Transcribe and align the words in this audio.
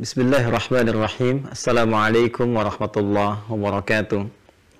بسم 0.00 0.18
الله 0.24 0.48
الرحمن 0.48 0.86
الرحيم 0.88 1.36
السلام 1.52 1.90
عليكم 1.94 2.46
ورحمة 2.56 2.94
الله 2.96 3.32
وبركاته 3.52 4.20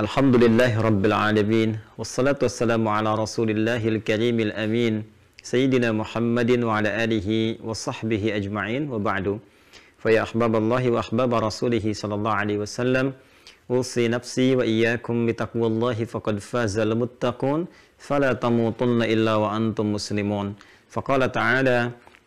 الحمد 0.00 0.35
لله 0.45 0.73
رب 0.81 1.03
العالمين 1.11 1.71
والصلاة 2.00 2.41
والسلام 2.41 2.80
على 2.88 3.11
رسول 3.14 3.48
الله 3.53 3.83
الكريم 3.88 4.37
الأمين 4.48 4.95
سيدنا 5.45 5.93
محمد 5.93 6.51
وعلى 6.64 6.91
آله 7.04 7.29
وصحبه 7.69 8.22
أجمعين 8.38 8.83
وبعد 8.93 9.27
فيا 10.01 10.22
أحباب 10.25 10.53
الله 10.56 10.83
وأحباب 10.90 11.30
رسوله 11.48 11.84
صلى 11.92 12.14
الله 12.16 12.32
عليه 12.40 12.58
وسلم 12.64 13.06
أوصي 13.71 14.08
نفسي 14.08 14.56
وإياكم 14.56 15.16
بتقوى 15.28 15.66
الله 15.72 15.98
فقد 16.12 16.37
فاز 16.50 16.78
المتقون 16.80 17.60
فلا 18.09 18.32
تموتن 18.32 19.00
إلا 19.14 19.34
وأنتم 19.37 19.87
مسلمون 19.92 20.46
فقال 20.88 21.23
تعالى 21.32 21.78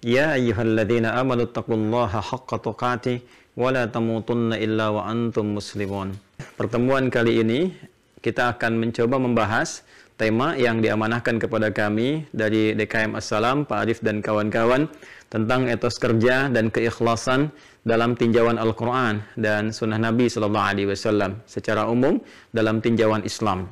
Ya 0.03 0.35
ayyuhalladzina 0.35 1.15
amanu 1.15 1.47
taqullaha 1.47 2.19
haqqa 2.19 2.59
tuqatih 2.59 3.23
wa 3.55 3.71
la 3.71 3.87
tamutunna 3.87 4.59
illa 4.59 4.91
wa 4.91 5.07
antum 5.07 5.55
muslimun. 5.55 6.11
Pertemuan 6.59 7.07
kali 7.07 7.39
ini 7.39 7.71
kita 8.19 8.51
akan 8.51 8.83
mencoba 8.83 9.15
membahas 9.15 9.87
tema 10.19 10.59
yang 10.59 10.83
diamanahkan 10.83 11.39
kepada 11.39 11.71
kami 11.71 12.27
dari 12.35 12.75
DKM 12.75 13.15
Assalam, 13.15 13.63
Pak 13.63 13.79
Arif 13.79 14.03
dan 14.03 14.19
kawan-kawan 14.19 14.91
tentang 15.31 15.71
etos 15.71 15.95
kerja 15.95 16.51
dan 16.51 16.67
keikhlasan 16.67 17.47
dalam 17.87 18.19
tinjauan 18.19 18.59
Al-Quran 18.59 19.23
dan 19.39 19.71
Sunnah 19.71 20.03
Nabi 20.03 20.27
Sallallahu 20.27 20.67
Alaihi 20.67 20.91
Wasallam 20.91 21.39
secara 21.47 21.87
umum 21.87 22.19
dalam 22.51 22.83
tinjauan 22.83 23.23
Islam. 23.23 23.71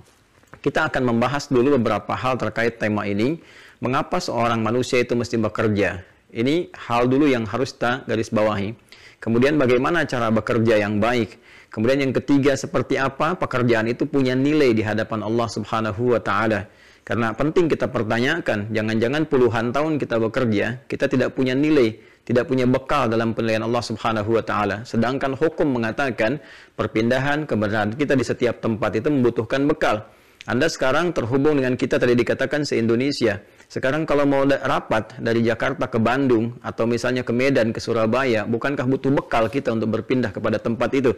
Kita 0.64 0.88
akan 0.88 1.12
membahas 1.12 1.52
dulu 1.52 1.76
beberapa 1.76 2.16
hal 2.16 2.40
terkait 2.40 2.80
tema 2.80 3.04
ini. 3.04 3.36
Mengapa 3.84 4.22
seorang 4.24 4.64
manusia 4.64 5.04
itu 5.04 5.12
mesti 5.18 5.36
bekerja? 5.36 6.11
Ini 6.32 6.72
hal 6.88 7.12
dulu 7.12 7.28
yang 7.28 7.44
harus 7.44 7.76
kita 7.76 8.08
garis 8.08 8.32
bawahi. 8.32 8.72
Kemudian 9.20 9.60
bagaimana 9.60 10.08
cara 10.08 10.32
bekerja 10.32 10.80
yang 10.80 11.04
baik? 11.04 11.36
Kemudian 11.68 12.08
yang 12.08 12.16
ketiga 12.16 12.56
seperti 12.56 12.96
apa 12.96 13.36
pekerjaan 13.36 13.92
itu 13.92 14.08
punya 14.08 14.32
nilai 14.32 14.72
di 14.72 14.80
hadapan 14.80 15.28
Allah 15.28 15.48
Subhanahu 15.52 16.16
wa 16.16 16.24
taala. 16.24 16.72
Karena 17.04 17.36
penting 17.36 17.68
kita 17.68 17.92
pertanyakan, 17.92 18.72
jangan-jangan 18.72 19.28
puluhan 19.28 19.76
tahun 19.76 20.00
kita 20.00 20.16
bekerja, 20.24 20.66
kita 20.88 21.12
tidak 21.12 21.36
punya 21.36 21.52
nilai, 21.52 22.00
tidak 22.24 22.48
punya 22.48 22.64
bekal 22.64 23.12
dalam 23.12 23.36
penilaian 23.36 23.68
Allah 23.68 23.84
Subhanahu 23.84 24.40
wa 24.40 24.44
taala. 24.46 24.88
Sedangkan 24.88 25.36
hukum 25.36 25.68
mengatakan 25.68 26.40
perpindahan 26.80 27.44
keberadaan 27.44 27.98
kita 28.00 28.16
di 28.16 28.24
setiap 28.24 28.64
tempat 28.64 28.96
itu 28.96 29.12
membutuhkan 29.12 29.68
bekal. 29.68 30.08
Anda 30.50 30.66
sekarang 30.66 31.14
terhubung 31.14 31.62
dengan 31.62 31.78
kita 31.78 32.02
tadi 32.02 32.18
dikatakan 32.18 32.66
se-Indonesia. 32.66 33.38
Sekarang 33.72 34.04
kalau 34.04 34.28
mau 34.28 34.44
rapat 34.44 35.16
dari 35.16 35.48
Jakarta 35.48 35.88
ke 35.88 35.96
Bandung 35.96 36.60
atau 36.60 36.84
misalnya 36.84 37.24
ke 37.24 37.32
Medan 37.32 37.72
ke 37.72 37.80
Surabaya, 37.80 38.44
bukankah 38.44 38.84
butuh 38.84 39.16
bekal 39.16 39.48
kita 39.48 39.72
untuk 39.72 39.96
berpindah 39.96 40.36
kepada 40.36 40.60
tempat 40.60 40.92
itu? 40.92 41.16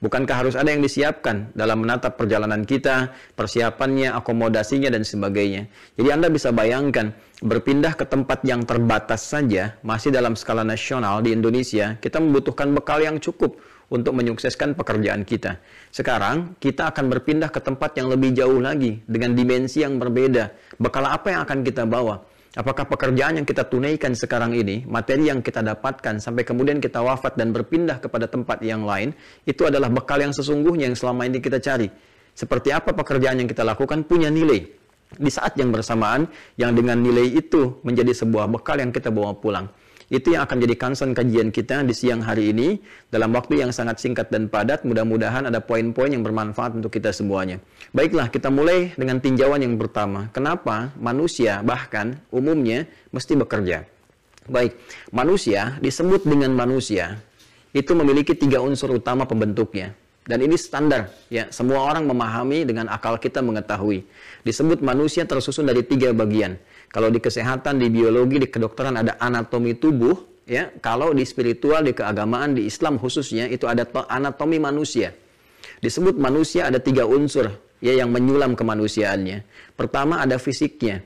Bukankah 0.00 0.32
harus 0.32 0.56
ada 0.56 0.72
yang 0.72 0.80
disiapkan 0.80 1.52
dalam 1.52 1.84
menatap 1.84 2.16
perjalanan 2.16 2.64
kita, 2.64 3.12
persiapannya, 3.36 4.16
akomodasinya, 4.16 4.88
dan 4.88 5.04
sebagainya. 5.04 5.68
Jadi 6.00 6.08
Anda 6.08 6.32
bisa 6.32 6.56
bayangkan, 6.56 7.12
berpindah 7.44 7.92
ke 7.92 8.08
tempat 8.08 8.48
yang 8.48 8.64
terbatas 8.64 9.20
saja, 9.20 9.76
masih 9.84 10.08
dalam 10.08 10.40
skala 10.40 10.64
nasional 10.64 11.20
di 11.20 11.36
Indonesia, 11.36 12.00
kita 12.00 12.16
membutuhkan 12.16 12.72
bekal 12.72 13.04
yang 13.04 13.20
cukup 13.20 13.60
untuk 13.90 14.14
menyukseskan 14.14 14.78
pekerjaan 14.78 15.26
kita. 15.26 15.58
Sekarang, 15.90 16.54
kita 16.62 16.94
akan 16.94 17.10
berpindah 17.10 17.50
ke 17.50 17.58
tempat 17.58 17.98
yang 17.98 18.06
lebih 18.08 18.30
jauh 18.32 18.62
lagi, 18.62 19.02
dengan 19.04 19.34
dimensi 19.34 19.82
yang 19.82 19.98
berbeda. 19.98 20.78
Bekal 20.78 21.04
apa 21.10 21.34
yang 21.34 21.40
akan 21.42 21.58
kita 21.66 21.84
bawa? 21.84 22.22
Apakah 22.50 22.82
pekerjaan 22.82 23.38
yang 23.38 23.46
kita 23.46 23.62
tunaikan 23.62 24.10
sekarang 24.10 24.54
ini, 24.58 24.82
materi 24.82 25.30
yang 25.30 25.38
kita 25.38 25.62
dapatkan 25.62 26.18
sampai 26.18 26.42
kemudian 26.42 26.82
kita 26.82 26.98
wafat 26.98 27.38
dan 27.38 27.54
berpindah 27.54 28.02
kepada 28.02 28.26
tempat 28.26 28.58
yang 28.66 28.82
lain, 28.82 29.14
itu 29.46 29.70
adalah 29.70 29.86
bekal 29.86 30.18
yang 30.18 30.34
sesungguhnya 30.34 30.90
yang 30.90 30.98
selama 30.98 31.30
ini 31.30 31.38
kita 31.38 31.62
cari. 31.62 31.86
Seperti 32.34 32.74
apa 32.74 32.90
pekerjaan 32.90 33.38
yang 33.38 33.46
kita 33.46 33.62
lakukan 33.62 34.02
punya 34.02 34.34
nilai. 34.34 34.66
Di 35.14 35.30
saat 35.30 35.58
yang 35.58 35.70
bersamaan, 35.70 36.26
yang 36.58 36.74
dengan 36.74 36.98
nilai 36.98 37.38
itu 37.38 37.82
menjadi 37.86 38.14
sebuah 38.14 38.50
bekal 38.50 38.82
yang 38.82 38.90
kita 38.90 39.14
bawa 39.14 39.34
pulang. 39.38 39.70
Itu 40.10 40.34
yang 40.34 40.42
akan 40.42 40.58
jadi 40.58 40.74
concern 40.74 41.14
kajian 41.14 41.54
kita 41.54 41.86
di 41.86 41.94
siang 41.94 42.18
hari 42.26 42.50
ini 42.50 42.82
dalam 43.14 43.30
waktu 43.30 43.62
yang 43.62 43.70
sangat 43.70 44.02
singkat 44.02 44.26
dan 44.34 44.50
padat. 44.50 44.82
Mudah-mudahan 44.82 45.46
ada 45.46 45.62
poin-poin 45.62 46.10
yang 46.10 46.26
bermanfaat 46.26 46.74
untuk 46.74 46.90
kita 46.90 47.14
semuanya. 47.14 47.62
Baiklah, 47.94 48.26
kita 48.26 48.50
mulai 48.50 48.90
dengan 48.98 49.22
tinjauan 49.22 49.62
yang 49.62 49.78
pertama. 49.78 50.26
Kenapa 50.34 50.90
manusia 50.98 51.62
bahkan 51.62 52.18
umumnya 52.34 52.90
mesti 53.14 53.38
bekerja? 53.38 53.86
Baik, 54.50 54.74
manusia 55.14 55.78
disebut 55.78 56.26
dengan 56.26 56.58
manusia 56.58 57.22
itu 57.70 57.94
memiliki 57.94 58.34
tiga 58.34 58.58
unsur 58.58 58.90
utama 58.98 59.30
pembentuknya. 59.30 59.94
Dan 60.26 60.42
ini 60.42 60.58
standar, 60.58 61.10
ya. 61.30 61.48
Semua 61.54 61.86
orang 61.86 62.06
memahami 62.06 62.62
dengan 62.62 62.90
akal 62.90 63.18
kita 63.18 63.42
mengetahui. 63.42 64.04
Disebut 64.42 64.82
manusia 64.82 65.22
tersusun 65.26 65.66
dari 65.66 65.86
tiga 65.86 66.10
bagian. 66.14 66.54
Kalau 66.90 67.06
di 67.06 67.22
kesehatan, 67.22 67.78
di 67.78 67.86
biologi, 67.86 68.42
di 68.42 68.48
kedokteran 68.50 68.98
ada 68.98 69.14
anatomi 69.22 69.78
tubuh, 69.78 70.42
ya. 70.42 70.74
Kalau 70.82 71.14
di 71.14 71.22
spiritual, 71.22 71.86
di 71.86 71.94
keagamaan, 71.94 72.58
di 72.58 72.66
Islam 72.66 72.98
khususnya 72.98 73.46
itu 73.46 73.70
ada 73.70 73.86
anatomi 74.10 74.58
manusia. 74.58 75.14
Disebut 75.78 76.18
manusia 76.18 76.66
ada 76.66 76.82
tiga 76.82 77.06
unsur 77.06 77.48
ya 77.80 77.94
yang 77.96 78.12
menyulam 78.12 78.58
kemanusiaannya. 78.58 79.46
Pertama 79.78 80.20
ada 80.20 80.36
fisiknya. 80.36 81.00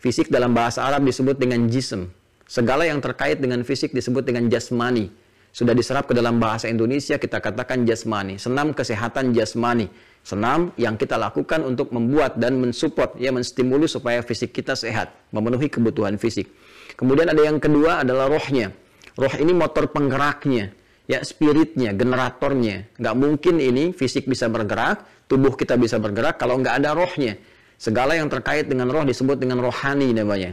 Fisik 0.00 0.32
dalam 0.32 0.56
bahasa 0.56 0.86
Arab 0.86 1.04
disebut 1.04 1.36
dengan 1.36 1.66
jism. 1.68 2.08
Segala 2.46 2.88
yang 2.88 3.02
terkait 3.02 3.42
dengan 3.42 3.60
fisik 3.66 3.92
disebut 3.92 4.24
dengan 4.24 4.48
jasmani. 4.48 5.12
Sudah 5.50 5.74
diserap 5.74 6.06
ke 6.06 6.14
dalam 6.14 6.38
bahasa 6.38 6.70
Indonesia 6.70 7.18
kita 7.18 7.42
katakan 7.42 7.82
jasmani. 7.84 8.38
Senam 8.38 8.70
kesehatan 8.70 9.34
jasmani 9.34 9.90
senam 10.20 10.70
yang 10.76 10.94
kita 11.00 11.16
lakukan 11.16 11.64
untuk 11.64 11.90
membuat 11.90 12.36
dan 12.36 12.60
mensupport 12.60 13.16
ya 13.16 13.32
menstimulus 13.32 13.96
supaya 13.96 14.20
fisik 14.20 14.52
kita 14.54 14.76
sehat, 14.76 15.12
memenuhi 15.32 15.72
kebutuhan 15.72 16.20
fisik. 16.20 16.48
Kemudian 16.94 17.32
ada 17.32 17.40
yang 17.40 17.56
kedua 17.56 18.04
adalah 18.04 18.28
rohnya. 18.28 18.70
Roh 19.16 19.34
ini 19.40 19.52
motor 19.56 19.90
penggeraknya, 19.90 20.70
ya 21.08 21.24
spiritnya, 21.24 21.96
generatornya. 21.96 22.92
Nggak 23.00 23.14
mungkin 23.16 23.58
ini 23.58 23.90
fisik 23.96 24.28
bisa 24.28 24.46
bergerak, 24.46 25.26
tubuh 25.26 25.56
kita 25.56 25.74
bisa 25.80 25.96
bergerak 25.98 26.38
kalau 26.38 26.60
nggak 26.60 26.84
ada 26.84 26.94
rohnya. 26.94 27.34
Segala 27.80 28.12
yang 28.12 28.28
terkait 28.28 28.68
dengan 28.68 28.92
roh 28.92 29.02
disebut 29.08 29.40
dengan 29.40 29.64
rohani 29.64 30.12
namanya. 30.12 30.52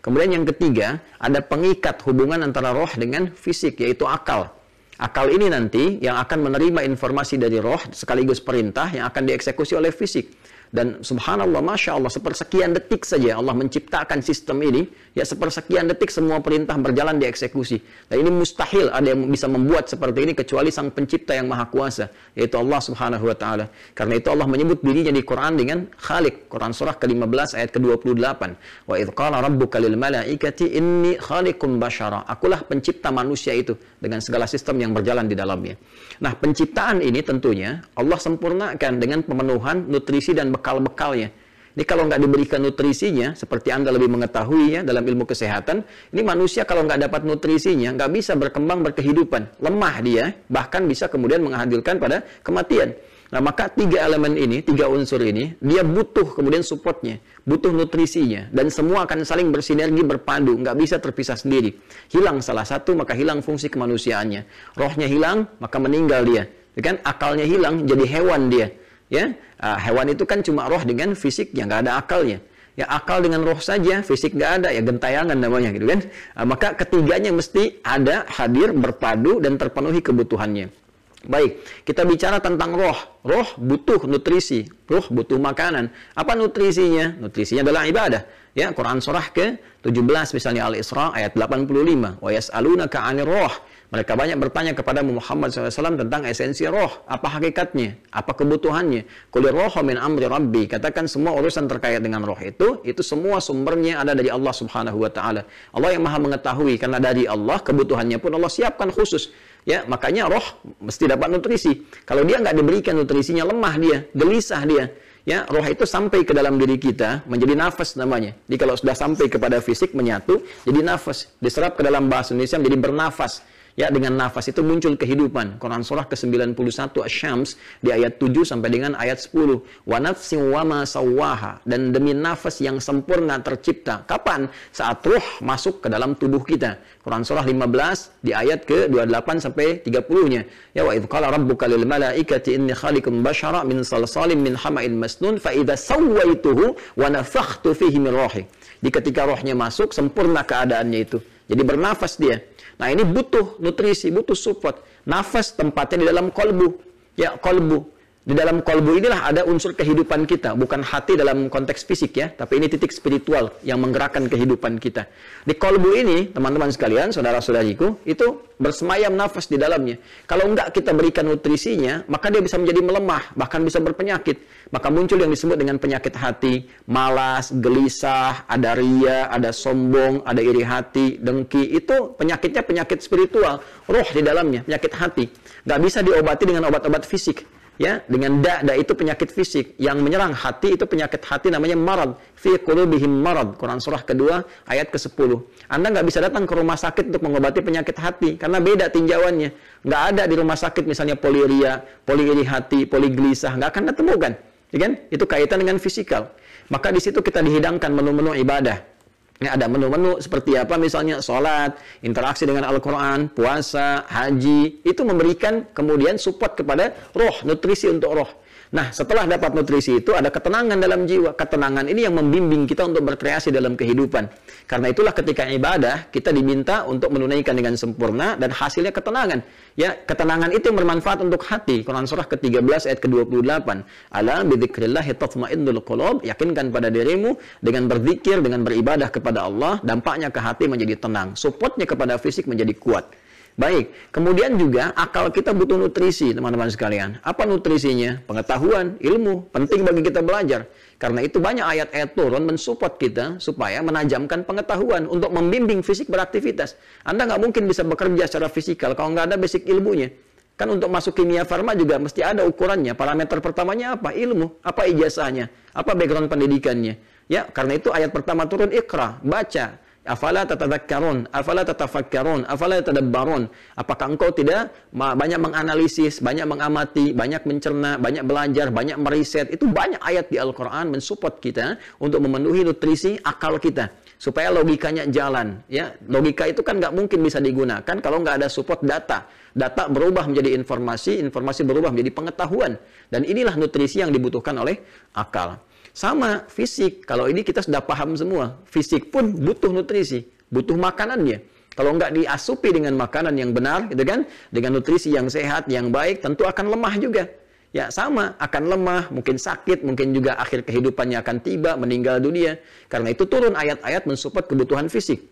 Kemudian 0.00 0.40
yang 0.40 0.44
ketiga, 0.48 1.00
ada 1.16 1.40
pengikat 1.44 2.00
hubungan 2.04 2.40
antara 2.40 2.72
roh 2.72 2.88
dengan 2.96 3.32
fisik, 3.32 3.80
yaitu 3.80 4.04
akal. 4.04 4.52
Akal 5.00 5.32
ini 5.32 5.48
nanti 5.48 5.96
yang 6.04 6.20
akan 6.20 6.52
menerima 6.52 6.84
informasi 6.84 7.40
dari 7.40 7.56
roh 7.56 7.80
sekaligus 7.88 8.44
perintah 8.44 8.92
yang 8.92 9.08
akan 9.08 9.32
dieksekusi 9.32 9.72
oleh 9.72 9.96
fisik. 9.96 10.28
Dan 10.70 11.02
subhanallah, 11.02 11.58
masya 11.66 11.98
Allah, 11.98 12.14
sepersekian 12.14 12.70
detik 12.70 13.02
saja 13.02 13.34
Allah 13.34 13.58
menciptakan 13.58 14.22
sistem 14.22 14.62
ini, 14.62 14.86
ya 15.18 15.26
sepersekian 15.26 15.90
detik 15.90 16.14
semua 16.14 16.38
perintah 16.38 16.78
berjalan 16.78 17.18
dieksekusi. 17.18 17.82
Dan 18.06 18.22
ini 18.22 18.30
mustahil 18.30 18.86
ada 18.86 19.10
yang 19.10 19.26
bisa 19.26 19.50
membuat 19.50 19.90
seperti 19.90 20.30
ini 20.30 20.32
kecuali 20.38 20.70
sang 20.70 20.94
pencipta 20.94 21.34
yang 21.34 21.50
maha 21.50 21.66
kuasa, 21.66 22.06
yaitu 22.38 22.54
Allah 22.54 22.78
subhanahu 22.78 23.26
wa 23.26 23.34
ta'ala. 23.34 23.66
Karena 23.98 24.14
itu 24.22 24.30
Allah 24.30 24.46
menyebut 24.46 24.78
dirinya 24.78 25.10
di 25.10 25.26
Quran 25.26 25.58
dengan 25.58 25.90
Khalik. 25.98 26.46
Quran 26.46 26.70
surah 26.70 26.94
ke-15 27.02 27.58
ayat 27.58 27.70
ke-28. 27.74 28.42
Wa 28.86 28.94
idh 28.94 29.10
qala 29.10 29.42
rabbuka 29.42 29.82
lil 29.82 29.98
malaikati 29.98 30.70
inni 30.78 31.18
khaliqun 31.18 31.82
bashara. 31.82 32.22
Akulah 32.30 32.62
pencipta 32.62 33.10
manusia 33.10 33.58
itu 33.58 33.74
dengan 33.98 34.22
segala 34.22 34.46
sistem 34.46 34.78
yang 34.78 34.94
berjalan 34.94 35.26
di 35.26 35.34
dalamnya. 35.34 35.74
Nah, 36.22 36.38
penciptaan 36.38 37.02
ini 37.02 37.26
tentunya 37.26 37.82
Allah 37.98 38.22
sempurnakan 38.22 39.02
dengan 39.02 39.26
pemenuhan 39.26 39.90
nutrisi 39.90 40.30
dan 40.30 40.54
bekal-bekalnya. 40.60 41.32
Ini 41.70 41.86
kalau 41.86 42.04
nggak 42.10 42.20
diberikan 42.20 42.60
nutrisinya, 42.60 43.32
seperti 43.32 43.70
Anda 43.70 43.94
lebih 43.94 44.10
mengetahui 44.10 44.64
ya 44.74 44.80
dalam 44.82 45.00
ilmu 45.00 45.24
kesehatan, 45.24 45.86
ini 46.12 46.20
manusia 46.20 46.66
kalau 46.66 46.82
nggak 46.82 47.08
dapat 47.08 47.22
nutrisinya, 47.24 47.94
nggak 47.94 48.10
bisa 48.10 48.36
berkembang 48.36 48.84
berkehidupan. 48.84 49.62
Lemah 49.62 49.96
dia, 50.02 50.24
bahkan 50.50 50.84
bisa 50.90 51.06
kemudian 51.06 51.40
menghadirkan 51.40 52.02
pada 52.02 52.26
kematian. 52.42 52.92
Nah, 53.30 53.38
maka 53.38 53.70
tiga 53.70 54.02
elemen 54.02 54.34
ini, 54.34 54.58
tiga 54.58 54.90
unsur 54.90 55.22
ini, 55.22 55.54
dia 55.62 55.86
butuh 55.86 56.34
kemudian 56.34 56.66
supportnya, 56.66 57.22
butuh 57.46 57.70
nutrisinya, 57.70 58.50
dan 58.50 58.66
semua 58.74 59.06
akan 59.06 59.22
saling 59.22 59.54
bersinergi, 59.54 60.02
berpadu, 60.02 60.58
nggak 60.58 60.74
bisa 60.74 60.98
terpisah 60.98 61.38
sendiri. 61.38 61.78
Hilang 62.10 62.42
salah 62.42 62.66
satu, 62.66 62.98
maka 62.98 63.14
hilang 63.14 63.38
fungsi 63.46 63.70
kemanusiaannya. 63.70 64.74
Rohnya 64.74 65.06
hilang, 65.06 65.46
maka 65.62 65.78
meninggal 65.78 66.26
dia. 66.26 66.50
Kan? 66.82 66.98
Akalnya 67.06 67.46
hilang, 67.46 67.86
jadi 67.86 68.04
hewan 68.18 68.50
dia 68.50 68.74
ya 69.10 69.34
uh, 69.60 69.78
hewan 69.82 70.14
itu 70.14 70.24
kan 70.24 70.40
cuma 70.40 70.70
roh 70.70 70.80
dengan 70.86 71.12
fisik 71.18 71.52
yang 71.52 71.68
nggak 71.68 71.84
ada 71.86 72.00
akalnya. 72.00 72.38
Ya 72.78 72.86
akal 72.86 73.20
dengan 73.20 73.44
roh 73.44 73.58
saja 73.60 74.00
fisik 74.00 74.32
nggak 74.38 74.52
ada. 74.62 74.68
Ya 74.72 74.80
gentayangan 74.80 75.36
namanya 75.36 75.74
gitu 75.74 75.84
kan? 75.90 76.00
Uh, 76.38 76.46
maka 76.48 76.72
ketiganya 76.78 77.34
mesti 77.34 77.82
ada 77.84 78.24
hadir 78.30 78.72
berpadu 78.72 79.42
dan 79.42 79.60
terpenuhi 79.60 80.00
kebutuhannya 80.00 80.80
baik 81.26 81.84
kita 81.84 82.08
bicara 82.08 82.40
tentang 82.40 82.72
roh 82.72 82.96
roh 83.24 83.48
butuh 83.60 84.08
nutrisi 84.08 84.64
roh 84.88 85.04
butuh 85.12 85.36
makanan 85.36 85.92
apa 86.16 86.32
nutrisinya 86.32 87.20
nutrisinya 87.20 87.60
adalah 87.66 87.84
ibadah 87.84 88.22
ya 88.56 88.72
Quran 88.72 89.04
surah 89.04 89.28
ke 89.28 89.60
17 89.84 90.36
misalnya 90.36 90.68
Al-Isra 90.68 91.12
ayat 91.12 91.36
85 91.36 92.24
wa 92.24 92.30
yas'alunaka 92.32 92.98
'anir 93.04 93.28
roh 93.28 93.52
Mereka 93.90 94.14
banyak 94.14 94.38
bertanya 94.38 94.70
kepada 94.70 95.02
Muhammad 95.02 95.50
SAW 95.50 95.98
tentang 95.98 96.22
esensi 96.22 96.62
roh. 96.70 97.02
Apa 97.10 97.26
hakikatnya? 97.26 97.98
Apa 98.14 98.38
kebutuhannya? 98.38 99.02
Kulir 99.34 99.50
roh 99.50 99.74
min 99.82 99.98
amri 99.98 100.30
rabbi. 100.30 100.70
Katakan 100.70 101.10
semua 101.10 101.34
urusan 101.34 101.66
terkait 101.66 101.98
dengan 101.98 102.22
roh 102.22 102.38
itu, 102.38 102.78
itu 102.86 103.02
semua 103.02 103.42
sumbernya 103.42 103.98
ada 103.98 104.14
dari 104.14 104.30
Allah 104.30 104.54
Subhanahu 104.54 104.94
Wa 104.94 105.10
Taala. 105.10 105.42
Allah 105.74 105.90
yang 105.90 106.06
maha 106.06 106.22
mengetahui. 106.22 106.78
Karena 106.78 107.02
dari 107.02 107.26
Allah, 107.26 107.58
kebutuhannya 107.58 108.22
pun 108.22 108.30
Allah 108.38 108.46
siapkan 108.46 108.94
khusus. 108.94 109.34
Ya, 109.68 109.84
makanya 109.84 110.26
roh 110.26 110.42
mesti 110.80 111.04
dapat 111.04 111.28
nutrisi. 111.28 111.84
Kalau 112.08 112.24
dia 112.24 112.40
nggak 112.40 112.56
diberikan 112.56 112.96
nutrisinya, 112.96 113.44
lemah 113.44 113.74
dia, 113.76 113.98
gelisah 114.16 114.62
dia. 114.64 114.84
Ya, 115.28 115.44
roh 115.52 115.62
itu 115.68 115.84
sampai 115.84 116.24
ke 116.24 116.32
dalam 116.32 116.56
diri 116.56 116.80
kita 116.80 117.28
menjadi 117.28 117.52
nafas 117.52 117.92
namanya. 117.92 118.32
Jadi 118.48 118.56
kalau 118.56 118.74
sudah 118.74 118.96
sampai 118.96 119.28
kepada 119.28 119.60
fisik 119.60 119.92
menyatu, 119.92 120.40
jadi 120.64 120.80
nafas. 120.80 121.28
Diserap 121.36 121.76
ke 121.76 121.84
dalam 121.84 122.08
bahasa 122.08 122.32
Indonesia 122.32 122.56
menjadi 122.56 122.78
bernafas. 122.80 123.44
Ya, 123.78 123.86
dengan 123.86 124.18
nafas 124.18 124.50
itu 124.50 124.66
muncul 124.66 124.98
kehidupan. 124.98 125.62
Quran 125.62 125.86
surah 125.86 126.10
ke-91 126.10 126.58
Asy-Syams 126.90 127.54
di 127.78 127.94
ayat 127.94 128.18
7 128.18 128.42
sampai 128.42 128.66
dengan 128.66 128.98
ayat 128.98 129.22
10. 129.22 129.86
Wa 129.86 130.02
nafsin 130.02 130.50
wa 130.50 130.66
ma 130.66 130.80
sawwaha 130.82 131.62
dan 131.62 131.94
demi 131.94 132.10
nafas 132.10 132.58
yang 132.58 132.82
sempurna 132.82 133.38
tercipta. 133.38 134.02
Kapan? 134.10 134.50
Saat 134.74 135.06
ruh 135.06 135.22
masuk 135.40 135.86
ke 135.86 135.88
dalam 135.88 136.18
tubuh 136.18 136.42
kita. 136.42 136.82
Quran 137.00 137.22
surah 137.22 137.46
15 137.46 138.26
di 138.26 138.34
ayat 138.34 138.66
ke-28 138.66 139.28
sampai 139.38 139.80
30-nya. 139.86 140.42
Ya 140.74 140.82
wa 140.82 140.92
idz 140.92 141.06
qala 141.06 141.30
rabbuka 141.30 141.70
lil 141.70 141.86
malaikati 141.86 142.58
inni 142.58 142.74
khaliqum 142.74 143.22
bashara 143.22 143.62
min 143.62 143.86
salsalin 143.86 144.42
min 144.42 144.58
hama'in 144.58 144.98
masnun 144.98 145.38
fa 145.38 145.54
idza 145.54 145.78
sawaituhu 145.78 146.74
wa 146.98 147.06
nafakhtu 147.06 147.70
fihi 147.72 148.02
min 148.02 148.12
ruhi. 148.12 148.44
Di 148.82 148.90
ketika 148.90 149.28
rohnya 149.28 149.54
masuk 149.54 149.94
sempurna 149.94 150.42
keadaannya 150.42 150.98
itu. 151.00 151.18
Jadi 151.50 151.62
bernafas 151.66 152.14
dia. 152.14 152.38
Nah 152.80 152.88
ini 152.88 153.04
butuh 153.04 153.60
nutrisi, 153.60 154.08
butuh 154.08 154.32
support. 154.32 154.80
Nafas 155.04 155.52
tempatnya 155.52 156.00
di 156.00 156.06
dalam 156.08 156.32
kolbu. 156.32 156.80
Ya, 157.12 157.36
kolbu. 157.36 157.99
Di 158.20 158.36
dalam 158.36 158.60
kolbu 158.60 159.00
inilah 159.00 159.32
ada 159.32 159.48
unsur 159.48 159.72
kehidupan 159.72 160.28
kita, 160.28 160.52
bukan 160.52 160.84
hati 160.84 161.16
dalam 161.16 161.48
konteks 161.48 161.88
fisik 161.88 162.20
ya, 162.20 162.28
tapi 162.28 162.60
ini 162.60 162.68
titik 162.68 162.92
spiritual 162.92 163.48
yang 163.64 163.80
menggerakkan 163.80 164.28
kehidupan 164.28 164.76
kita. 164.76 165.08
Di 165.48 165.56
kolbu 165.56 165.96
ini, 165.96 166.28
teman-teman 166.28 166.68
sekalian, 166.68 167.16
saudara-saudariku, 167.16 168.04
itu 168.04 168.44
bersemayam 168.60 169.16
nafas 169.16 169.48
di 169.48 169.56
dalamnya. 169.56 169.96
Kalau 170.28 170.52
enggak 170.52 170.68
kita 170.68 170.92
berikan 170.92 171.32
nutrisinya, 171.32 172.04
maka 172.12 172.28
dia 172.28 172.44
bisa 172.44 172.60
menjadi 172.60 172.84
melemah, 172.84 173.32
bahkan 173.40 173.64
bisa 173.64 173.80
berpenyakit. 173.80 174.68
Maka 174.68 174.92
muncul 174.92 175.16
yang 175.16 175.32
disebut 175.32 175.56
dengan 175.56 175.80
penyakit 175.80 176.12
hati, 176.12 176.68
malas, 176.92 177.56
gelisah, 177.56 178.44
ada 178.44 178.76
ria, 178.76 179.32
ada 179.32 179.48
sombong, 179.48 180.28
ada 180.28 180.44
iri 180.44 180.60
hati, 180.60 181.16
dengki. 181.16 181.72
Itu 181.72 182.12
penyakitnya 182.20 182.68
penyakit 182.68 183.00
spiritual, 183.00 183.64
roh 183.88 184.08
di 184.12 184.20
dalamnya, 184.20 184.60
penyakit 184.68 184.92
hati. 184.92 185.24
Nggak 185.64 185.80
bisa 185.80 185.98
diobati 186.04 186.44
dengan 186.44 186.68
obat-obat 186.68 187.08
fisik 187.08 187.59
ya 187.80 188.04
dengan 188.04 188.44
da 188.44 188.60
da 188.60 188.76
itu 188.76 188.92
penyakit 188.92 189.32
fisik. 189.32 189.72
Yang 189.80 190.04
menyerang 190.04 190.36
hati 190.36 190.76
itu 190.76 190.84
penyakit 190.84 191.24
hati 191.24 191.48
namanya 191.48 191.80
marad. 191.80 192.12
Fi 192.36 192.60
qulubihim 192.60 193.08
marad. 193.08 193.56
Quran 193.56 193.80
surah 193.80 194.04
kedua 194.04 194.44
ayat 194.68 194.92
ke-10 194.92 195.30
Anda 195.72 195.88
nggak 195.88 196.04
bisa 196.04 196.20
datang 196.20 196.44
ke 196.44 196.52
rumah 196.52 196.76
sakit 196.76 197.08
untuk 197.08 197.24
mengobati 197.24 197.64
penyakit 197.64 197.96
hati 197.96 198.36
karena 198.36 198.60
beda 198.60 198.92
tinjauannya. 198.92 199.50
Nggak 199.88 200.02
ada 200.12 200.22
di 200.28 200.34
rumah 200.36 200.60
sakit 200.60 200.84
misalnya 200.84 201.16
poliria 201.16 201.80
poliiri 202.04 202.44
hati 202.44 202.84
poligelisah 202.84 203.56
nggak 203.56 203.70
akan 203.72 203.82
ditemukan. 203.96 204.32
Ya 204.70 204.78
kan? 204.86 204.92
Itu 205.08 205.24
kaitan 205.24 205.64
dengan 205.64 205.80
fisikal. 205.80 206.30
Maka 206.70 206.94
di 206.94 207.02
situ 207.02 207.18
kita 207.18 207.42
dihidangkan 207.42 207.90
menu-menu 207.90 208.36
ibadah 208.38 208.99
Ya, 209.40 209.56
ada 209.56 209.72
menu-menu 209.72 210.20
seperti 210.20 210.52
apa 210.60 210.76
misalnya 210.76 211.24
sholat, 211.24 211.72
interaksi 212.04 212.44
dengan 212.44 212.68
Al-Quran, 212.68 213.32
puasa, 213.32 214.04
haji. 214.04 214.84
Itu 214.84 215.00
memberikan 215.08 215.64
kemudian 215.72 216.20
support 216.20 216.60
kepada 216.60 216.92
roh, 217.16 217.32
nutrisi 217.48 217.88
untuk 217.88 218.20
roh. 218.20 218.28
Nah, 218.70 218.94
setelah 218.94 219.26
dapat 219.26 219.50
nutrisi 219.50 219.98
itu 219.98 220.14
ada 220.14 220.30
ketenangan 220.30 220.78
dalam 220.78 221.02
jiwa. 221.02 221.34
Ketenangan 221.34 221.90
ini 221.90 222.06
yang 222.06 222.14
membimbing 222.14 222.70
kita 222.70 222.86
untuk 222.86 223.02
berkreasi 223.02 223.50
dalam 223.50 223.74
kehidupan. 223.74 224.30
Karena 224.70 224.94
itulah 224.94 225.10
ketika 225.10 225.42
ibadah 225.50 226.06
kita 226.14 226.30
diminta 226.30 226.86
untuk 226.86 227.10
menunaikan 227.10 227.58
dengan 227.58 227.74
sempurna 227.74 228.38
dan 228.38 228.54
hasilnya 228.54 228.94
ketenangan. 228.94 229.42
Ya, 229.74 229.98
ketenangan 229.98 230.54
itu 230.54 230.70
bermanfaat 230.70 231.18
untuk 231.18 231.42
hati. 231.50 231.82
Quran 231.82 232.06
surah 232.06 232.30
ke-13 232.30 232.94
ayat 232.94 233.02
ke-28. 233.02 233.68
Ala 234.14 234.46
bidzikrillahi 234.46 235.18
tatmainnul 235.18 235.82
qulub. 235.82 236.22
Yakinkan 236.22 236.70
pada 236.70 236.94
dirimu 236.94 237.42
dengan 237.58 237.90
berzikir, 237.90 238.38
dengan 238.38 238.62
beribadah 238.62 239.10
kepada 239.10 239.50
Allah, 239.50 239.82
dampaknya 239.82 240.30
ke 240.30 240.38
hati 240.38 240.70
menjadi 240.70 240.94
tenang. 240.94 241.34
Supportnya 241.34 241.90
kepada 241.90 242.22
fisik 242.22 242.46
menjadi 242.46 242.78
kuat. 242.78 243.10
Baik, 243.60 243.92
kemudian 244.08 244.56
juga 244.56 244.88
akal 244.96 245.28
kita 245.28 245.52
butuh 245.52 245.76
nutrisi, 245.76 246.32
teman-teman 246.32 246.72
sekalian. 246.72 247.20
Apa 247.20 247.44
nutrisinya? 247.44 248.16
Pengetahuan, 248.24 248.96
ilmu, 248.96 249.52
penting 249.52 249.84
bagi 249.84 250.00
kita 250.00 250.24
belajar. 250.24 250.64
Karena 250.96 251.20
itu 251.20 251.44
banyak 251.44 251.60
ayat-ayat 251.60 252.16
turun 252.16 252.48
mensupport 252.48 252.96
kita 252.96 253.36
supaya 253.36 253.84
menajamkan 253.84 254.48
pengetahuan 254.48 255.04
untuk 255.04 255.28
membimbing 255.36 255.84
fisik 255.84 256.08
beraktivitas. 256.08 256.80
Anda 257.04 257.28
nggak 257.28 257.40
mungkin 257.44 257.68
bisa 257.68 257.84
bekerja 257.84 258.24
secara 258.32 258.48
fisikal 258.48 258.96
kalau 258.96 259.12
nggak 259.12 259.28
ada 259.28 259.36
basic 259.36 259.68
ilmunya. 259.68 260.08
Kan 260.56 260.72
untuk 260.72 260.88
masuk 260.88 261.20
kimia 261.20 261.44
farma 261.44 261.76
juga 261.76 262.00
mesti 262.00 262.24
ada 262.24 262.48
ukurannya. 262.48 262.96
Parameter 262.96 263.44
pertamanya 263.44 264.00
apa? 264.00 264.16
Ilmu. 264.16 264.64
Apa 264.64 264.88
ijazahnya? 264.88 265.52
Apa 265.76 265.92
background 265.92 266.32
pendidikannya? 266.32 266.96
Ya, 267.28 267.44
karena 267.44 267.76
itu 267.76 267.92
ayat 267.92 268.08
pertama 268.08 268.48
turun 268.48 268.72
ikra, 268.72 269.20
baca. 269.20 269.76
Afala 270.00 270.48
tatadhakkarun, 270.48 271.28
afala 271.28 271.60
tatafakkarun, 271.60 272.48
afala 272.48 272.80
tadabbarun. 272.80 273.52
Apakah 273.76 274.16
engkau 274.16 274.32
tidak 274.32 274.72
banyak 274.96 275.36
menganalisis, 275.36 276.24
banyak 276.24 276.48
mengamati, 276.48 277.12
banyak 277.12 277.44
mencerna, 277.44 278.00
banyak 278.00 278.24
belajar, 278.24 278.72
banyak 278.72 278.96
meriset. 278.96 279.52
Itu 279.52 279.68
banyak 279.68 280.00
ayat 280.00 280.32
di 280.32 280.40
Al-Qur'an 280.40 280.88
mensupport 280.88 281.36
kita 281.36 281.76
untuk 282.00 282.24
memenuhi 282.24 282.64
nutrisi 282.64 283.20
akal 283.20 283.60
kita 283.60 283.92
supaya 284.16 284.48
logikanya 284.48 285.04
jalan 285.12 285.60
ya. 285.68 285.92
Logika 286.08 286.48
itu 286.48 286.64
kan 286.64 286.80
nggak 286.80 286.96
mungkin 286.96 287.20
bisa 287.20 287.36
digunakan 287.36 287.96
kalau 288.00 288.24
nggak 288.24 288.40
ada 288.40 288.48
support 288.48 288.80
data. 288.80 289.28
Data 289.52 289.84
berubah 289.92 290.24
menjadi 290.24 290.56
informasi 290.56 291.20
informasi 291.20 291.60
berubah 291.68 291.92
menjadi 291.92 292.08
pengetahuan. 292.16 292.72
Dan 293.12 293.28
inilah 293.28 293.52
nutrisi 293.52 294.00
yang 294.00 294.08
dibutuhkan 294.16 294.56
oleh 294.56 294.80
akal 295.12 295.60
sama 295.92 296.46
fisik. 296.46 297.04
Kalau 297.06 297.26
ini 297.26 297.42
kita 297.42 297.64
sudah 297.64 297.82
paham 297.82 298.14
semua. 298.14 298.58
Fisik 298.66 299.10
pun 299.10 299.34
butuh 299.34 299.70
nutrisi, 299.70 300.26
butuh 300.50 300.78
makanannya. 300.78 301.42
Kalau 301.74 301.96
nggak 301.96 302.12
diasupi 302.12 302.74
dengan 302.74 302.98
makanan 302.98 303.34
yang 303.38 303.54
benar, 303.54 303.86
gitu 303.88 304.02
kan, 304.02 304.26
dengan 304.50 304.76
nutrisi 304.76 305.14
yang 305.14 305.30
sehat, 305.30 305.70
yang 305.70 305.88
baik, 305.94 306.20
tentu 306.20 306.44
akan 306.44 306.76
lemah 306.76 306.94
juga. 306.98 307.24
Ya 307.70 307.86
sama, 307.94 308.34
akan 308.42 308.62
lemah, 308.66 309.02
mungkin 309.14 309.38
sakit, 309.38 309.86
mungkin 309.86 310.10
juga 310.10 310.34
akhir 310.42 310.66
kehidupannya 310.66 311.22
akan 311.22 311.36
tiba, 311.38 311.78
meninggal 311.78 312.18
dunia. 312.18 312.58
Karena 312.90 313.14
itu 313.14 313.22
turun 313.30 313.54
ayat-ayat 313.54 314.10
mensupport 314.10 314.42
kebutuhan 314.50 314.90
fisik. 314.90 315.22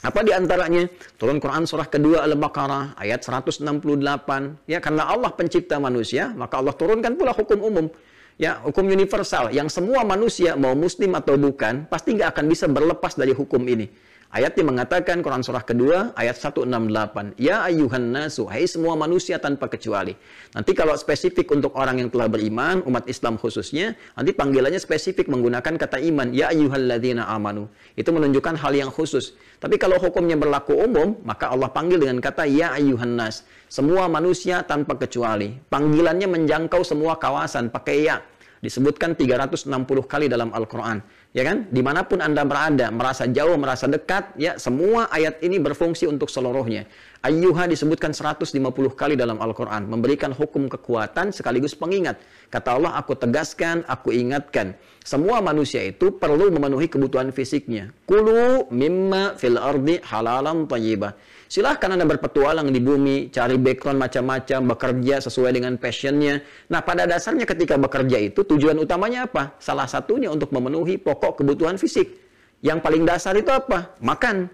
Apa 0.00 0.24
di 0.24 0.32
antaranya? 0.32 0.88
Turun 1.20 1.42
Quran 1.42 1.68
surah 1.68 1.84
kedua 1.90 2.24
Al-Baqarah 2.24 2.96
ayat 2.96 3.20
168. 3.20 3.66
Ya, 4.70 4.78
karena 4.80 5.10
Allah 5.10 5.34
pencipta 5.34 5.76
manusia, 5.76 6.32
maka 6.32 6.62
Allah 6.62 6.72
turunkan 6.72 7.18
pula 7.18 7.34
hukum 7.34 7.60
umum 7.60 7.86
ya 8.40 8.56
hukum 8.64 8.88
universal 8.88 9.52
yang 9.52 9.68
semua 9.68 10.00
manusia 10.00 10.56
mau 10.56 10.72
muslim 10.72 11.12
atau 11.12 11.36
bukan 11.36 11.84
pasti 11.92 12.16
nggak 12.16 12.32
akan 12.32 12.44
bisa 12.48 12.64
berlepas 12.64 13.12
dari 13.12 13.36
hukum 13.36 13.60
ini. 13.68 14.08
Ayatnya 14.30 14.62
mengatakan 14.62 15.26
Quran 15.26 15.42
surah 15.42 15.66
kedua 15.66 16.14
ayat 16.14 16.38
168. 16.38 17.34
Ya 17.34 17.66
ayuhan 17.66 18.14
nasu, 18.14 18.46
hai 18.46 18.62
semua 18.62 18.94
manusia 18.94 19.42
tanpa 19.42 19.66
kecuali. 19.66 20.14
Nanti 20.54 20.70
kalau 20.70 20.94
spesifik 20.94 21.50
untuk 21.50 21.74
orang 21.74 21.98
yang 21.98 22.14
telah 22.14 22.30
beriman, 22.30 22.78
umat 22.86 23.10
Islam 23.10 23.34
khususnya, 23.42 23.98
nanti 24.14 24.30
panggilannya 24.30 24.78
spesifik 24.78 25.26
menggunakan 25.26 25.74
kata 25.74 25.98
iman. 26.14 26.30
Ya 26.30 26.46
ayyuhalladzina 26.54 27.26
amanu. 27.26 27.66
Itu 27.98 28.14
menunjukkan 28.14 28.54
hal 28.54 28.70
yang 28.78 28.94
khusus. 28.94 29.34
Tapi 29.58 29.82
kalau 29.82 29.98
hukumnya 29.98 30.38
berlaku 30.38 30.78
umum, 30.78 31.18
maka 31.26 31.50
Allah 31.50 31.66
panggil 31.66 31.98
dengan 31.98 32.22
kata 32.22 32.46
ya 32.46 32.70
ayuhan 32.70 33.18
nas. 33.18 33.42
Semua 33.70 34.10
manusia 34.10 34.66
tanpa 34.66 34.98
kecuali. 34.98 35.54
Panggilannya 35.54 36.26
menjangkau 36.26 36.82
semua 36.82 37.22
kawasan 37.22 37.70
pakai 37.70 38.02
ya. 38.02 38.18
Disebutkan 38.58 39.14
360 39.14 39.70
kali 40.10 40.26
dalam 40.26 40.50
Al-Quran 40.50 40.98
ya 41.30 41.42
kan? 41.46 41.70
Di 41.70 41.80
mana 41.82 42.02
pun 42.06 42.18
Anda 42.18 42.42
berada, 42.42 42.90
merasa 42.90 43.26
jauh, 43.30 43.54
merasa 43.54 43.86
dekat, 43.86 44.34
ya 44.34 44.58
semua 44.58 45.06
ayat 45.10 45.38
ini 45.42 45.62
berfungsi 45.62 46.10
untuk 46.10 46.26
seluruhnya. 46.28 46.86
Ayyuha 47.20 47.68
disebutkan 47.68 48.16
150 48.16 48.50
kali 48.96 49.14
dalam 49.14 49.38
Al-Quran, 49.38 49.86
memberikan 49.86 50.32
hukum 50.32 50.66
kekuatan 50.66 51.30
sekaligus 51.30 51.76
pengingat. 51.76 52.18
Kata 52.48 52.80
Allah, 52.80 52.96
aku 52.96 53.14
tegaskan, 53.14 53.84
aku 53.86 54.10
ingatkan. 54.10 54.74
Semua 55.04 55.40
manusia 55.40 55.84
itu 55.84 56.16
perlu 56.16 56.48
memenuhi 56.52 56.88
kebutuhan 56.88 57.32
fisiknya. 57.32 57.92
Kulu 58.04 58.68
mimma 58.72 59.36
fil 59.36 59.56
ardi 59.56 60.00
halalan 60.04 60.68
tayyibah. 60.68 61.16
Silahkan 61.50 61.90
Anda 61.90 62.06
berpetualang 62.06 62.70
di 62.70 62.78
bumi, 62.78 63.26
cari 63.34 63.58
background 63.58 63.98
macam-macam, 63.98 64.70
bekerja 64.70 65.18
sesuai 65.18 65.58
dengan 65.58 65.74
passionnya. 65.82 66.46
Nah, 66.70 66.78
pada 66.78 67.10
dasarnya 67.10 67.42
ketika 67.42 67.74
bekerja 67.74 68.22
itu 68.22 68.46
tujuan 68.46 68.78
utamanya 68.78 69.26
apa? 69.26 69.58
Salah 69.58 69.90
satunya 69.90 70.30
untuk 70.30 70.54
memenuhi 70.54 70.94
pokok 71.02 71.42
kebutuhan 71.42 71.74
fisik. 71.74 72.06
Yang 72.62 72.78
paling 72.86 73.02
dasar 73.02 73.34
itu 73.34 73.50
apa? 73.50 73.98
Makan. 73.98 74.46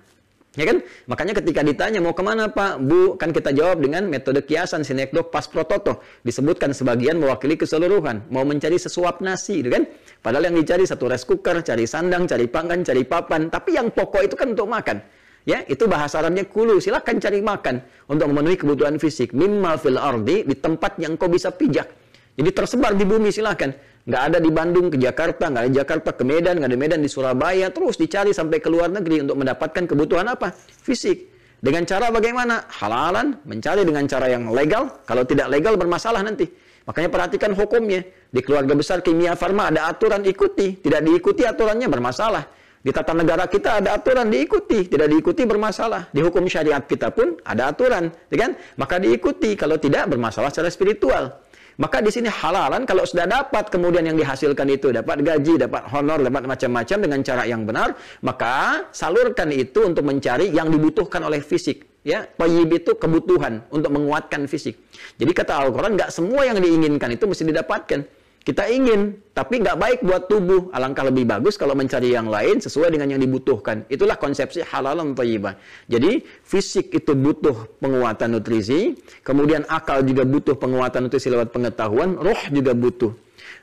Ya 0.56 0.64
kan? 0.72 0.80
Makanya 1.04 1.36
ketika 1.36 1.60
ditanya 1.60 2.00
mau 2.00 2.16
ke 2.16 2.24
mana 2.24 2.48
Pak, 2.48 2.80
Bu, 2.80 3.20
kan 3.20 3.28
kita 3.28 3.52
jawab 3.52 3.84
dengan 3.84 4.08
metode 4.08 4.40
kiasan 4.48 4.80
sinekdok 4.80 5.28
pas 5.28 5.44
prototo. 5.44 6.00
Disebutkan 6.24 6.72
sebagian 6.72 7.20
mewakili 7.20 7.60
keseluruhan. 7.60 8.24
Mau 8.32 8.48
mencari 8.48 8.80
sesuap 8.80 9.20
nasi, 9.20 9.60
gitu 9.60 9.68
kan? 9.68 9.84
Padahal 10.24 10.48
yang 10.48 10.56
dicari 10.56 10.88
satu 10.88 11.12
rice 11.12 11.28
cooker, 11.28 11.60
cari 11.60 11.84
sandang, 11.84 12.24
cari 12.24 12.48
pangan, 12.48 12.80
cari 12.80 13.04
papan. 13.04 13.52
Tapi 13.52 13.76
yang 13.76 13.92
pokok 13.92 14.24
itu 14.24 14.32
kan 14.32 14.56
untuk 14.56 14.72
makan. 14.72 15.25
Ya, 15.46 15.62
itu 15.70 15.86
bahasa 15.86 16.18
Arabnya 16.18 16.42
kulu. 16.42 16.82
Silakan 16.82 17.22
cari 17.22 17.38
makan 17.38 17.78
untuk 18.10 18.26
memenuhi 18.34 18.58
kebutuhan 18.58 18.98
fisik. 18.98 19.30
Mimma 19.30 19.78
fil 19.78 19.94
ardi, 19.94 20.42
di 20.42 20.58
tempat 20.58 20.98
yang 20.98 21.14
kau 21.14 21.30
bisa 21.30 21.54
pijak. 21.54 21.86
Jadi 22.36 22.50
tersebar 22.52 22.92
di 22.92 23.06
bumi 23.08 23.32
silakan 23.32 23.72
nggak 24.06 24.22
ada 24.22 24.38
di 24.38 24.50
Bandung 24.54 24.86
ke 24.86 24.98
Jakarta, 25.00 25.50
nggak 25.50 25.62
ada 25.66 25.70
di 25.70 25.78
Jakarta 25.82 26.10
ke 26.14 26.22
Medan, 26.22 26.62
nggak 26.62 26.70
ada 26.70 26.78
Medan 26.78 27.00
di 27.02 27.10
Surabaya, 27.10 27.74
terus 27.74 27.98
dicari 27.98 28.30
sampai 28.30 28.62
ke 28.62 28.70
luar 28.70 28.86
negeri 28.92 29.26
untuk 29.26 29.34
mendapatkan 29.40 29.82
kebutuhan 29.82 30.30
apa? 30.30 30.54
Fisik. 30.54 31.34
Dengan 31.58 31.82
cara 31.88 32.12
bagaimana? 32.14 32.68
Halalan, 32.68 33.42
mencari 33.48 33.82
dengan 33.82 34.06
cara 34.06 34.30
yang 34.30 34.52
legal. 34.52 35.02
Kalau 35.08 35.26
tidak 35.26 35.50
legal 35.50 35.74
bermasalah 35.74 36.22
nanti. 36.22 36.46
Makanya 36.86 37.10
perhatikan 37.10 37.50
hukumnya. 37.56 38.06
Di 38.30 38.44
keluarga 38.44 38.76
besar 38.78 39.02
kimia 39.02 39.34
farma 39.34 39.74
ada 39.74 39.90
aturan 39.90 40.22
ikuti. 40.22 40.78
Tidak 40.78 41.00
diikuti 41.02 41.42
aturannya 41.42 41.90
bermasalah. 41.90 42.44
Di 42.86 42.94
tata 42.94 43.10
negara 43.10 43.50
kita 43.50 43.82
ada 43.82 43.98
aturan 43.98 44.30
diikuti, 44.30 44.86
tidak 44.86 45.10
diikuti 45.10 45.42
bermasalah. 45.42 46.06
Di 46.14 46.22
hukum 46.22 46.46
syariat 46.46 46.86
kita 46.86 47.10
pun 47.10 47.34
ada 47.42 47.74
aturan, 47.74 48.14
ya 48.30 48.46
kan? 48.46 48.54
Maka 48.78 49.02
diikuti, 49.02 49.58
kalau 49.58 49.74
tidak 49.74 50.06
bermasalah 50.06 50.54
secara 50.54 50.70
spiritual. 50.70 51.34
Maka 51.82 51.98
di 51.98 52.14
sini 52.14 52.30
halalan 52.30 52.86
kalau 52.86 53.02
sudah 53.02 53.26
dapat 53.26 53.74
kemudian 53.74 54.06
yang 54.06 54.14
dihasilkan 54.14 54.70
itu 54.70 54.94
dapat 54.94 55.18
gaji, 55.18 55.66
dapat 55.66 55.82
honor, 55.90 56.22
dapat 56.22 56.46
macam-macam 56.46 56.98
dengan 57.02 57.20
cara 57.26 57.42
yang 57.42 57.66
benar, 57.66 57.98
maka 58.22 58.86
salurkan 58.94 59.50
itu 59.50 59.82
untuk 59.82 60.06
mencari 60.06 60.54
yang 60.54 60.70
dibutuhkan 60.70 61.26
oleh 61.26 61.42
fisik. 61.42 62.06
Ya, 62.06 62.22
tayyib 62.38 62.70
itu 62.70 62.94
kebutuhan 62.94 63.66
untuk 63.74 63.98
menguatkan 63.98 64.46
fisik. 64.46 64.78
Jadi 65.18 65.34
kata 65.34 65.58
Al-Quran, 65.58 65.98
nggak 65.98 66.14
semua 66.14 66.46
yang 66.46 66.62
diinginkan 66.62 67.10
itu 67.18 67.26
mesti 67.26 67.50
didapatkan. 67.50 68.25
Kita 68.46 68.70
ingin, 68.70 69.26
tapi 69.34 69.58
nggak 69.58 69.74
baik 69.74 69.98
buat 70.06 70.30
tubuh. 70.30 70.70
Alangkah 70.70 71.02
lebih 71.10 71.26
bagus 71.26 71.58
kalau 71.58 71.74
mencari 71.74 72.14
yang 72.14 72.30
lain 72.30 72.62
sesuai 72.62 72.94
dengan 72.94 73.10
yang 73.10 73.18
dibutuhkan. 73.18 73.82
Itulah 73.90 74.14
konsepsi 74.14 74.62
halal 74.62 75.02
dan 75.02 75.18
thayyibah. 75.18 75.58
Jadi, 75.90 76.22
fisik 76.46 76.94
itu 76.94 77.18
butuh 77.18 77.74
penguatan 77.82 78.38
nutrisi, 78.38 78.94
kemudian 79.26 79.66
akal 79.66 80.06
juga 80.06 80.22
butuh 80.22 80.54
penguatan 80.54 81.10
nutrisi 81.10 81.26
lewat 81.26 81.50
pengetahuan, 81.50 82.14
roh 82.14 82.38
juga 82.54 82.70
butuh. 82.70 83.10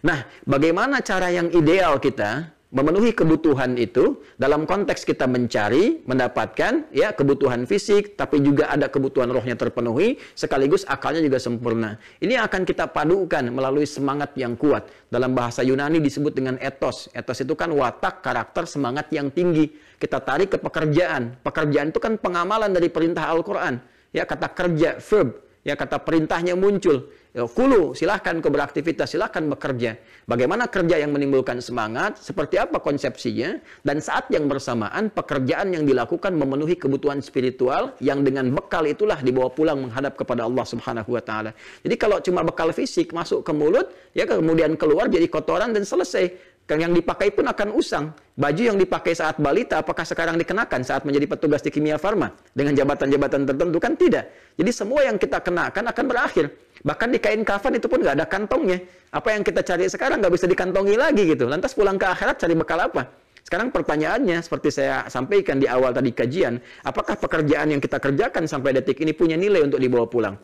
Nah, 0.04 0.28
bagaimana 0.44 1.00
cara 1.00 1.32
yang 1.32 1.48
ideal 1.56 1.96
kita 1.98 2.52
memenuhi 2.74 3.14
kebutuhan 3.14 3.78
itu 3.78 4.26
dalam 4.36 4.66
konteks 4.66 5.06
kita 5.06 5.30
mencari, 5.30 6.02
mendapatkan 6.10 6.90
ya 6.90 7.14
kebutuhan 7.14 7.70
fisik, 7.70 8.18
tapi 8.18 8.42
juga 8.42 8.74
ada 8.74 8.90
kebutuhan 8.90 9.30
rohnya 9.30 9.54
terpenuhi, 9.54 10.18
sekaligus 10.34 10.82
akalnya 10.90 11.22
juga 11.22 11.38
sempurna. 11.38 12.02
Ini 12.18 12.42
akan 12.42 12.66
kita 12.66 12.90
padukan 12.90 13.54
melalui 13.54 13.86
semangat 13.86 14.34
yang 14.34 14.58
kuat. 14.58 14.90
Dalam 15.14 15.38
bahasa 15.38 15.62
Yunani 15.62 16.02
disebut 16.02 16.34
dengan 16.34 16.58
etos. 16.58 17.14
Etos 17.14 17.46
itu 17.46 17.54
kan 17.54 17.70
watak, 17.70 18.26
karakter, 18.26 18.66
semangat 18.66 19.14
yang 19.14 19.30
tinggi. 19.30 19.70
Kita 20.02 20.18
tarik 20.18 20.58
ke 20.58 20.58
pekerjaan. 20.58 21.38
Pekerjaan 21.46 21.94
itu 21.94 22.02
kan 22.02 22.18
pengamalan 22.18 22.74
dari 22.74 22.90
perintah 22.90 23.30
Al-Quran. 23.30 23.78
Ya, 24.10 24.26
kata 24.26 24.50
kerja, 24.50 24.98
verb. 24.98 25.53
Ya, 25.64 25.80
kata 25.80 26.04
perintahnya 26.04 26.60
muncul 26.60 27.08
Ya, 27.34 27.50
kulu, 27.50 27.98
silahkan 27.98 28.38
kau 28.46 28.54
beraktivitas, 28.54 29.10
silahkan 29.10 29.42
bekerja. 29.50 29.98
Bagaimana 30.30 30.70
kerja 30.70 31.02
yang 31.02 31.18
menimbulkan 31.18 31.58
semangat, 31.66 32.22
seperti 32.22 32.62
apa 32.62 32.78
konsepsinya, 32.78 33.58
dan 33.82 33.98
saat 33.98 34.30
yang 34.30 34.46
bersamaan 34.46 35.10
pekerjaan 35.10 35.74
yang 35.74 35.82
dilakukan 35.82 36.30
memenuhi 36.30 36.78
kebutuhan 36.78 37.26
spiritual 37.26 37.98
yang 38.06 38.22
dengan 38.22 38.54
bekal 38.54 38.86
itulah 38.86 39.18
dibawa 39.18 39.50
pulang 39.50 39.82
menghadap 39.82 40.14
kepada 40.14 40.46
Allah 40.46 40.62
Subhanahu 40.62 41.10
wa 41.10 41.26
taala. 41.26 41.58
Jadi 41.82 41.96
kalau 41.98 42.22
cuma 42.22 42.46
bekal 42.46 42.70
fisik 42.70 43.10
masuk 43.10 43.42
ke 43.42 43.50
mulut, 43.50 43.90
ya 44.14 44.30
kemudian 44.30 44.78
keluar 44.78 45.10
jadi 45.10 45.26
kotoran 45.26 45.74
dan 45.74 45.90
selesai. 45.90 46.53
Yang 46.64 47.04
dipakai 47.04 47.30
pun 47.36 47.46
akan 47.46 47.76
usang. 47.76 48.16
Baju 48.34 48.62
yang 48.64 48.80
dipakai 48.80 49.14
saat 49.14 49.38
balita, 49.38 49.84
apakah 49.84 50.08
sekarang 50.08 50.40
dikenakan 50.40 50.82
saat 50.82 51.04
menjadi 51.06 51.30
petugas 51.36 51.62
di 51.62 51.70
kimia 51.70 52.02
farma? 52.02 52.34
Dengan 52.56 52.74
jabatan-jabatan 52.74 53.46
tertentu 53.46 53.78
kan 53.78 53.94
tidak. 53.94 54.32
Jadi 54.58 54.72
semua 54.74 55.06
yang 55.06 55.20
kita 55.20 55.44
kenakan 55.44 55.84
akan 55.92 56.06
berakhir. 56.08 56.46
Bahkan 56.82 57.08
di 57.14 57.20
kain 57.22 57.44
kafan 57.46 57.78
itu 57.78 57.86
pun 57.86 58.02
nggak 58.02 58.16
ada 58.18 58.26
kantongnya. 58.26 58.82
Apa 59.14 59.36
yang 59.36 59.44
kita 59.46 59.62
cari 59.62 59.86
sekarang 59.92 60.24
nggak 60.24 60.34
bisa 60.34 60.50
dikantongi 60.50 60.96
lagi 60.98 61.30
gitu. 61.30 61.46
Lantas 61.46 61.78
pulang 61.78 62.00
ke 62.00 62.08
akhirat 62.10 62.42
cari 62.42 62.56
bekal 62.58 62.80
apa? 62.80 63.12
Sekarang 63.44 63.70
pertanyaannya, 63.70 64.40
seperti 64.40 64.72
saya 64.72 65.04
sampaikan 65.12 65.60
di 65.60 65.68
awal 65.68 65.92
tadi 65.92 66.16
kajian, 66.16 66.58
apakah 66.88 67.20
pekerjaan 67.20 67.76
yang 67.76 67.82
kita 67.84 68.00
kerjakan 68.00 68.48
sampai 68.48 68.72
detik 68.72 69.04
ini 69.04 69.12
punya 69.12 69.36
nilai 69.36 69.68
untuk 69.68 69.84
dibawa 69.84 70.08
pulang? 70.08 70.40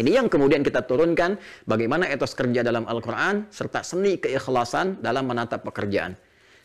Ini 0.00 0.16
yang 0.16 0.32
kemudian 0.32 0.64
kita 0.64 0.88
turunkan 0.88 1.36
bagaimana 1.68 2.08
etos 2.08 2.32
kerja 2.32 2.64
dalam 2.64 2.88
Al-Quran 2.88 3.52
serta 3.52 3.84
seni 3.84 4.16
keikhlasan 4.16 4.96
dalam 5.04 5.28
menatap 5.28 5.60
pekerjaan. 5.60 6.16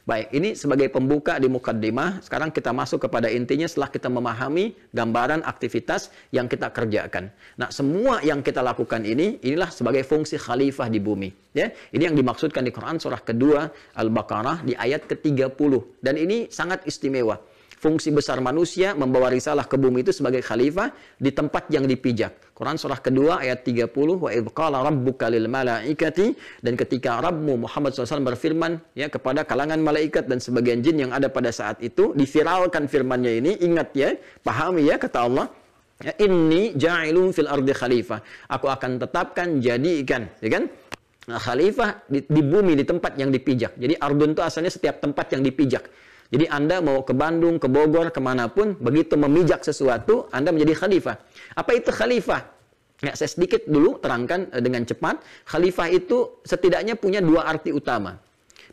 Baik, 0.08 0.32
ini 0.38 0.56
sebagai 0.56 0.88
pembuka 0.88 1.36
di 1.36 1.51
mukaddimah. 1.51 2.24
Sekarang 2.24 2.54
kita 2.54 2.72
masuk 2.72 3.10
kepada 3.10 3.27
intinya 3.27 3.68
setelah 3.68 3.92
kita 3.92 4.08
memahami 4.08 4.77
gambaran 4.94 5.44
aktivitas 5.44 6.15
yang 6.32 6.48
kita 6.48 6.72
kerjakan. 6.72 7.27
Nah, 7.60 7.74
semua 7.75 8.24
yang 8.24 8.39
kita 8.39 8.63
lakukan 8.63 9.04
ini, 9.04 9.42
inilah 9.44 9.68
sebagai 9.68 10.08
fungsi 10.08 10.39
khalifah 10.39 10.88
di 10.88 11.04
bumi. 11.04 11.34
Ya, 11.58 11.75
ini 11.92 12.08
yang 12.08 12.15
dimaksudkan 12.15 12.63
di 12.63 12.72
Quran 12.72 13.01
surah 13.01 13.20
kedua 13.20 13.68
Al-Baqarah 13.98 14.63
di 14.63 14.77
ayat 14.77 15.10
ke-30. 15.12 16.00
Dan 16.00 16.15
ini 16.22 16.48
sangat 16.54 16.88
istimewa 16.88 17.42
fungsi 17.86 18.10
besar 18.10 18.42
manusia 18.42 18.98
membawa 18.98 19.30
risalah 19.30 19.70
ke 19.70 19.77
bumi 19.77 20.01
itu 20.01 20.10
sebagai 20.10 20.42
khalifah 20.42 20.89
di 21.22 21.30
tempat 21.30 21.70
yang 21.70 21.86
dipijak. 21.86 22.58
Quran 22.58 22.82
surah 22.82 22.98
kedua 22.98 23.46
ayat 23.46 23.62
30 23.62 23.94
wa 23.94 24.34
qala 24.50 24.82
rabbuka 24.82 25.30
lil 25.30 25.46
malaikati 25.46 26.34
dan 26.65 26.74
ketika 26.74 27.22
Rabbmu 27.22 27.70
Muhammad 27.70 27.94
SAW 27.94 28.25
berfirman 28.25 28.82
ya 28.98 29.06
kepada 29.06 29.46
kalangan 29.46 29.77
malaikat 29.77 30.25
dan 30.25 30.42
sebagian 30.42 30.82
jin 30.82 30.98
yang 31.06 31.12
ada 31.13 31.30
pada 31.30 31.54
saat 31.54 31.77
itu 31.86 32.18
diviralkan 32.18 32.89
firmannya 32.89 33.38
ini 33.38 33.51
ingat 33.62 33.94
ya 33.94 34.18
pahami 34.42 34.89
ya 34.89 34.98
kata 34.98 35.20
Allah 35.22 35.46
ya, 36.01 36.18
inni 36.25 36.74
ja'ilun 36.74 37.38
fil 37.38 37.46
ardi 37.46 37.70
khalifah. 37.70 38.18
Aku 38.50 38.65
akan 38.65 38.98
tetapkan 38.98 39.62
jadikan 39.62 40.25
ya 40.42 40.50
kan? 40.58 40.63
Khalifah 41.25 42.06
di, 42.10 42.25
di 42.25 42.42
bumi 42.42 42.74
di 42.74 42.86
tempat 42.86 43.13
yang 43.18 43.30
dipijak. 43.30 43.77
Jadi 43.77 43.94
ardun 43.98 44.34
itu 44.34 44.42
asalnya 44.42 44.74
setiap 44.74 45.01
tempat 45.06 45.38
yang 45.38 45.46
dipijak 45.46 45.86
jadi 46.36 46.51
Anda 46.51 46.84
mau 46.84 47.00
ke 47.08 47.15
Bandung, 47.15 47.56
ke 47.63 47.72
Bogor, 47.72 48.12
ke 48.12 48.20
mana 48.20 48.51
pun, 48.51 48.75
begitu 48.75 49.15
memijak 49.15 49.63
sesuatu, 49.63 50.27
Anda 50.36 50.51
menjadi 50.51 50.84
khalifah. 50.84 51.15
Apa 51.56 51.72
itu 51.80 51.96
khalifah? 51.96 52.44
Ya, 53.00 53.15
saya 53.15 53.32
sedikit 53.32 53.63
dulu 53.63 54.04
terangkan 54.04 54.51
eh, 54.51 54.60
dengan 54.60 54.84
cepat. 54.84 55.24
Khalifah 55.48 55.88
itu 55.96 56.44
setidaknya 56.44 57.00
punya 57.00 57.24
dua 57.24 57.48
arti 57.48 57.72
utama. 57.72 58.20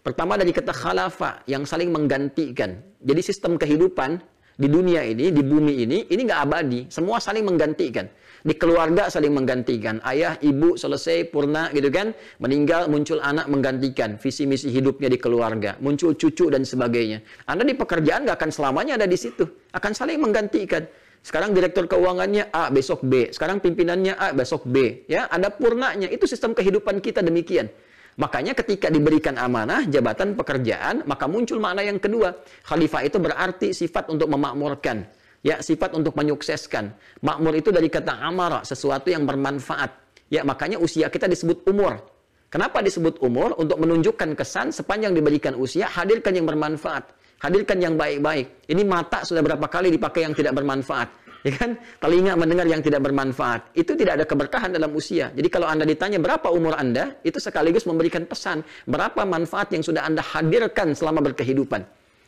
Pertama 0.03 0.35
dari 0.35 0.51
kata 0.51 0.75
khalafa 0.75 1.47
yang 1.47 1.63
saling 1.63 1.95
menggantikan. 1.95 2.83
Jadi 2.99 3.21
sistem 3.23 3.55
kehidupan 3.55 4.19
di 4.59 4.67
dunia 4.67 5.07
ini, 5.07 5.31
di 5.31 5.43
bumi 5.47 5.87
ini, 5.87 6.11
ini 6.11 6.21
nggak 6.27 6.41
abadi. 6.43 6.81
Semua 6.91 7.23
saling 7.23 7.47
menggantikan. 7.47 8.11
Di 8.43 8.59
keluarga 8.59 9.07
saling 9.07 9.31
menggantikan. 9.31 10.03
Ayah, 10.03 10.35
ibu 10.43 10.75
selesai 10.75 11.31
purna 11.31 11.71
gitu 11.71 11.95
kan. 11.95 12.11
Meninggal 12.43 12.91
muncul 12.91 13.23
anak 13.23 13.47
menggantikan 13.47 14.19
visi 14.19 14.51
misi 14.51 14.67
hidupnya 14.75 15.07
di 15.07 15.15
keluarga. 15.15 15.79
Muncul 15.79 16.19
cucu 16.19 16.51
dan 16.51 16.67
sebagainya. 16.67 17.23
Anda 17.47 17.63
di 17.63 17.79
pekerjaan 17.79 18.27
nggak 18.27 18.35
akan 18.43 18.51
selamanya 18.51 18.99
ada 18.99 19.07
di 19.07 19.15
situ. 19.15 19.47
Akan 19.71 19.95
saling 19.95 20.19
menggantikan. 20.19 20.83
Sekarang 21.23 21.55
direktur 21.55 21.87
keuangannya 21.87 22.51
A, 22.51 22.67
besok 22.75 23.07
B. 23.07 23.31
Sekarang 23.31 23.63
pimpinannya 23.63 24.19
A, 24.19 24.35
besok 24.35 24.67
B. 24.67 25.07
Ya, 25.07 25.31
ada 25.31 25.55
purnanya. 25.55 26.11
Itu 26.11 26.27
sistem 26.27 26.51
kehidupan 26.51 26.99
kita 26.99 27.23
demikian. 27.23 27.71
Makanya 28.19 28.59
ketika 28.59 28.91
diberikan 28.91 29.39
amanah, 29.39 29.87
jabatan 29.87 30.35
pekerjaan, 30.35 31.07
maka 31.07 31.31
muncul 31.31 31.63
makna 31.63 31.87
yang 31.87 32.03
kedua. 32.03 32.43
Khalifah 32.67 33.07
itu 33.07 33.23
berarti 33.23 33.71
sifat 33.71 34.11
untuk 34.11 34.35
memakmurkan 34.35 35.22
Ya, 35.43 35.59
sifat 35.59 35.99
untuk 35.99 36.15
menyukseskan. 36.15 36.95
Makmur 37.19 37.59
itu 37.59 37.75
dari 37.75 37.91
kata 37.91 38.15
amara, 38.23 38.63
sesuatu 38.63 39.11
yang 39.11 39.27
bermanfaat. 39.27 39.91
Ya, 40.31 40.47
makanya 40.47 40.79
usia 40.79 41.11
kita 41.11 41.27
disebut 41.27 41.67
umur. 41.67 41.99
Kenapa 42.47 42.79
disebut 42.79 43.19
umur? 43.19 43.59
Untuk 43.59 43.83
menunjukkan 43.83 44.39
kesan 44.39 44.71
sepanjang 44.71 45.19
diberikan 45.19 45.59
usia, 45.59 45.91
hadirkan 45.91 46.39
yang 46.39 46.47
bermanfaat. 46.47 47.11
Hadirkan 47.43 47.83
yang 47.83 47.99
baik-baik. 47.99 48.71
Ini 48.71 48.87
mata 48.87 49.27
sudah 49.27 49.43
berapa 49.43 49.67
kali 49.67 49.91
dipakai 49.91 50.31
yang 50.31 50.35
tidak 50.37 50.55
bermanfaat. 50.55 51.09
Ya 51.43 51.59
kan? 51.59 51.75
Telinga 51.99 52.39
mendengar 52.39 52.71
yang 52.71 52.79
tidak 52.79 53.03
bermanfaat. 53.03 53.75
Itu 53.75 53.99
tidak 53.99 54.23
ada 54.23 54.25
keberkahan 54.31 54.71
dalam 54.71 54.95
usia. 54.95 55.35
Jadi 55.35 55.51
kalau 55.51 55.67
Anda 55.67 55.83
ditanya 55.83 56.23
berapa 56.23 56.55
umur 56.55 56.79
Anda, 56.79 57.19
itu 57.27 57.43
sekaligus 57.43 57.83
memberikan 57.83 58.31
pesan. 58.31 58.63
Berapa 58.87 59.27
manfaat 59.27 59.75
yang 59.75 59.83
sudah 59.83 60.07
Anda 60.07 60.23
hadirkan 60.23 60.95
selama 60.95 61.19
berkehidupan. 61.19 61.83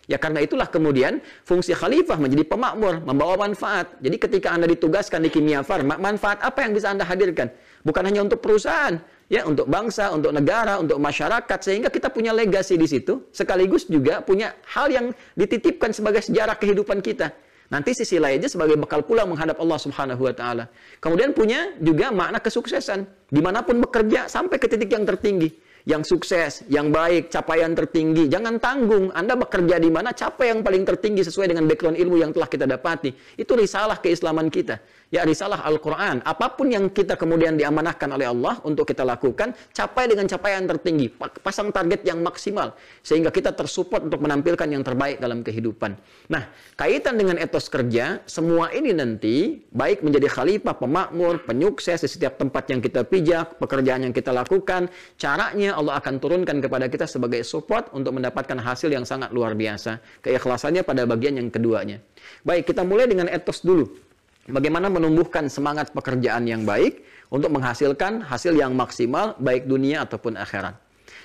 Ya 0.05 0.21
karena 0.21 0.45
itulah 0.45 0.69
kemudian 0.69 1.25
fungsi 1.49 1.73
khalifah 1.73 2.21
menjadi 2.21 2.45
pemakmur, 2.45 3.01
membawa 3.01 3.49
manfaat. 3.49 3.97
Jadi 4.05 4.17
ketika 4.21 4.53
Anda 4.53 4.69
ditugaskan 4.69 5.25
di 5.25 5.33
kimia 5.33 5.65
farma, 5.65 5.97
manfaat 5.97 6.45
apa 6.45 6.61
yang 6.61 6.77
bisa 6.77 6.93
Anda 6.93 7.09
hadirkan? 7.09 7.49
Bukan 7.81 8.05
hanya 8.05 8.21
untuk 8.21 8.45
perusahaan, 8.45 9.01
ya 9.33 9.49
untuk 9.49 9.65
bangsa, 9.65 10.13
untuk 10.13 10.33
negara, 10.37 10.77
untuk 10.77 11.01
masyarakat 11.01 11.59
sehingga 11.65 11.89
kita 11.89 12.13
punya 12.13 12.37
legasi 12.37 12.77
di 12.77 12.85
situ, 12.85 13.33
sekaligus 13.33 13.89
juga 13.89 14.21
punya 14.21 14.53
hal 14.77 14.93
yang 14.93 15.07
dititipkan 15.41 15.97
sebagai 15.97 16.21
sejarah 16.21 16.57
kehidupan 16.61 17.01
kita. 17.01 17.33
Nanti 17.73 17.97
sisi 17.97 18.21
lainnya 18.21 18.53
sebagai 18.53 18.77
bekal 18.77 19.01
pula 19.09 19.25
menghadap 19.25 19.57
Allah 19.57 19.81
Subhanahu 19.81 20.21
wa 20.21 20.35
taala. 20.37 20.69
Kemudian 21.01 21.33
punya 21.33 21.73
juga 21.81 22.13
makna 22.13 22.37
kesuksesan. 22.37 23.09
Di 23.33 23.41
mana 23.41 23.65
pun 23.65 23.81
bekerja 23.81 24.29
sampai 24.29 24.61
ke 24.61 24.69
titik 24.69 24.93
yang 24.93 25.09
tertinggi 25.09 25.64
yang 25.85 26.01
sukses, 26.01 26.65
yang 26.73 26.89
baik, 26.89 27.29
capaian 27.29 27.77
tertinggi. 27.77 28.25
Jangan 28.33 28.57
tanggung. 28.57 29.13
Anda 29.13 29.37
bekerja 29.37 29.77
di 29.77 29.93
mana, 29.93 30.17
capai 30.17 30.57
yang 30.57 30.65
paling 30.65 30.81
tertinggi 30.89 31.21
sesuai 31.21 31.53
dengan 31.53 31.69
background 31.69 32.01
ilmu 32.01 32.17
yang 32.25 32.33
telah 32.33 32.49
kita 32.49 32.65
dapati. 32.65 33.13
Itu 33.37 33.53
risalah 33.53 34.01
keislaman 34.01 34.49
kita. 34.49 34.81
Ya, 35.13 35.23
risalah 35.23 35.61
Al-Quran. 35.63 36.25
Apa 36.25 36.57
pun 36.57 36.73
yang 36.73 36.89
kita 36.89 37.15
kemudian 37.15 37.55
diamanahkan 37.61 38.09
oleh 38.09 38.25
Allah 38.25 38.59
untuk 38.65 38.89
kita 38.89 39.05
lakukan, 39.05 39.53
capai 39.71 40.09
dengan 40.09 40.25
capaian 40.25 40.65
tertinggi. 40.65 41.13
Pasang 41.45 41.69
target 41.71 42.03
yang 42.09 42.25
maksimal. 42.25 42.73
Sehingga 43.05 43.29
kita 43.29 43.53
tersupport 43.53 44.09
untuk 44.09 44.25
menampilkan 44.25 44.65
yang 44.67 44.81
terbaik 44.81 45.21
dalam 45.21 45.45
kehidupan. 45.45 45.95
Nah, 46.33 46.49
kaitan 46.75 47.21
dengan 47.21 47.37
etos 47.37 47.69
kerja, 47.69 48.25
semua 48.25 48.73
ini 48.73 48.97
nanti, 48.97 49.63
baik 49.71 50.01
menjadi 50.03 50.27
khalifah, 50.27 50.75
pemakmur, 50.81 51.45
penyukses 51.45 52.01
di 52.01 52.09
setiap 52.09 52.41
tempat 52.41 52.73
yang 52.73 52.81
kita 52.81 53.05
pijak, 53.05 53.61
pekerjaan 53.61 54.09
yang 54.09 54.15
kita 54.17 54.33
lakukan, 54.33 54.89
caranya 55.21 55.77
Allah 55.79 56.01
akan 56.01 56.19
turunkan 56.19 56.59
kepada 56.59 56.89
kita 56.91 57.07
sebagai 57.07 57.45
support 57.47 57.93
untuk 57.93 58.17
mendapatkan 58.17 58.57
hasil 58.57 58.91
yang 58.91 59.07
sangat 59.07 59.31
luar 59.31 59.55
biasa. 59.55 60.01
Keikhlasannya 60.25 60.83
pada 60.83 61.07
bagian 61.07 61.39
yang 61.39 61.53
keduanya. 61.53 62.03
Baik, 62.43 62.73
kita 62.73 62.83
mulai 62.83 63.05
dengan 63.07 63.29
etos 63.29 63.61
dulu. 63.63 64.04
Bagaimana 64.45 64.93
menumbuhkan 64.93 65.49
semangat 65.49 65.93
pekerjaan 65.97 66.45
yang 66.45 66.69
baik 66.69 67.01
untuk 67.33 67.49
menghasilkan 67.55 68.25
hasil 68.25 68.53
yang 68.53 68.77
maksimal 68.77 69.33
baik 69.41 69.65
dunia 69.65 70.05
ataupun 70.05 70.37
akhirat. 70.37 70.77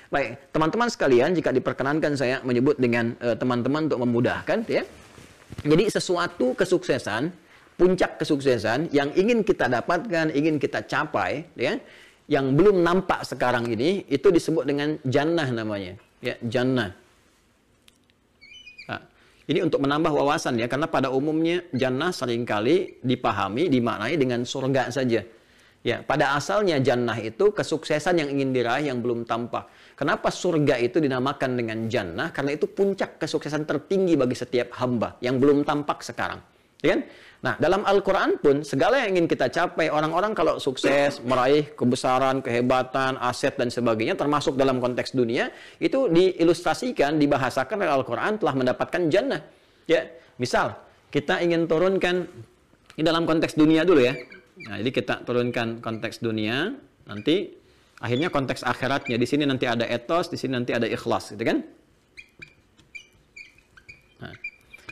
Baik, 0.10 0.40
teman-teman 0.56 0.90
sekalian, 0.90 1.36
jika 1.38 1.54
diperkenankan 1.54 2.18
saya 2.18 2.42
menyebut 2.42 2.80
dengan 2.82 3.14
eh, 3.22 3.38
teman-teman 3.38 3.86
uh, 3.86 3.88
untuk 3.94 4.00
memudahkan, 4.08 4.66
ya. 4.66 4.82
Jadi 5.62 5.86
sesuatu 5.92 6.58
kesuksesan, 6.58 7.30
puncak 7.78 8.18
kesuksesan 8.18 8.90
yang 8.90 9.14
ingin 9.14 9.46
kita 9.46 9.70
dapatkan, 9.70 10.34
ingin 10.34 10.58
kita 10.58 10.82
capai, 10.88 11.46
ya, 11.54 11.78
yang 12.30 12.54
belum 12.54 12.86
nampak 12.86 13.26
sekarang 13.26 13.66
ini 13.74 14.06
itu 14.06 14.30
disebut 14.30 14.64
dengan 14.70 15.02
jannah 15.02 15.50
namanya 15.50 15.98
ya 16.22 16.38
jannah 16.46 16.94
nah, 16.94 17.09
ini 19.50 19.66
untuk 19.66 19.82
menambah 19.82 20.14
wawasan 20.14 20.62
ya 20.62 20.70
karena 20.70 20.86
pada 20.86 21.10
umumnya 21.10 21.66
jannah 21.74 22.14
sering 22.14 22.46
kali 22.46 23.02
dipahami 23.02 23.66
dimaknai 23.66 24.14
dengan 24.14 24.46
surga 24.46 24.94
saja. 24.94 25.26
Ya 25.82 26.06
pada 26.06 26.38
asalnya 26.38 26.78
jannah 26.78 27.18
itu 27.18 27.50
kesuksesan 27.50 28.22
yang 28.22 28.30
ingin 28.30 28.54
diraih 28.54 28.94
yang 28.94 29.02
belum 29.02 29.26
tampak. 29.26 29.66
Kenapa 29.98 30.30
surga 30.30 30.78
itu 30.78 31.02
dinamakan 31.02 31.58
dengan 31.58 31.90
jannah? 31.90 32.30
Karena 32.30 32.54
itu 32.54 32.70
puncak 32.70 33.18
kesuksesan 33.18 33.66
tertinggi 33.66 34.14
bagi 34.14 34.38
setiap 34.38 34.70
hamba 34.78 35.18
yang 35.18 35.42
belum 35.42 35.66
tampak 35.66 36.06
sekarang. 36.06 36.46
Ya 36.86 36.96
kan 36.96 37.02
Nah, 37.40 37.56
dalam 37.56 37.88
Al-Quran 37.88 38.36
pun, 38.44 38.68
segala 38.68 39.00
yang 39.00 39.16
ingin 39.16 39.32
kita 39.32 39.48
capai, 39.48 39.88
orang-orang 39.88 40.36
kalau 40.36 40.60
sukses, 40.60 41.24
meraih 41.24 41.72
kebesaran, 41.72 42.44
kehebatan, 42.44 43.16
aset, 43.16 43.56
dan 43.56 43.72
sebagainya, 43.72 44.20
termasuk 44.20 44.60
dalam 44.60 44.84
konteks 44.84 45.16
dunia, 45.16 45.48
itu 45.80 46.12
diilustrasikan, 46.12 47.16
dibahasakan 47.16 47.80
oleh 47.80 47.96
Al-Quran 47.96 48.44
telah 48.44 48.54
mendapatkan 48.60 49.08
jannah. 49.08 49.40
Ya, 49.88 50.12
misal, 50.36 50.76
kita 51.16 51.40
ingin 51.40 51.64
turunkan, 51.64 52.28
ini 53.00 53.04
dalam 53.08 53.24
konteks 53.24 53.56
dunia 53.56 53.88
dulu 53.88 54.04
ya. 54.04 54.20
Nah, 54.68 54.76
jadi 54.84 54.92
kita 54.92 55.24
turunkan 55.24 55.80
konteks 55.80 56.20
dunia, 56.20 56.76
nanti 57.08 57.56
akhirnya 58.04 58.28
konteks 58.36 58.68
akhiratnya. 58.68 59.16
Di 59.16 59.24
sini 59.24 59.48
nanti 59.48 59.64
ada 59.64 59.88
etos, 59.88 60.28
di 60.28 60.36
sini 60.36 60.60
nanti 60.60 60.76
ada 60.76 60.92
ikhlas, 60.92 61.32
gitu 61.32 61.48
kan? 61.48 61.64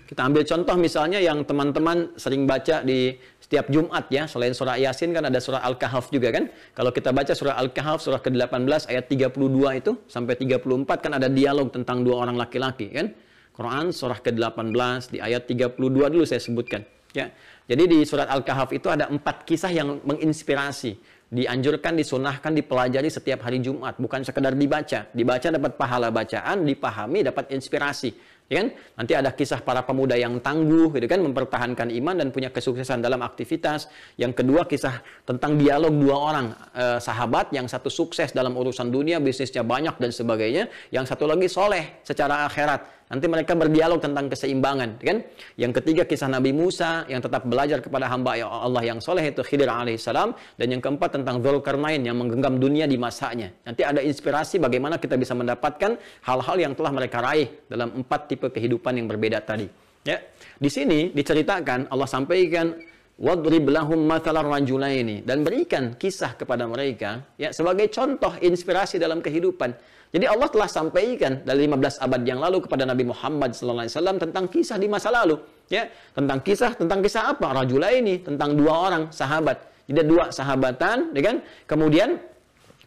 Kita 0.07 0.23
ambil 0.23 0.47
contoh 0.47 0.75
misalnya 0.79 1.19
yang 1.19 1.43
teman-teman 1.43 2.15
sering 2.15 2.47
baca 2.47 2.79
di 2.79 3.19
setiap 3.43 3.67
Jumat 3.67 4.07
ya, 4.07 4.23
selain 4.23 4.55
surah 4.55 4.79
Yasin 4.79 5.11
kan 5.11 5.27
ada 5.27 5.35
surah 5.43 5.59
Al-Kahf 5.67 6.07
juga 6.15 6.31
kan. 6.31 6.47
Kalau 6.71 6.95
kita 6.95 7.11
baca 7.11 7.35
surah 7.35 7.59
Al-Kahf 7.59 7.99
surah 7.99 8.23
ke-18 8.23 8.87
ayat 8.87 9.11
32 9.11 9.35
itu 9.83 9.91
sampai 10.07 10.39
34 10.39 11.03
kan 11.03 11.11
ada 11.19 11.27
dialog 11.27 11.67
tentang 11.75 12.07
dua 12.07 12.23
orang 12.23 12.39
laki-laki 12.39 12.87
kan. 12.87 13.11
Quran 13.51 13.91
surah 13.91 14.23
ke-18 14.23 15.11
di 15.11 15.17
ayat 15.19 15.43
32 15.43 15.75
dulu 15.91 16.23
saya 16.23 16.39
sebutkan 16.39 16.87
ya. 17.11 17.27
Jadi 17.67 17.83
di 17.83 17.99
surat 18.07 18.31
Al-Kahf 18.31 18.71
itu 18.71 18.87
ada 18.87 19.11
empat 19.11 19.43
kisah 19.43 19.75
yang 19.75 19.99
menginspirasi 20.07 21.17
dianjurkan, 21.27 21.99
disunahkan, 21.99 22.55
dipelajari 22.55 23.11
setiap 23.11 23.43
hari 23.43 23.59
Jumat. 23.59 23.99
Bukan 23.99 24.23
sekedar 24.23 24.55
dibaca. 24.55 25.11
Dibaca 25.11 25.47
dapat 25.51 25.75
pahala 25.75 26.07
bacaan, 26.07 26.63
dipahami 26.63 27.27
dapat 27.27 27.51
inspirasi. 27.51 28.15
Ya 28.47 28.63
kan? 28.63 28.67
Nanti 28.95 29.11
ada 29.11 29.35
kisah 29.35 29.59
para 29.59 29.83
pemuda 29.83 30.15
yang 30.15 30.39
tangguh, 30.39 30.87
gitu 30.95 31.03
kan, 31.03 31.19
mempertahankan 31.19 31.91
iman 31.99 32.15
dan 32.15 32.31
punya 32.31 32.47
kesuksesan 32.47 33.03
dalam 33.03 33.19
aktivitas. 33.19 33.91
Yang 34.15 34.39
kedua 34.39 34.63
kisah 34.63 35.03
tentang 35.27 35.59
dialog 35.59 35.91
dua 35.91 36.15
orang 36.15 36.47
eh, 36.71 36.99
sahabat, 37.03 37.51
yang 37.51 37.67
satu 37.67 37.91
sukses 37.91 38.31
dalam 38.31 38.55
urusan 38.55 38.87
dunia, 38.87 39.19
bisnisnya 39.19 39.67
banyak 39.67 39.99
dan 39.99 40.15
sebagainya. 40.15 40.71
Yang 40.95 41.11
satu 41.11 41.27
lagi 41.27 41.51
soleh 41.51 41.99
secara 42.07 42.47
akhirat. 42.47 42.96
Nanti 43.07 43.23
mereka 43.31 43.55
berdialog 43.55 44.03
tentang 44.03 44.27
keseimbangan, 44.27 44.99
kan? 44.99 45.23
Yang 45.55 45.79
ketiga 45.79 46.03
kisah 46.03 46.27
Nabi 46.27 46.51
Musa 46.51 47.07
yang 47.07 47.23
tetap 47.23 47.47
belajar 47.47 47.79
kepada 47.79 48.11
hamba 48.11 48.35
Allah 48.35 48.83
yang 48.83 48.99
soleh 48.99 49.31
itu 49.31 49.39
Khidir 49.47 49.71
alaihissalam 49.71 50.35
dan 50.59 50.67
yang 50.67 50.83
keempat 50.83 51.15
tentang 51.15 51.39
Dzulkarnain 51.39 52.03
yang 52.03 52.19
menggenggam 52.19 52.59
dunia 52.59 52.83
di 52.83 52.99
masanya. 52.99 53.47
Nanti 53.63 53.87
ada 53.87 54.03
inspirasi 54.03 54.59
bagaimana 54.59 54.99
kita 54.99 55.15
bisa 55.15 55.31
mendapatkan 55.31 55.95
hal-hal 56.27 56.57
yang 56.59 56.75
telah 56.75 56.91
mereka 56.91 57.23
raih 57.23 57.47
dalam 57.71 57.95
empat 57.95 58.27
tipe 58.27 58.51
kehidupan 58.51 58.99
yang 58.99 59.07
berbeda 59.07 59.39
tadi. 59.39 59.71
Ya, 60.03 60.19
di 60.59 60.67
sini 60.67 61.11
diceritakan 61.15 61.87
Allah 61.87 62.07
sampaikan 62.11 62.75
wadrib 63.17 63.65
lahum 63.73 64.05
mathalar 64.05 64.45
rajulaini 64.45 65.25
dan 65.25 65.41
berikan 65.41 65.97
kisah 65.97 66.37
kepada 66.37 66.69
mereka 66.69 67.25
ya 67.37 67.49
sebagai 67.49 67.89
contoh 67.89 68.37
inspirasi 68.37 69.01
dalam 69.01 69.19
kehidupan 69.25 69.73
jadi 70.07 70.25
Allah 70.31 70.47
telah 70.47 70.69
sampaikan 70.71 71.43
dari 71.43 71.67
15 71.67 71.99
abad 71.99 72.21
yang 72.23 72.39
lalu 72.39 72.63
kepada 72.63 72.87
Nabi 72.87 73.11
Muhammad 73.11 73.51
SAW 73.51 73.91
tentang 74.15 74.47
kisah 74.47 74.79
di 74.79 74.87
masa 74.87 75.11
lalu. 75.11 75.35
Ya, 75.67 75.91
tentang 76.15 76.39
kisah, 76.39 76.79
tentang 76.79 77.03
kisah 77.03 77.35
apa? 77.35 77.51
Rajula 77.51 77.91
ini, 77.91 78.23
tentang 78.23 78.55
dua 78.55 78.87
orang 78.87 79.03
sahabat. 79.11 79.67
Jadi 79.83 80.07
dua 80.07 80.31
sahabatan, 80.31 81.11
ya 81.11 81.21
kan? 81.27 81.35
Kemudian 81.67 82.15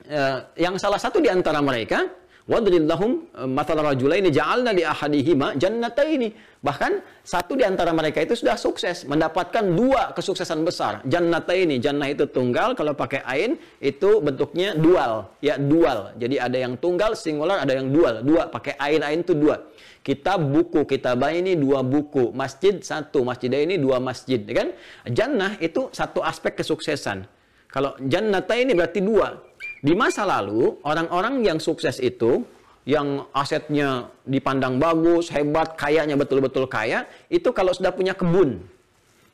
eh, 0.09 0.39
yang 0.57 0.81
salah 0.81 0.97
satu 0.97 1.21
di 1.21 1.29
antara 1.29 1.61
mereka 1.61 2.09
Wadrib 2.49 2.89
lahum 2.89 3.29
eh, 3.37 3.45
matal 3.45 3.85
rajulaini 3.85 4.33
ja'alna 4.33 4.73
li 4.73 4.87
ahadihima 4.87 5.59
jannataini. 5.61 6.33
Bahkan 6.61 7.25
satu 7.25 7.57
di 7.57 7.65
antara 7.65 7.93
mereka 7.97 8.21
itu 8.21 8.37
sudah 8.37 8.57
sukses 8.61 9.09
mendapatkan 9.09 9.65
dua 9.65 10.13
kesuksesan 10.13 10.61
besar. 10.61 11.01
Jannataini, 11.09 11.81
jannah 11.81 12.09
itu 12.13 12.29
tunggal, 12.29 12.77
kalau 12.77 12.93
pakai 12.93 13.25
ain 13.25 13.57
itu 13.81 14.21
bentuknya 14.21 14.77
dual, 14.77 15.33
ya 15.41 15.57
dual. 15.57 16.13
Jadi 16.21 16.37
ada 16.37 16.61
yang 16.61 16.77
tunggal 16.77 17.17
singular, 17.17 17.65
ada 17.65 17.73
yang 17.73 17.89
dual. 17.89 18.21
Dua 18.21 18.53
pakai 18.53 18.77
ain, 18.77 19.01
ain 19.01 19.25
itu 19.25 19.33
dua. 19.33 19.73
Kitab 20.05 20.41
buku, 20.41 20.85
kitab 20.85 21.21
ini 21.29 21.57
dua 21.57 21.81
buku, 21.85 22.33
masjid 22.33 22.81
satu, 22.81 23.25
masjid 23.25 23.53
ini 23.53 23.77
dua 23.81 24.01
masjid, 24.01 24.41
ya 24.41 24.55
kan? 24.65 24.69
Jannah 25.09 25.57
itu 25.61 25.89
satu 25.93 26.21
aspek 26.25 26.61
kesuksesan. 26.61 27.25
Kalau 27.69 27.97
jannata 28.05 28.53
ini 28.57 28.73
berarti 28.77 29.01
dua. 29.01 29.50
Di 29.81 29.97
masa 29.97 30.29
lalu, 30.29 30.77
orang-orang 30.85 31.41
yang 31.41 31.57
sukses 31.57 31.97
itu, 32.05 32.45
yang 32.85 33.25
asetnya 33.33 34.13
dipandang 34.29 34.77
bagus, 34.77 35.33
hebat, 35.33 35.73
kayanya 35.77 36.21
betul-betul 36.21 36.69
kaya, 36.69 37.09
itu 37.33 37.49
kalau 37.57 37.73
sudah 37.73 37.93
punya 37.93 38.13
kebun. 38.13 38.61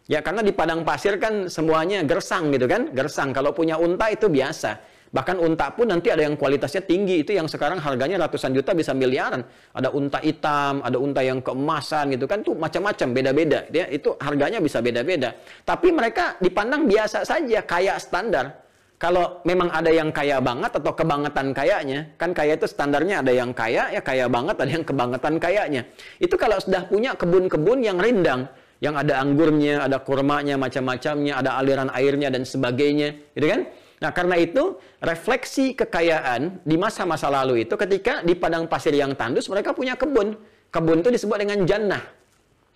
Ya, 0.07 0.23
karena 0.23 0.47
di 0.47 0.55
padang 0.55 0.87
pasir 0.87 1.19
kan 1.19 1.51
semuanya 1.51 2.07
gersang 2.07 2.55
gitu 2.55 2.71
kan, 2.71 2.95
gersang. 2.95 3.35
Kalau 3.35 3.51
punya 3.51 3.75
unta 3.75 4.07
itu 4.07 4.31
biasa. 4.31 4.79
Bahkan 5.11 5.39
unta 5.43 5.71
pun 5.75 5.91
nanti 5.91 6.15
ada 6.15 6.23
yang 6.23 6.39
kualitasnya 6.39 6.87
tinggi, 6.87 7.27
itu 7.27 7.35
yang 7.35 7.51
sekarang 7.51 7.83
harganya 7.83 8.27
ratusan 8.27 8.55
juta 8.55 8.71
bisa 8.71 8.95
miliaran. 8.95 9.43
Ada 9.75 9.91
unta 9.91 10.23
hitam, 10.23 10.79
ada 10.87 10.95
unta 10.95 11.27
yang 11.27 11.43
keemasan 11.43 12.15
gitu 12.15 12.31
kan, 12.31 12.47
tuh 12.47 12.55
macam-macam, 12.55 13.09
beda-beda. 13.11 13.67
Ya, 13.75 13.91
itu 13.91 14.15
harganya 14.23 14.63
bisa 14.63 14.79
beda-beda. 14.79 15.35
Tapi 15.67 15.91
mereka 15.91 16.39
dipandang 16.39 16.87
biasa 16.87 17.27
saja, 17.27 17.67
kaya 17.67 17.99
standar. 17.99 18.66
Kalau 18.97 19.45
memang 19.45 19.69
ada 19.69 19.93
yang 19.93 20.09
kaya 20.09 20.41
banget 20.41 20.73
atau 20.73 20.97
kebangetan 20.97 21.53
kayanya, 21.53 22.17
kan 22.17 22.33
kaya 22.33 22.57
itu 22.57 22.65
standarnya 22.65 23.21
ada 23.21 23.29
yang 23.29 23.53
kaya, 23.53 23.93
ya 23.93 24.01
kaya 24.01 24.25
banget, 24.25 24.57
ada 24.57 24.73
yang 24.73 24.85
kebangetan 24.89 25.37
kayanya. 25.37 25.85
Itu 26.17 26.41
kalau 26.41 26.57
sudah 26.57 26.89
punya 26.89 27.13
kebun-kebun 27.13 27.85
yang 27.85 28.01
rindang, 28.01 28.49
yang 28.81 28.97
ada 28.97 29.21
anggurnya, 29.21 29.85
ada 29.85 30.01
kurmanya, 30.01 30.57
macam-macamnya, 30.57 31.37
ada 31.37 31.61
aliran 31.61 31.93
airnya 31.93 32.33
dan 32.33 32.49
sebagainya, 32.49 33.37
gitu 33.37 33.47
kan? 33.53 33.61
Nah, 34.01 34.11
karena 34.13 34.37
itu 34.41 34.77
refleksi 35.01 35.73
kekayaan 35.77 36.65
di 36.65 36.77
masa-masa 36.77 37.33
lalu 37.33 37.69
itu 37.69 37.77
ketika 37.77 38.21
di 38.21 38.37
padang 38.37 38.69
pasir 38.69 38.93
yang 38.93 39.13
tandus 39.17 39.49
mereka 39.49 39.73
punya 39.73 39.97
kebun. 39.97 40.37
Kebun 40.69 41.01
itu 41.01 41.09
disebut 41.13 41.37
dengan 41.41 41.65
jannah. 41.65 42.05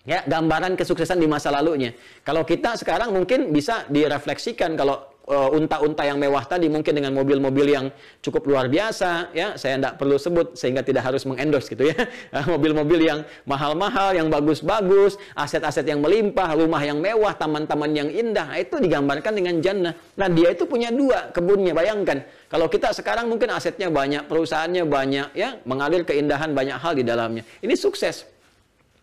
Ya, 0.01 0.25
gambaran 0.25 0.73
kesuksesan 0.73 1.21
di 1.21 1.29
masa 1.29 1.53
lalunya. 1.53 1.93
Kalau 2.25 2.41
kita 2.41 2.73
sekarang 2.73 3.13
mungkin 3.13 3.53
bisa 3.53 3.85
direfleksikan 3.85 4.73
kalau 4.73 5.10
unta-unta 5.29 6.01
yang 6.01 6.17
mewah 6.17 6.41
tadi 6.43 6.65
mungkin 6.65 6.97
dengan 6.97 7.13
mobil-mobil 7.13 7.67
yang 7.69 7.85
cukup 8.25 8.41
luar 8.49 8.65
biasa 8.67 9.29
ya 9.31 9.53
saya 9.53 9.77
tidak 9.77 10.01
perlu 10.01 10.17
sebut 10.17 10.57
sehingga 10.57 10.81
tidak 10.81 11.05
harus 11.05 11.23
mengendorse 11.29 11.69
gitu 11.69 11.93
ya. 11.93 11.97
Mobil-mobil 12.51 13.05
yang 13.05 13.21
mahal-mahal 13.45 14.17
yang 14.17 14.27
bagus-bagus 14.33 15.21
aset-aset 15.37 15.85
yang 15.85 16.01
melimpah 16.01 16.57
rumah 16.57 16.81
yang 16.81 16.97
mewah 16.97 17.37
taman-taman 17.37 17.91
yang 17.93 18.09
indah 18.09 18.49
itu 18.57 18.81
digambarkan 18.81 19.37
dengan 19.37 19.61
jannah. 19.61 19.93
Nah 20.17 20.27
dia 20.27 20.57
itu 20.57 20.65
punya 20.65 20.89
dua 20.89 21.29
kebunnya 21.29 21.77
bayangkan. 21.77 22.25
Kalau 22.49 22.67
kita 22.67 22.91
sekarang 22.91 23.29
mungkin 23.29 23.53
asetnya 23.53 23.93
banyak 23.93 24.25
perusahaannya 24.25 24.83
banyak 24.89 25.27
ya 25.37 25.61
mengalir 25.69 26.01
keindahan 26.03 26.51
banyak 26.51 26.75
hal 26.81 26.97
di 26.97 27.05
dalamnya. 27.05 27.45
Ini 27.61 27.77
sukses. 27.77 28.25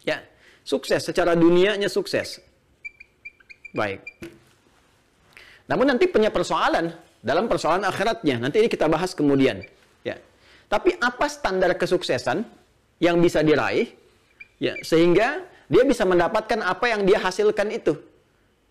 Ya 0.03 0.21
sukses. 0.67 1.07
Secara 1.07 1.39
dunianya 1.39 1.87
sukses. 1.87 2.43
Baik 3.73 4.03
namun 5.69 5.85
nanti 5.85 6.09
punya 6.09 6.33
persoalan 6.33 6.91
dalam 7.21 7.45
persoalan 7.45 7.85
akhiratnya. 7.85 8.41
Nanti 8.41 8.65
ini 8.65 8.69
kita 8.73 8.89
bahas 8.89 9.13
kemudian. 9.13 9.61
Ya. 10.01 10.17
Tapi 10.67 10.97
apa 10.97 11.29
standar 11.29 11.77
kesuksesan 11.77 12.43
yang 13.05 13.21
bisa 13.21 13.45
diraih? 13.45 13.93
Ya, 14.59 14.75
sehingga 14.83 15.45
dia 15.71 15.85
bisa 15.85 16.03
mendapatkan 16.09 16.65
apa 16.65 16.89
yang 16.91 17.05
dia 17.05 17.21
hasilkan 17.21 17.69
itu. 17.71 17.95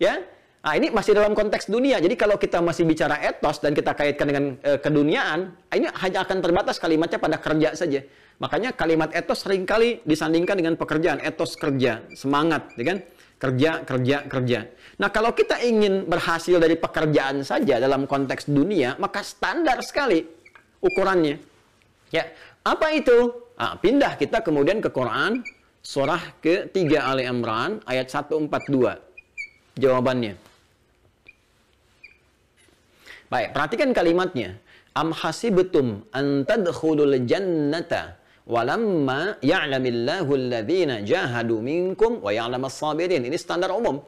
Ya. 0.01 0.25
Nah, 0.67 0.75
ini 0.75 0.91
masih 0.91 1.15
dalam 1.15 1.31
konteks 1.31 1.71
dunia. 1.71 1.95
Jadi 2.01 2.19
kalau 2.19 2.36
kita 2.36 2.60
masih 2.60 2.83
bicara 2.83 3.15
etos 3.23 3.63
dan 3.63 3.71
kita 3.71 3.95
kaitkan 3.95 4.27
dengan 4.27 4.45
e, 4.60 4.75
keduniaan, 4.75 5.55
ini 5.71 5.88
hanya 5.88 6.27
akan 6.27 6.43
terbatas 6.43 6.75
kalimatnya 6.75 7.23
pada 7.23 7.39
kerja 7.39 7.71
saja. 7.71 8.03
Makanya 8.43 8.75
kalimat 8.75 9.15
etos 9.15 9.47
sering 9.47 9.63
kali 9.63 10.03
disandingkan 10.03 10.60
dengan 10.60 10.75
pekerjaan, 10.75 11.23
etos 11.23 11.55
kerja, 11.55 12.03
semangat, 12.12 12.67
ya 12.75 12.83
kan? 12.83 12.97
Kerja, 13.38 13.86
kerja, 13.86 14.26
kerja. 14.26 14.60
Nah, 14.97 15.13
kalau 15.13 15.30
kita 15.38 15.62
ingin 15.62 16.10
berhasil 16.10 16.58
dari 16.58 16.73
pekerjaan 16.73 17.45
saja 17.45 17.78
dalam 17.78 18.10
konteks 18.10 18.50
dunia, 18.50 18.97
maka 18.97 19.21
standar 19.21 19.78
sekali 19.86 20.26
ukurannya. 20.82 21.38
Ya, 22.10 22.34
apa 22.65 22.89
itu? 22.97 23.30
Nah, 23.62 23.78
pindah 23.78 24.17
kita 24.17 24.41
kemudian 24.41 24.82
ke 24.82 24.89
Quran, 24.89 25.45
surah 25.86 26.34
ke-3 26.41 26.97
Ali 26.97 27.30
Imran, 27.30 27.78
ayat 27.86 28.10
142. 28.10 28.97
Jawabannya. 29.78 30.34
Baik, 33.30 33.54
perhatikan 33.54 33.93
kalimatnya. 33.93 34.58
Am 34.97 35.13
hasibtum 35.13 36.10
an 36.10 36.41
tadkhulul 36.41 37.21
jannata 37.30 38.16
walamma 38.47 39.38
ya'lamillahu 39.43 40.31
alladhina 40.31 41.03
jahadu 41.03 41.60
minkum 41.60 42.23
wa 42.23 42.31
ya'lamas 42.31 42.79
sabirin. 42.79 43.27
Ini 43.27 43.36
standar 43.36 43.75
umum. 43.75 43.99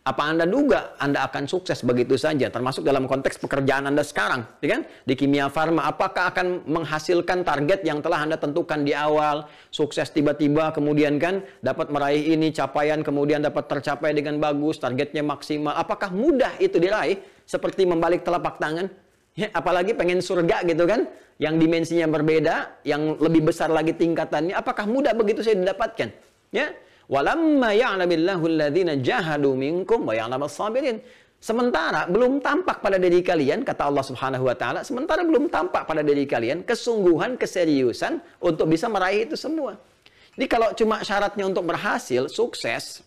Apa 0.00 0.32
Anda 0.32 0.48
duga 0.48 0.96
Anda 0.96 1.28
akan 1.28 1.44
sukses 1.44 1.84
begitu 1.84 2.16
saja, 2.16 2.48
termasuk 2.48 2.88
dalam 2.88 3.04
konteks 3.04 3.36
pekerjaan 3.36 3.84
Anda 3.84 4.00
sekarang, 4.00 4.48
ya 4.64 4.80
kan? 4.80 4.88
Di 5.04 5.12
kimia 5.12 5.52
farma, 5.52 5.92
apakah 5.92 6.32
akan 6.32 6.64
menghasilkan 6.64 7.44
target 7.44 7.84
yang 7.84 8.00
telah 8.00 8.24
Anda 8.24 8.40
tentukan 8.40 8.80
di 8.80 8.96
awal, 8.96 9.44
sukses 9.68 10.08
tiba-tiba, 10.08 10.72
kemudian 10.72 11.20
kan 11.20 11.44
dapat 11.60 11.92
meraih 11.92 12.32
ini 12.32 12.48
capaian, 12.48 13.04
kemudian 13.04 13.44
dapat 13.44 13.68
tercapai 13.68 14.16
dengan 14.16 14.40
bagus, 14.40 14.80
targetnya 14.80 15.20
maksimal. 15.20 15.76
Apakah 15.76 16.08
mudah 16.16 16.56
itu 16.56 16.80
diraih? 16.80 17.20
Seperti 17.44 17.84
membalik 17.84 18.24
telapak 18.24 18.56
tangan? 18.56 18.88
Ya, 19.38 19.48
apalagi 19.54 19.94
pengen 19.94 20.18
surga 20.18 20.66
gitu 20.66 20.84
kan, 20.84 21.06
yang 21.38 21.56
dimensinya 21.56 22.10
berbeda, 22.10 22.82
yang 22.82 23.16
lebih 23.16 23.48
besar 23.48 23.70
lagi 23.70 23.94
tingkatannya, 23.94 24.52
apakah 24.52 24.84
mudah 24.84 25.14
begitu 25.14 25.40
saya 25.40 25.56
didapatkan? 25.56 26.10
Ya, 26.50 26.74
Walamma 27.10 27.74
ya'lamillahu 27.74 28.44
alladhina 28.46 28.94
jahadu 29.02 29.58
minkum 29.58 30.06
wa 30.06 30.14
ya'lamas 30.14 30.54
sabirin. 30.54 31.02
Sementara 31.42 32.06
belum 32.06 32.38
tampak 32.38 32.78
pada 32.78 33.02
diri 33.02 33.18
kalian, 33.18 33.66
kata 33.66 33.90
Allah 33.90 34.04
Subhanahu 34.06 34.46
wa 34.46 34.54
taala, 34.54 34.86
sementara 34.86 35.26
belum 35.26 35.50
tampak 35.50 35.90
pada 35.90 36.06
diri 36.06 36.22
kalian 36.22 36.62
kesungguhan, 36.62 37.34
keseriusan 37.34 38.22
untuk 38.38 38.70
bisa 38.70 38.86
meraih 38.86 39.26
itu 39.26 39.34
semua. 39.34 39.74
Jadi 40.38 40.46
kalau 40.46 40.70
cuma 40.78 41.02
syaratnya 41.02 41.50
untuk 41.50 41.66
berhasil, 41.66 42.30
sukses, 42.30 43.02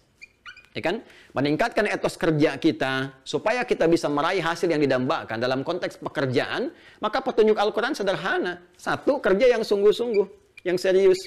ya 0.75 0.81
kan? 0.83 0.99
Meningkatkan 1.33 1.89
etos 1.89 2.13
kerja 2.13 2.61
kita 2.61 3.17
supaya 3.25 3.65
kita 3.65 3.89
bisa 3.89 4.05
meraih 4.05 4.37
hasil 4.37 4.69
yang 4.69 4.77
didambakan 4.77 5.41
dalam 5.41 5.65
konteks 5.65 5.97
pekerjaan, 5.97 6.69
maka 7.01 7.25
petunjuk 7.25 7.57
Al-Qur'an 7.57 7.97
sederhana. 7.97 8.61
Satu, 8.77 9.17
kerja 9.17 9.49
yang 9.49 9.65
sungguh-sungguh, 9.65 10.29
yang 10.61 10.77
serius. 10.77 11.17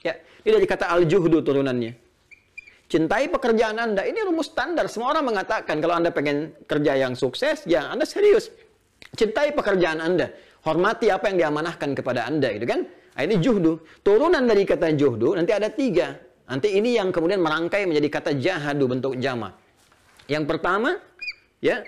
Ya, 0.00 0.16
ini 0.48 0.56
dari 0.56 0.64
kata 0.64 0.88
al-juhdu 0.88 1.44
turunannya. 1.44 1.92
Cintai 2.88 3.28
pekerjaan 3.28 3.76
Anda. 3.76 4.08
Ini 4.08 4.24
rumus 4.24 4.48
standar. 4.48 4.88
Semua 4.88 5.12
orang 5.12 5.28
mengatakan 5.28 5.76
kalau 5.80 5.92
Anda 5.92 6.08
pengen 6.08 6.56
kerja 6.64 6.96
yang 6.96 7.12
sukses, 7.12 7.68
ya 7.68 7.92
Anda 7.92 8.08
serius. 8.08 8.48
Cintai 9.12 9.52
pekerjaan 9.52 10.00
Anda. 10.00 10.32
Hormati 10.64 11.12
apa 11.12 11.28
yang 11.28 11.36
diamanahkan 11.36 11.92
kepada 11.92 12.24
Anda. 12.24 12.48
Gitu 12.48 12.64
kan? 12.64 12.88
Nah, 12.88 13.22
ini 13.28 13.36
juhdu. 13.44 13.76
Turunan 14.00 14.40
dari 14.48 14.64
kata 14.64 14.88
juhdu 14.96 15.36
nanti 15.36 15.52
ada 15.52 15.68
tiga. 15.68 16.16
Nanti 16.52 16.68
ini 16.76 17.00
yang 17.00 17.08
kemudian 17.08 17.40
merangkai 17.40 17.88
menjadi 17.88 18.12
kata 18.12 18.36
jahadu 18.36 18.84
bentuk 18.84 19.16
jama. 19.16 19.56
Yang 20.28 20.44
pertama, 20.52 21.00
ya, 21.64 21.80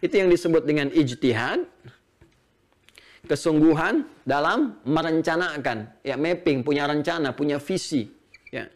itu 0.00 0.14
yang 0.16 0.32
disebut 0.32 0.64
dengan 0.64 0.88
ijtihad 0.88 1.68
kesungguhan 3.28 4.08
dalam 4.24 4.80
merencanakan, 4.88 6.00
ya 6.00 6.16
mapping, 6.16 6.64
punya 6.64 6.88
rencana, 6.88 7.36
punya 7.36 7.60
visi, 7.60 8.08
ya. 8.48 8.72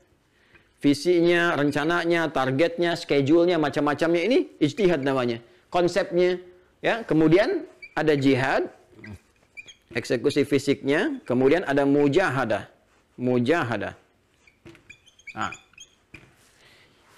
Visinya, 0.76 1.56
rencananya, 1.56 2.28
targetnya, 2.28 2.92
schedule-nya, 3.00 3.56
macam-macamnya 3.56 4.20
ini 4.20 4.38
ijtihad 4.60 5.00
namanya. 5.00 5.40
Konsepnya, 5.72 6.36
ya. 6.84 7.00
Kemudian 7.08 7.64
ada 7.96 8.12
jihad, 8.12 8.68
eksekusi 9.96 10.44
fisiknya, 10.44 11.16
kemudian 11.24 11.64
ada 11.64 11.88
mujahadah. 11.88 12.68
Mujahadah. 13.16 14.09
Nah. 15.34 15.52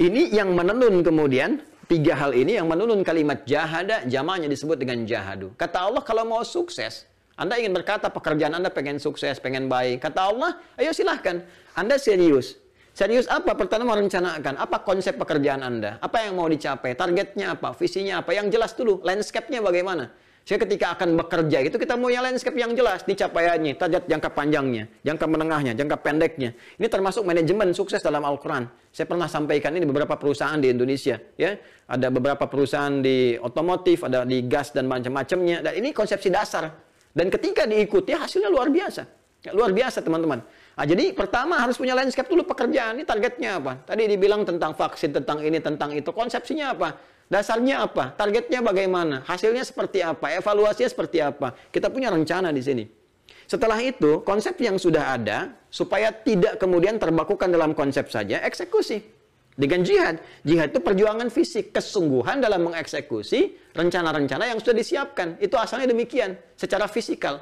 Ini 0.00 0.34
yang 0.34 0.56
menenun 0.56 1.04
kemudian 1.04 1.62
tiga 1.86 2.16
hal 2.16 2.32
ini 2.32 2.56
yang 2.56 2.66
menenun 2.66 3.04
kalimat 3.04 3.44
jahada 3.44 4.02
jamanya 4.08 4.48
disebut 4.48 4.80
dengan 4.80 5.04
jahadu. 5.04 5.52
Kata 5.54 5.86
Allah 5.86 6.02
kalau 6.02 6.24
mau 6.26 6.42
sukses 6.42 7.06
anda 7.42 7.56
ingin 7.56 7.72
berkata 7.72 8.12
pekerjaan 8.12 8.52
Anda 8.52 8.68
pengen 8.68 9.00
sukses, 9.00 9.40
pengen 9.40 9.66
baik. 9.66 10.04
Kata 10.04 10.28
Allah, 10.28 10.60
ayo 10.76 10.92
silahkan. 10.92 11.40
Anda 11.72 11.96
serius. 11.96 12.60
Serius 12.92 13.24
apa? 13.24 13.56
Pertama 13.56 13.88
merencanakan. 13.96 14.60
Apa 14.60 14.84
konsep 14.84 15.16
pekerjaan 15.16 15.64
Anda? 15.64 15.96
Apa 16.04 16.28
yang 16.28 16.36
mau 16.36 16.44
dicapai? 16.44 16.92
Targetnya 16.92 17.56
apa? 17.56 17.72
Visinya 17.72 18.20
apa? 18.20 18.36
Yang 18.36 18.46
jelas 18.52 18.72
dulu. 18.76 19.00
Landscape-nya 19.00 19.64
bagaimana? 19.64 20.12
Saya 20.42 20.58
ketika 20.58 20.98
akan 20.98 21.14
bekerja 21.14 21.62
itu 21.62 21.78
kita 21.78 21.94
punya 21.94 22.18
landscape 22.18 22.58
yang 22.58 22.74
jelas 22.74 23.06
dicapaiannya, 23.06 23.78
target 23.78 24.10
jangka 24.10 24.30
panjangnya, 24.34 24.90
jangka 25.06 25.26
menengahnya, 25.30 25.72
jangka 25.78 26.02
pendeknya. 26.02 26.50
Ini 26.82 26.86
termasuk 26.90 27.22
manajemen 27.22 27.70
sukses 27.70 28.02
dalam 28.02 28.26
Al-Quran. 28.26 28.66
Saya 28.90 29.06
pernah 29.06 29.30
sampaikan 29.30 29.70
ini 29.78 29.86
beberapa 29.86 30.18
perusahaan 30.18 30.58
di 30.58 30.74
Indonesia. 30.74 31.14
ya 31.38 31.54
Ada 31.86 32.10
beberapa 32.10 32.50
perusahaan 32.50 32.98
di 32.98 33.38
otomotif, 33.38 34.02
ada 34.02 34.26
di 34.26 34.42
gas 34.50 34.74
dan 34.74 34.90
macam-macamnya. 34.90 35.62
Dan 35.62 35.72
ini 35.78 35.94
konsepsi 35.94 36.26
dasar 36.26 36.74
dan 37.14 37.30
ketika 37.30 37.62
diikuti 37.62 38.10
hasilnya 38.10 38.50
luar 38.50 38.66
biasa. 38.66 39.22
Ya, 39.42 39.50
luar 39.50 39.74
biasa 39.74 40.06
teman-teman. 40.06 40.38
Nah, 40.72 40.86
jadi 40.86 41.10
pertama 41.12 41.58
harus 41.58 41.74
punya 41.74 41.98
landscape 41.98 42.30
dulu 42.30 42.46
pekerjaan. 42.46 42.94
Ini 42.94 43.04
targetnya 43.04 43.58
apa? 43.58 43.72
Tadi 43.82 44.06
dibilang 44.06 44.46
tentang 44.46 44.72
vaksin, 44.72 45.10
tentang 45.10 45.42
ini, 45.42 45.58
tentang 45.58 45.90
itu. 45.90 46.14
Konsepsinya 46.14 46.70
apa? 46.72 46.94
Dasarnya 47.32 47.88
apa? 47.88 48.12
Targetnya 48.12 48.60
bagaimana? 48.60 49.24
Hasilnya 49.24 49.64
seperti 49.64 50.04
apa? 50.04 50.36
Evaluasinya 50.36 50.90
seperti 50.92 51.24
apa? 51.24 51.56
Kita 51.72 51.88
punya 51.88 52.12
rencana 52.12 52.52
di 52.52 52.60
sini. 52.60 52.84
Setelah 53.48 53.80
itu, 53.80 54.20
konsep 54.20 54.52
yang 54.60 54.76
sudah 54.76 55.16
ada, 55.16 55.48
supaya 55.72 56.12
tidak 56.12 56.60
kemudian 56.60 57.00
terbakukan 57.00 57.48
dalam 57.48 57.72
konsep 57.72 58.12
saja, 58.12 58.44
eksekusi. 58.44 59.00
Dengan 59.56 59.80
jihad. 59.80 60.20
Jihad 60.44 60.76
itu 60.76 60.80
perjuangan 60.84 61.32
fisik, 61.32 61.72
kesungguhan 61.72 62.40
dalam 62.40 62.68
mengeksekusi 62.68 63.72
rencana-rencana 63.76 64.52
yang 64.52 64.60
sudah 64.60 64.76
disiapkan. 64.76 65.40
Itu 65.40 65.56
asalnya 65.56 65.88
demikian, 65.88 66.36
secara 66.56 66.84
fisikal. 66.84 67.40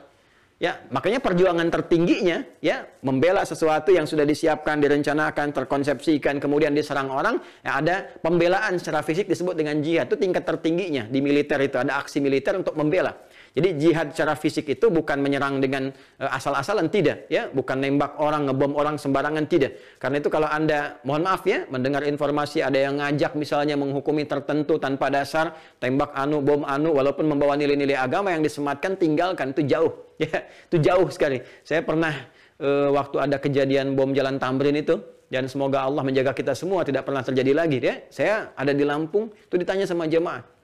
Ya, 0.60 0.76
makanya 0.92 1.24
perjuangan 1.24 1.72
tertingginya 1.72 2.44
ya 2.60 2.84
membela 3.00 3.40
sesuatu 3.48 3.96
yang 3.96 4.04
sudah 4.04 4.28
disiapkan, 4.28 4.76
direncanakan, 4.76 5.56
terkonsepsikan, 5.56 6.36
kemudian 6.36 6.76
diserang 6.76 7.08
orang, 7.08 7.40
ya 7.64 7.80
ada 7.80 8.04
pembelaan 8.20 8.76
secara 8.76 9.00
fisik 9.00 9.24
disebut 9.24 9.56
dengan 9.56 9.80
jihad. 9.80 10.12
Itu 10.12 10.20
tingkat 10.20 10.44
tertingginya 10.44 11.08
di 11.08 11.24
militer 11.24 11.56
itu 11.64 11.80
ada 11.80 12.04
aksi 12.04 12.20
militer 12.20 12.60
untuk 12.60 12.76
membela. 12.76 13.16
Jadi 13.50 13.82
jihad 13.82 14.14
secara 14.14 14.38
fisik 14.38 14.70
itu 14.70 14.86
bukan 14.94 15.18
menyerang 15.18 15.58
dengan 15.58 15.90
uh, 16.22 16.30
asal-asalan 16.30 16.86
tidak, 16.86 17.26
ya, 17.26 17.50
bukan 17.50 17.82
nembak 17.82 18.14
orang, 18.22 18.46
ngebom 18.46 18.78
orang 18.78 18.94
sembarangan 18.94 19.50
tidak. 19.50 19.98
Karena 19.98 20.22
itu 20.22 20.30
kalau 20.30 20.46
Anda 20.46 21.02
mohon 21.02 21.26
maaf 21.26 21.42
ya, 21.42 21.66
mendengar 21.66 22.06
informasi 22.06 22.62
ada 22.62 22.78
yang 22.78 23.02
ngajak 23.02 23.34
misalnya 23.34 23.74
menghukumi 23.74 24.22
tertentu 24.30 24.78
tanpa 24.78 25.10
dasar, 25.10 25.58
tembak 25.82 26.14
anu, 26.14 26.38
bom 26.38 26.62
anu 26.62 26.94
walaupun 26.94 27.26
membawa 27.26 27.58
nilai-nilai 27.58 27.98
agama 27.98 28.30
yang 28.30 28.46
disematkan 28.46 28.94
tinggalkan 28.94 29.50
itu 29.50 29.66
jauh, 29.66 29.92
ya. 30.22 30.46
Itu 30.70 30.78
jauh 30.78 31.10
sekali. 31.10 31.42
Saya 31.66 31.82
pernah 31.82 32.14
uh, 32.62 32.94
waktu 32.94 33.18
ada 33.18 33.42
kejadian 33.42 33.98
bom 33.98 34.14
jalan 34.14 34.38
Tamrin 34.38 34.78
itu 34.78 35.02
dan 35.26 35.50
semoga 35.50 35.82
Allah 35.82 36.06
menjaga 36.06 36.30
kita 36.30 36.54
semua 36.54 36.86
tidak 36.86 37.02
pernah 37.02 37.26
terjadi 37.26 37.50
lagi 37.50 37.82
ya. 37.82 37.98
Saya 38.14 38.54
ada 38.54 38.70
di 38.70 38.86
Lampung, 38.86 39.34
itu 39.34 39.58
ditanya 39.58 39.90
sama 39.90 40.06
jemaah 40.06 40.59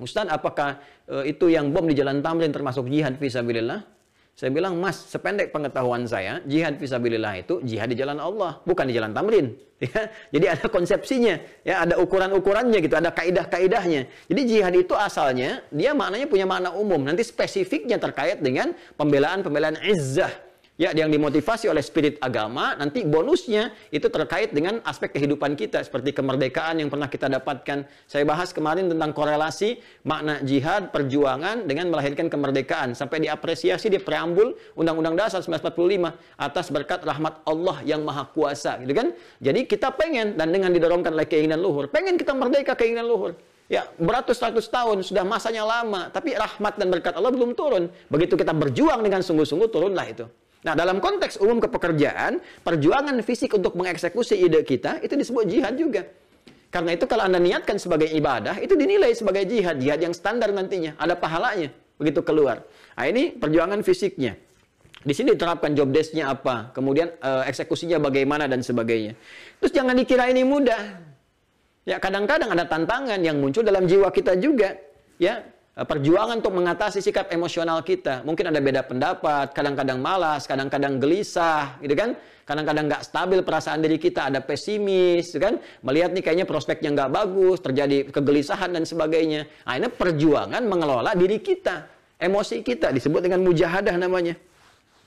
Ustaz, 0.00 0.26
apakah 0.32 0.80
uh, 1.12 1.24
itu 1.28 1.52
yang 1.52 1.70
bom 1.70 1.84
di 1.84 1.92
jalan 1.92 2.24
Tamrin 2.24 2.50
termasuk 2.50 2.88
jihad 2.88 3.20
fisabilillah? 3.20 3.84
Saya 4.32 4.48
bilang, 4.56 4.80
Mas, 4.80 4.96
sependek 4.96 5.52
pengetahuan 5.52 6.08
saya, 6.08 6.40
jihad 6.48 6.80
fisabilillah 6.80 7.44
itu 7.44 7.60
jihad 7.60 7.92
di 7.92 7.96
jalan 8.00 8.16
Allah, 8.16 8.64
bukan 8.64 8.88
di 8.88 8.96
jalan 8.96 9.12
Tamrin. 9.12 9.48
Ya, 9.80 10.12
jadi 10.28 10.46
ada 10.52 10.68
konsepsinya, 10.68 11.40
ya 11.64 11.88
ada 11.88 11.96
ukuran-ukurannya 11.96 12.84
gitu, 12.84 13.00
ada 13.00 13.16
kaidah-kaidahnya. 13.16 14.28
Jadi 14.28 14.40
jihad 14.44 14.76
itu 14.76 14.92
asalnya 14.92 15.64
dia 15.72 15.96
maknanya 15.96 16.28
punya 16.28 16.44
makna 16.44 16.68
umum. 16.76 17.00
Nanti 17.00 17.24
spesifiknya 17.24 17.96
terkait 17.96 18.44
dengan 18.44 18.76
pembelaan-pembelaan 19.00 19.80
izzah 19.80 20.49
ya 20.80 20.96
yang 20.96 21.12
dimotivasi 21.12 21.68
oleh 21.68 21.84
spirit 21.84 22.16
agama, 22.24 22.72
nanti 22.72 23.04
bonusnya 23.04 23.76
itu 23.92 24.08
terkait 24.08 24.56
dengan 24.56 24.80
aspek 24.88 25.12
kehidupan 25.12 25.52
kita 25.52 25.84
seperti 25.84 26.16
kemerdekaan 26.16 26.80
yang 26.80 26.88
pernah 26.88 27.04
kita 27.12 27.28
dapatkan. 27.28 27.84
Saya 28.08 28.24
bahas 28.24 28.56
kemarin 28.56 28.88
tentang 28.88 29.12
korelasi 29.12 29.76
makna 30.08 30.40
jihad, 30.40 30.88
perjuangan 30.88 31.68
dengan 31.68 31.92
melahirkan 31.92 32.32
kemerdekaan 32.32 32.96
sampai 32.96 33.28
diapresiasi 33.28 33.92
di 33.92 34.00
preambul 34.00 34.56
Undang-Undang 34.72 35.20
Dasar 35.20 35.44
1945 35.44 36.40
atas 36.40 36.66
berkat 36.72 37.04
rahmat 37.04 37.44
Allah 37.44 37.84
yang 37.84 38.00
Maha 38.00 38.24
Kuasa, 38.32 38.80
gitu 38.80 38.96
kan? 38.96 39.12
Jadi 39.36 39.68
kita 39.68 39.92
pengen 39.92 40.40
dan 40.40 40.48
dengan 40.48 40.72
didorongkan 40.72 41.12
oleh 41.12 41.28
keinginan 41.28 41.60
luhur, 41.60 41.92
pengen 41.92 42.16
kita 42.16 42.32
merdeka 42.32 42.72
keinginan 42.72 43.04
luhur. 43.04 43.36
Ya, 43.70 43.86
beratus-ratus 44.02 44.66
tahun 44.66 45.06
sudah 45.06 45.22
masanya 45.22 45.62
lama, 45.62 46.10
tapi 46.10 46.34
rahmat 46.34 46.74
dan 46.74 46.90
berkat 46.90 47.14
Allah 47.14 47.30
belum 47.30 47.54
turun. 47.54 47.86
Begitu 48.10 48.34
kita 48.34 48.50
berjuang 48.50 48.98
dengan 48.98 49.22
sungguh-sungguh 49.22 49.70
turunlah 49.70 50.08
itu. 50.10 50.26
Nah, 50.60 50.76
dalam 50.76 51.00
konteks 51.00 51.40
umum 51.40 51.56
kepekerjaan, 51.56 52.36
perjuangan 52.60 53.16
fisik 53.24 53.56
untuk 53.56 53.72
mengeksekusi 53.80 54.36
ide 54.36 54.60
kita 54.60 55.00
itu 55.00 55.16
disebut 55.16 55.44
jihad 55.48 55.74
juga. 55.80 56.04
Karena 56.70 56.94
itu 56.94 57.08
kalau 57.08 57.26
Anda 57.26 57.40
niatkan 57.40 57.80
sebagai 57.80 58.06
ibadah, 58.12 58.60
itu 58.60 58.76
dinilai 58.76 59.10
sebagai 59.16 59.48
jihad, 59.48 59.80
jihad 59.80 59.98
yang 59.98 60.14
standar 60.14 60.52
nantinya, 60.52 60.94
ada 61.00 61.16
pahalanya 61.18 61.72
begitu 61.98 62.20
keluar. 62.20 62.62
Nah, 62.94 63.04
ini 63.08 63.32
perjuangan 63.34 63.80
fisiknya. 63.80 64.36
Di 65.00 65.16
sini 65.16 65.32
diterapkan 65.32 65.72
job 65.72 65.88
desk-nya 65.88 66.28
apa, 66.28 66.76
kemudian 66.76 67.08
uh, 67.24 67.40
eksekusinya 67.48 67.96
bagaimana 67.96 68.44
dan 68.44 68.60
sebagainya. 68.60 69.16
Terus 69.56 69.72
jangan 69.72 69.96
dikira 69.96 70.28
ini 70.28 70.44
mudah. 70.44 71.08
Ya, 71.88 71.96
kadang-kadang 71.96 72.52
ada 72.52 72.68
tantangan 72.68 73.16
yang 73.24 73.40
muncul 73.40 73.64
dalam 73.64 73.88
jiwa 73.88 74.12
kita 74.12 74.36
juga, 74.36 74.76
ya. 75.16 75.40
Eh, 75.80 75.86
perjuangan 75.88 76.44
untuk 76.44 76.52
mengatasi 76.52 77.00
sikap 77.00 77.32
emosional 77.32 77.80
kita. 77.80 78.20
Mungkin 78.28 78.52
ada 78.52 78.60
beda 78.60 78.84
pendapat, 78.84 79.56
kadang-kadang 79.56 79.96
malas, 79.96 80.44
kadang-kadang 80.44 81.00
gelisah, 81.00 81.80
gitu 81.80 81.96
kan? 81.96 82.20
Kadang-kadang 82.44 82.84
nggak 82.84 83.00
stabil 83.00 83.40
perasaan 83.40 83.80
diri 83.80 83.96
kita, 83.96 84.28
ada 84.28 84.44
pesimis, 84.44 85.32
gitu 85.32 85.40
kan? 85.40 85.56
Melihat 85.80 86.12
nih 86.12 86.20
kayaknya 86.20 86.44
prospeknya 86.44 86.92
nggak 86.92 87.10
bagus, 87.16 87.64
terjadi 87.64 88.12
kegelisahan 88.12 88.76
dan 88.76 88.84
sebagainya. 88.84 89.48
Nah, 89.64 89.80
ini 89.80 89.88
perjuangan 89.88 90.60
mengelola 90.68 91.16
diri 91.16 91.40
kita, 91.40 91.88
emosi 92.20 92.60
kita, 92.60 92.92
disebut 92.92 93.24
dengan 93.24 93.40
mujahadah 93.40 93.96
namanya. 93.96 94.36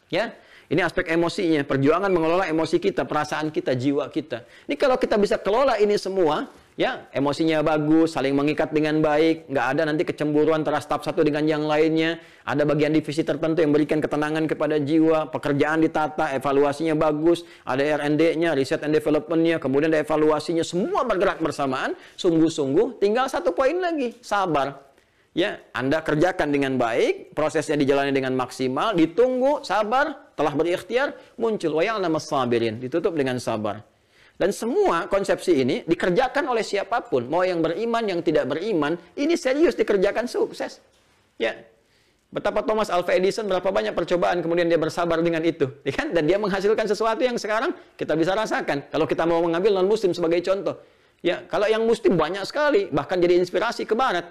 Ya, 0.10 0.34
ini 0.74 0.82
aspek 0.82 1.06
emosinya, 1.14 1.62
perjuangan 1.70 2.10
mengelola 2.10 2.50
emosi 2.50 2.82
kita, 2.82 3.06
perasaan 3.06 3.54
kita, 3.54 3.78
jiwa 3.78 4.10
kita. 4.10 4.42
Ini 4.66 4.74
kalau 4.74 4.98
kita 4.98 5.22
bisa 5.22 5.38
kelola 5.38 5.78
ini 5.78 6.02
semua, 6.02 6.50
ya 6.74 7.06
emosinya 7.14 7.62
bagus, 7.62 8.18
saling 8.18 8.34
mengikat 8.34 8.74
dengan 8.74 9.00
baik, 9.00 9.50
nggak 9.50 9.66
ada 9.78 9.82
nanti 9.86 10.04
kecemburuan 10.06 10.66
antara 10.66 10.82
staf 10.82 11.06
satu 11.06 11.22
dengan 11.22 11.46
yang 11.46 11.64
lainnya, 11.66 12.18
ada 12.44 12.66
bagian 12.66 12.94
divisi 12.94 13.22
tertentu 13.22 13.62
yang 13.62 13.72
memberikan 13.72 14.02
ketenangan 14.02 14.46
kepada 14.50 14.82
jiwa, 14.82 15.30
pekerjaan 15.30 15.86
ditata, 15.86 16.34
evaluasinya 16.34 16.98
bagus, 16.98 17.46
ada 17.64 17.82
R&D-nya, 18.04 18.58
research 18.58 18.84
and 18.86 18.94
development-nya, 18.94 19.62
kemudian 19.62 19.94
ada 19.94 20.02
evaluasinya, 20.02 20.66
semua 20.66 21.06
bergerak 21.06 21.40
bersamaan, 21.40 21.94
sungguh-sungguh, 22.18 22.98
tinggal 22.98 23.30
satu 23.30 23.54
poin 23.54 23.78
lagi, 23.78 24.18
sabar. 24.20 24.94
Ya, 25.34 25.66
Anda 25.74 26.06
kerjakan 26.06 26.54
dengan 26.54 26.78
baik, 26.78 27.34
prosesnya 27.34 27.74
dijalani 27.74 28.14
dengan 28.14 28.38
maksimal, 28.38 28.94
ditunggu, 28.94 29.66
sabar, 29.66 30.30
telah 30.38 30.54
berikhtiar, 30.54 31.18
muncul. 31.42 31.74
Wa 31.74 31.98
nama 31.98 32.22
sabirin, 32.22 32.78
ditutup 32.78 33.18
dengan 33.18 33.42
sabar. 33.42 33.82
Dan 34.34 34.50
semua 34.50 35.06
konsepsi 35.06 35.62
ini 35.62 35.86
dikerjakan 35.86 36.50
oleh 36.50 36.66
siapa 36.66 37.06
pun, 37.06 37.30
mau 37.30 37.46
yang 37.46 37.62
beriman, 37.62 38.02
yang 38.06 38.20
tidak 38.26 38.50
beriman, 38.50 38.98
ini 39.14 39.38
serius 39.38 39.78
dikerjakan 39.78 40.26
sukses. 40.26 40.82
Ya, 41.38 41.54
Betapa 42.34 42.66
Thomas 42.66 42.90
Alva 42.90 43.14
Edison 43.14 43.46
berapa 43.46 43.70
banyak 43.70 43.94
percobaan 43.94 44.42
kemudian 44.42 44.66
dia 44.66 44.82
bersabar 44.82 45.22
dengan 45.22 45.46
itu, 45.46 45.70
ya 45.86 45.94
kan? 45.94 46.10
Dan 46.10 46.26
dia 46.26 46.42
menghasilkan 46.42 46.90
sesuatu 46.90 47.22
yang 47.22 47.38
sekarang 47.38 47.78
kita 47.94 48.18
bisa 48.18 48.34
rasakan. 48.34 48.90
Kalau 48.90 49.06
kita 49.06 49.22
mau 49.30 49.38
mengambil 49.46 49.78
non 49.78 49.86
muslim 49.86 50.18
sebagai 50.18 50.42
contoh. 50.42 50.82
Ya, 51.22 51.46
kalau 51.46 51.70
yang 51.70 51.86
muslim 51.86 52.18
banyak 52.18 52.42
sekali, 52.50 52.90
bahkan 52.90 53.22
jadi 53.22 53.38
inspirasi 53.38 53.86
ke 53.86 53.94
barat. 53.94 54.26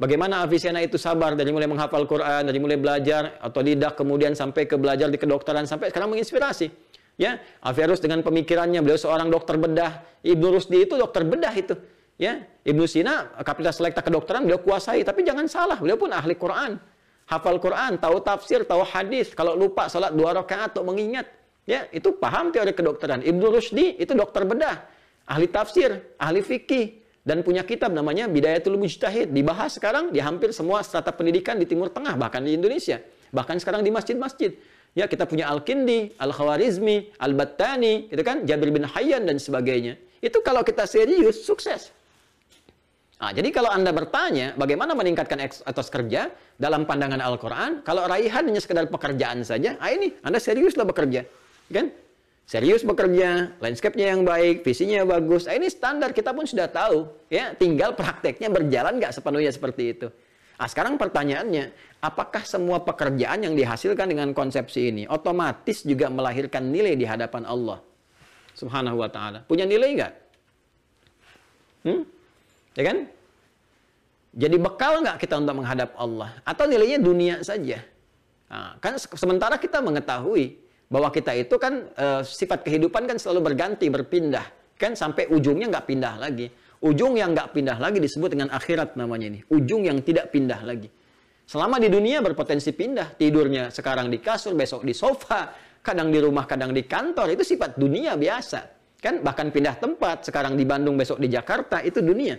Bagaimana 0.00 0.40
Avicenna 0.40 0.80
itu 0.80 0.96
sabar 0.96 1.36
dari 1.36 1.52
mulai 1.52 1.68
menghafal 1.68 2.08
Quran, 2.08 2.48
dari 2.48 2.56
mulai 2.56 2.80
belajar 2.80 3.36
atau 3.36 3.60
didak 3.60 4.00
kemudian 4.00 4.32
sampai 4.32 4.64
ke 4.64 4.80
belajar 4.80 5.12
di 5.12 5.20
kedokteran 5.20 5.68
sampai 5.68 5.92
sekarang 5.92 6.08
menginspirasi. 6.08 6.72
Ya, 7.20 7.38
Averroes 7.60 8.00
dengan 8.00 8.24
pemikirannya 8.24 8.80
beliau 8.80 8.96
seorang 8.96 9.28
dokter 9.28 9.60
bedah. 9.60 10.02
Ibnu 10.24 10.58
Rusdi 10.58 10.88
itu 10.88 10.96
dokter 10.96 11.22
bedah 11.28 11.52
itu. 11.52 11.74
Ya, 12.16 12.44
Ibnu 12.64 12.84
Sina 12.88 13.34
kapasitas 13.42 13.80
selekta 13.80 14.00
kedokteran 14.00 14.46
beliau 14.46 14.60
kuasai, 14.60 15.02
tapi 15.02 15.26
jangan 15.26 15.48
salah, 15.48 15.76
beliau 15.80 15.98
pun 15.98 16.12
ahli 16.12 16.36
Quran. 16.38 16.80
Hafal 17.28 17.58
Quran, 17.62 17.96
tahu 17.96 18.20
tafsir, 18.20 18.66
tahu 18.66 18.82
hadis. 18.84 19.32
Kalau 19.32 19.56
lupa 19.56 19.88
salat 19.88 20.12
dua 20.12 20.36
rakaat 20.36 20.76
atau 20.76 20.84
mengingat, 20.84 21.28
ya, 21.64 21.86
itu 21.94 22.12
paham 22.16 22.50
teori 22.50 22.74
kedokteran. 22.74 23.22
Ibnu 23.22 23.46
Rusdi 23.52 23.96
itu 23.96 24.12
dokter 24.12 24.44
bedah, 24.44 24.84
ahli 25.28 25.46
tafsir, 25.48 26.16
ahli 26.18 26.42
fikih 26.42 27.02
dan 27.22 27.46
punya 27.46 27.62
kitab 27.62 27.94
namanya 27.94 28.26
Bidayatul 28.26 28.74
Mujtahid. 28.74 29.30
Dibahas 29.30 29.78
sekarang 29.78 30.10
di 30.10 30.18
hampir 30.18 30.50
semua 30.50 30.82
strata 30.82 31.14
pendidikan 31.14 31.54
di 31.54 31.66
Timur 31.70 31.88
Tengah, 31.88 32.18
bahkan 32.18 32.42
di 32.42 32.58
Indonesia. 32.58 32.98
Bahkan 33.32 33.62
sekarang 33.62 33.86
di 33.86 33.90
masjid-masjid. 33.94 34.52
Ya, 34.92 35.08
kita 35.08 35.24
punya 35.24 35.48
Al-Kindi, 35.48 36.12
Al-Khawarizmi, 36.20 37.16
Al-Battani, 37.16 38.12
gitu 38.12 38.20
kan? 38.20 38.44
Jabir 38.44 38.68
bin 38.68 38.84
Hayyan 38.84 39.24
dan 39.24 39.40
sebagainya. 39.40 39.96
Itu 40.20 40.44
kalau 40.44 40.60
kita 40.60 40.84
serius, 40.84 41.48
sukses. 41.48 41.88
Nah, 43.16 43.30
jadi 43.30 43.54
kalau 43.54 43.70
Anda 43.70 43.94
bertanya 43.94 44.52
bagaimana 44.58 44.98
meningkatkan 44.98 45.38
etos 45.46 45.88
kerja 45.88 46.28
dalam 46.58 46.84
pandangan 46.84 47.22
Al-Quran, 47.22 47.80
kalau 47.86 48.04
raihan 48.04 48.44
hanya 48.44 48.58
sekedar 48.58 48.90
pekerjaan 48.90 49.46
saja, 49.46 49.78
ah 49.78 49.94
ini 49.94 50.12
Anda 50.26 50.42
seriuslah 50.42 50.84
bekerja. 50.84 51.24
Kan? 51.70 51.94
Serius 52.44 52.82
bekerja, 52.82 53.54
landscape-nya 53.62 54.12
yang 54.12 54.26
baik, 54.26 54.66
visinya 54.66 55.06
bagus. 55.06 55.46
Ah, 55.46 55.54
ini 55.54 55.70
standar 55.70 56.10
kita 56.10 56.34
pun 56.34 56.44
sudah 56.44 56.66
tahu. 56.66 57.08
ya 57.32 57.54
Tinggal 57.54 57.94
prakteknya 57.94 58.50
berjalan 58.50 58.98
nggak 58.98 59.14
sepenuhnya 59.14 59.54
seperti 59.54 59.96
itu. 59.96 60.10
Nah, 60.60 60.68
sekarang 60.68 61.00
pertanyaannya, 61.00 61.72
apakah 62.02 62.42
semua 62.44 62.82
pekerjaan 62.82 63.42
yang 63.42 63.54
dihasilkan 63.54 64.10
dengan 64.10 64.30
konsepsi 64.36 64.92
ini 64.92 65.02
otomatis 65.08 65.82
juga 65.82 66.12
melahirkan 66.12 66.68
nilai 66.68 66.98
di 66.98 67.06
hadapan 67.08 67.46
Allah 67.48 67.80
Subhanahu 68.54 69.00
wa 69.00 69.08
taala? 69.08 69.42
Punya 69.48 69.64
nilai 69.64 69.88
nggak? 69.96 70.12
Hmm? 71.88 72.02
Ya 72.78 72.82
kan? 72.86 72.98
Jadi 74.32 74.56
bekal 74.56 75.04
nggak 75.04 75.18
kita 75.20 75.34
untuk 75.36 75.60
menghadap 75.60 75.92
Allah? 75.98 76.32
Atau 76.46 76.64
nilainya 76.64 76.96
dunia 76.96 77.44
saja? 77.44 77.84
Nah, 78.48 78.76
kan 78.80 78.96
sementara 78.96 79.56
kita 79.56 79.80
mengetahui 79.80 80.56
bahwa 80.92 81.08
kita 81.08 81.32
itu 81.36 81.56
kan 81.56 81.88
e, 81.92 82.06
sifat 82.24 82.64
kehidupan 82.64 83.08
kan 83.08 83.16
selalu 83.16 83.52
berganti, 83.52 83.88
berpindah. 83.88 84.44
Kan 84.76 84.92
sampai 84.92 85.28
ujungnya 85.32 85.72
nggak 85.72 85.86
pindah 85.88 86.14
lagi. 86.20 86.52
Ujung 86.82 87.14
yang 87.14 87.30
nggak 87.30 87.54
pindah 87.54 87.78
lagi 87.78 88.02
disebut 88.02 88.34
dengan 88.34 88.50
akhirat 88.50 88.98
namanya 88.98 89.30
ini. 89.30 89.40
Ujung 89.54 89.86
yang 89.86 90.02
tidak 90.02 90.34
pindah 90.34 90.66
lagi. 90.66 90.90
Selama 91.46 91.78
di 91.78 91.86
dunia 91.86 92.18
berpotensi 92.18 92.74
pindah. 92.74 93.14
Tidurnya 93.14 93.70
sekarang 93.70 94.10
di 94.10 94.18
kasur, 94.18 94.58
besok 94.58 94.82
di 94.82 94.90
sofa. 94.90 95.54
Kadang 95.78 96.10
di 96.10 96.18
rumah, 96.18 96.42
kadang 96.42 96.74
di 96.74 96.82
kantor. 96.82 97.38
Itu 97.38 97.46
sifat 97.46 97.78
dunia 97.78 98.18
biasa. 98.18 98.60
Kan 98.98 99.22
bahkan 99.22 99.54
pindah 99.54 99.78
tempat. 99.78 100.26
Sekarang 100.26 100.58
di 100.58 100.66
Bandung, 100.66 100.98
besok 100.98 101.22
di 101.22 101.30
Jakarta. 101.30 101.78
Itu 101.86 102.02
dunia. 102.02 102.34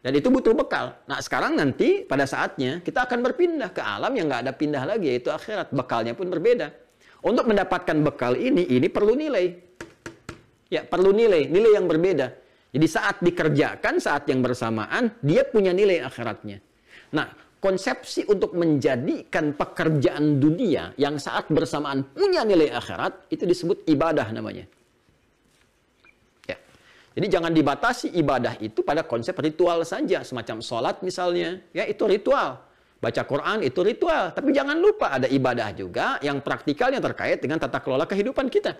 Dan 0.00 0.16
itu 0.16 0.32
butuh 0.32 0.56
bekal. 0.56 1.04
Nah 1.04 1.20
sekarang 1.20 1.58
nanti 1.58 2.08
pada 2.08 2.24
saatnya 2.24 2.80
kita 2.80 3.04
akan 3.04 3.20
berpindah 3.20 3.68
ke 3.74 3.84
alam 3.84 4.16
yang 4.16 4.32
nggak 4.32 4.48
ada 4.48 4.52
pindah 4.56 4.84
lagi. 4.88 5.12
Yaitu 5.12 5.28
akhirat. 5.28 5.76
Bekalnya 5.76 6.16
pun 6.16 6.32
berbeda. 6.32 6.72
Untuk 7.20 7.44
mendapatkan 7.44 8.00
bekal 8.00 8.32
ini, 8.40 8.64
ini 8.64 8.88
perlu 8.88 9.12
nilai. 9.12 9.44
Ya, 10.72 10.88
perlu 10.88 11.12
nilai. 11.12 11.52
Nilai 11.52 11.76
yang 11.76 11.84
berbeda. 11.84 12.47
Jadi 12.68 12.86
saat 12.86 13.16
dikerjakan, 13.24 13.96
saat 13.96 14.28
yang 14.28 14.44
bersamaan, 14.44 15.16
dia 15.24 15.40
punya 15.48 15.72
nilai 15.72 16.04
akhiratnya. 16.04 16.60
Nah, 17.16 17.32
konsepsi 17.58 18.28
untuk 18.28 18.52
menjadikan 18.54 19.56
pekerjaan 19.56 20.36
dunia 20.36 20.92
yang 21.00 21.16
saat 21.16 21.48
bersamaan 21.48 22.04
punya 22.12 22.44
nilai 22.44 22.68
akhirat, 22.68 23.32
itu 23.32 23.48
disebut 23.48 23.88
ibadah 23.88 24.28
namanya. 24.36 24.68
Ya. 26.44 26.60
Jadi 27.16 27.26
jangan 27.32 27.52
dibatasi 27.56 28.12
ibadah 28.20 28.60
itu 28.60 28.84
pada 28.84 29.00
konsep 29.00 29.34
ritual 29.40 29.80
saja, 29.88 30.20
semacam 30.20 30.60
sholat 30.60 31.00
misalnya, 31.00 31.64
ya 31.72 31.88
itu 31.88 32.04
ritual. 32.04 32.68
Baca 32.98 33.22
Quran 33.22 33.62
itu 33.62 33.78
ritual, 33.80 34.34
tapi 34.34 34.50
jangan 34.50 34.74
lupa 34.74 35.14
ada 35.14 35.30
ibadah 35.30 35.70
juga 35.70 36.18
yang 36.18 36.42
praktikalnya 36.42 36.98
terkait 36.98 37.38
dengan 37.38 37.62
tata 37.62 37.78
kelola 37.78 38.10
kehidupan 38.10 38.50
kita. 38.50 38.74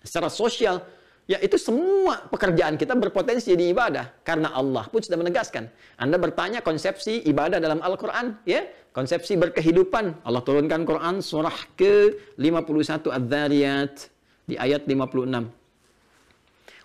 Secara 0.00 0.32
sosial, 0.32 0.80
Ya 1.28 1.36
itu 1.44 1.60
semua 1.60 2.24
pekerjaan 2.32 2.80
kita 2.80 2.96
berpotensi 2.96 3.52
jadi 3.52 3.76
ibadah 3.76 4.16
karena 4.24 4.48
Allah 4.48 4.88
pun 4.88 5.04
sudah 5.04 5.20
menegaskan. 5.20 5.68
Anda 6.00 6.16
bertanya 6.16 6.64
konsepsi 6.64 7.20
ibadah 7.28 7.60
dalam 7.60 7.84
Al-Qur'an, 7.84 8.40
ya. 8.48 8.64
Konsepsi 8.96 9.36
berkehidupan. 9.36 10.24
Allah 10.24 10.40
turunkan 10.40 10.88
Quran 10.88 11.20
surah 11.20 11.52
ke-51 11.76 13.12
Adz-Dzariyat 13.12 13.94
di 14.48 14.56
ayat 14.56 14.88
56. 14.88 15.52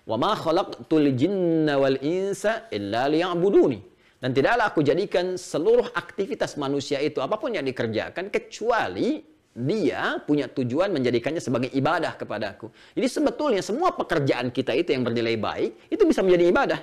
Wa 0.03 0.19
ma 0.19 0.35
khalaqtul 0.35 1.15
jinna 1.15 1.79
wal 1.79 1.95
insa 2.03 2.67
illa 2.67 3.07
liya'buduni. 3.07 3.79
Dan 4.19 4.35
tidaklah 4.35 4.75
aku 4.75 4.83
jadikan 4.83 5.39
seluruh 5.39 5.87
aktivitas 5.95 6.59
manusia 6.59 6.99
itu 6.99 7.23
apa 7.23 7.39
pun 7.39 7.55
yang 7.55 7.63
dikerjakan 7.63 8.27
kecuali 8.27 9.23
dia 9.53 10.17
punya 10.25 10.49
tujuan 10.49 10.89
menjadikannya 10.89 11.37
sebagai 11.37 11.69
ibadah 11.69 12.17
kepadaku. 12.17 12.73
Jadi 12.97 13.07
sebetulnya 13.07 13.61
semua 13.61 13.93
pekerjaan 13.93 14.49
kita 14.49 14.73
itu 14.73 14.97
yang 14.97 15.05
bernilai 15.05 15.37
baik, 15.37 15.71
itu 15.93 16.03
bisa 16.09 16.25
menjadi 16.25 16.43
ibadah. 16.49 16.79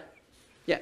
Ya. 0.70 0.78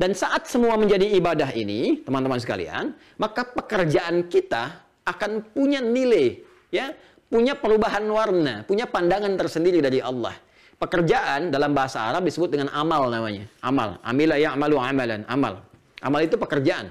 Dan 0.00 0.16
saat 0.16 0.48
semua 0.48 0.80
menjadi 0.80 1.04
ibadah 1.20 1.52
ini, 1.52 2.00
teman-teman 2.00 2.40
sekalian, 2.40 2.96
maka 3.20 3.44
pekerjaan 3.44 4.32
kita 4.32 4.80
akan 5.04 5.44
punya 5.52 5.84
nilai, 5.84 6.40
ya, 6.72 6.96
punya 7.28 7.52
perubahan 7.52 8.08
warna, 8.08 8.64
punya 8.64 8.88
pandangan 8.88 9.36
tersendiri 9.36 9.84
dari 9.84 10.00
Allah. 10.00 10.32
Pekerjaan 10.80 11.52
dalam 11.52 11.76
bahasa 11.76 12.08
Arab 12.08 12.24
disebut 12.24 12.56
dengan 12.56 12.72
amal 12.72 13.12
namanya. 13.12 13.44
Amal. 13.60 14.00
Amila 14.00 14.40
ya'malu 14.40 14.80
amalan. 14.80 15.20
Amal. 15.28 15.60
Amal 16.00 16.24
itu 16.24 16.40
pekerjaan. 16.40 16.88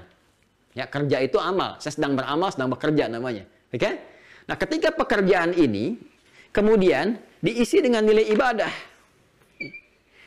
Ya, 0.78 0.86
kerja 0.86 1.18
itu 1.18 1.34
amal. 1.42 1.82
Saya 1.82 1.98
sedang 1.98 2.14
beramal, 2.14 2.54
sedang 2.54 2.70
bekerja 2.70 3.10
namanya. 3.10 3.42
Oke? 3.74 3.82
Okay? 3.82 3.94
Nah, 4.50 4.58
ketika 4.58 4.90
pekerjaan 4.90 5.54
ini 5.54 5.94
kemudian 6.50 7.22
diisi 7.38 7.78
dengan 7.78 8.02
nilai 8.02 8.26
ibadah, 8.34 8.72